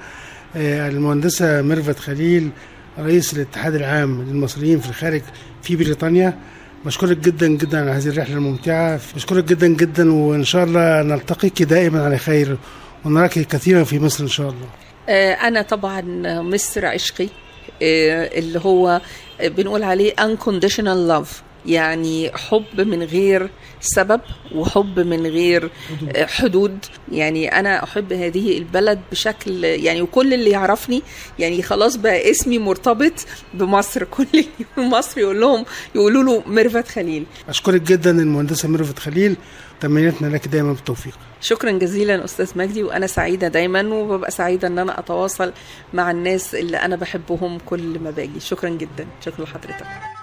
المهندسة 0.57 1.63
ميرفت 1.63 1.99
خليل 1.99 2.51
رئيس 2.99 3.35
الاتحاد 3.35 3.75
العام 3.75 4.23
للمصريين 4.23 4.81
في 4.81 4.89
الخارج 4.89 5.23
في 5.63 5.77
بريطانيا. 5.77 6.39
بشكرك 6.85 7.19
جدا 7.19 7.49
جدا 7.49 7.81
على 7.81 7.91
هذه 7.91 8.09
الرحلة 8.09 8.35
الممتعة. 8.35 9.01
بشكرك 9.17 9.45
جدا 9.45 9.67
جدا 9.67 10.13
وإن 10.13 10.45
شاء 10.45 10.65
الله 10.65 11.03
نلتقيك 11.03 11.63
دائما 11.63 12.05
على 12.05 12.19
خير. 12.19 12.57
ونراك 13.05 13.31
كثيرا 13.39 13.85
في 13.85 13.99
مصر 13.99 14.25
إن 14.25 14.29
شاء 14.29 14.49
الله. 14.49 14.67
آه، 15.09 15.33
أنا 15.33 15.63
طبعا 15.63 16.03
مصر 16.43 16.87
عشقي. 16.87 17.25
آه، 17.25 17.52
اللي 17.83 18.61
هو 18.65 19.01
بنقول 19.45 19.83
عليه 19.83 20.15
unconditional 20.15 21.11
love. 21.11 21.29
يعني 21.67 22.31
حب 22.35 22.81
من 22.81 23.03
غير 23.03 23.51
سبب 23.81 24.21
وحب 24.55 25.01
من 25.01 25.27
غير 25.27 25.71
آه، 26.17 26.27
حدود. 26.27 26.79
يعني 27.13 27.59
أنا 27.59 27.85
أحب 27.85 28.13
هذه 28.13 28.59
البلد 28.59 29.01
بشكل 29.13 29.65
يعني 29.65 30.03
وكل 30.03 30.35
اللي 30.35 30.51
يعرفني 30.51 31.03
يعني 31.39 31.63
خلاص 31.63 31.97
بقى 31.97 32.31
اسمي 32.31 32.59
مرتبط 32.59 33.13
بمصر. 33.55 34.05
كل 34.17 34.45
مصر 34.77 35.21
يقول 35.21 35.41
لهم 35.41 35.65
يقولوا 35.95 36.23
له 36.23 36.43
ميرفت 36.47 36.89
خليل. 36.89 37.25
أشكرك 37.49 37.83
جدا 37.83 38.11
المهندسة 38.11 38.69
ميرفت 38.69 38.99
خليل. 38.99 39.37
تمنياتنا 39.81 40.27
لك 40.37 40.49
دائما 40.49 40.73
بالتوفيق. 40.73 41.19
شكرا 41.43 41.71
جزيلا 41.71 42.25
أستاذ 42.25 42.59
مجدي 42.59 42.83
وأنا 42.83 43.07
سعيدة 43.07 43.49
دايما 43.49 43.95
وببقى 43.95 44.31
سعيدة 44.31 44.69
إن 44.69 44.79
أنا 44.79 44.99
أتواصل 44.99 45.53
مع 45.95 46.11
الناس 46.11 46.55
اللي 46.55 46.77
أنا 46.77 46.97
بحبهم 46.97 47.59
كل 47.67 47.99
ما 47.99 48.11
باجي. 48.11 48.41
شكرا 48.41 48.71
جدا. 48.71 49.07
شكرا 49.25 49.45
لحضرتك. 49.45 50.22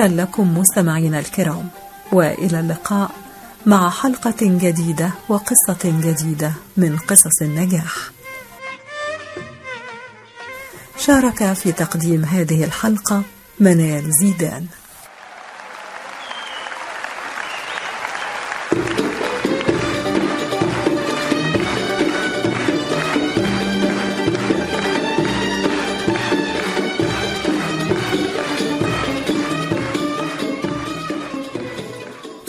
شكرا 0.00 0.08
لكم 0.08 0.58
مستمعينا 0.58 1.18
الكرام 1.18 1.68
وإلى 2.12 2.60
اللقاء 2.60 3.10
مع 3.66 3.90
حلقة 3.90 4.36
جديدة 4.40 5.10
وقصة 5.28 5.78
جديدة 5.84 6.52
من 6.76 6.96
قصص 6.96 7.42
النجاح. 7.42 8.10
شارك 10.98 11.52
في 11.52 11.72
تقديم 11.72 12.24
هذه 12.24 12.64
الحلقة 12.64 13.22
منال 13.60 14.10
زيدان. 14.22 14.66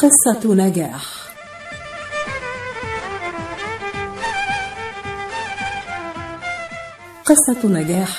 قصة 0.02 0.54
نجاح. 0.54 1.04
قصة 7.26 7.68
نجاح 7.68 8.10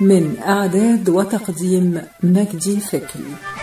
من 0.00 0.36
إعداد 0.46 1.08
وتقديم 1.08 2.02
مجدي 2.22 2.80
فكري. 2.80 3.59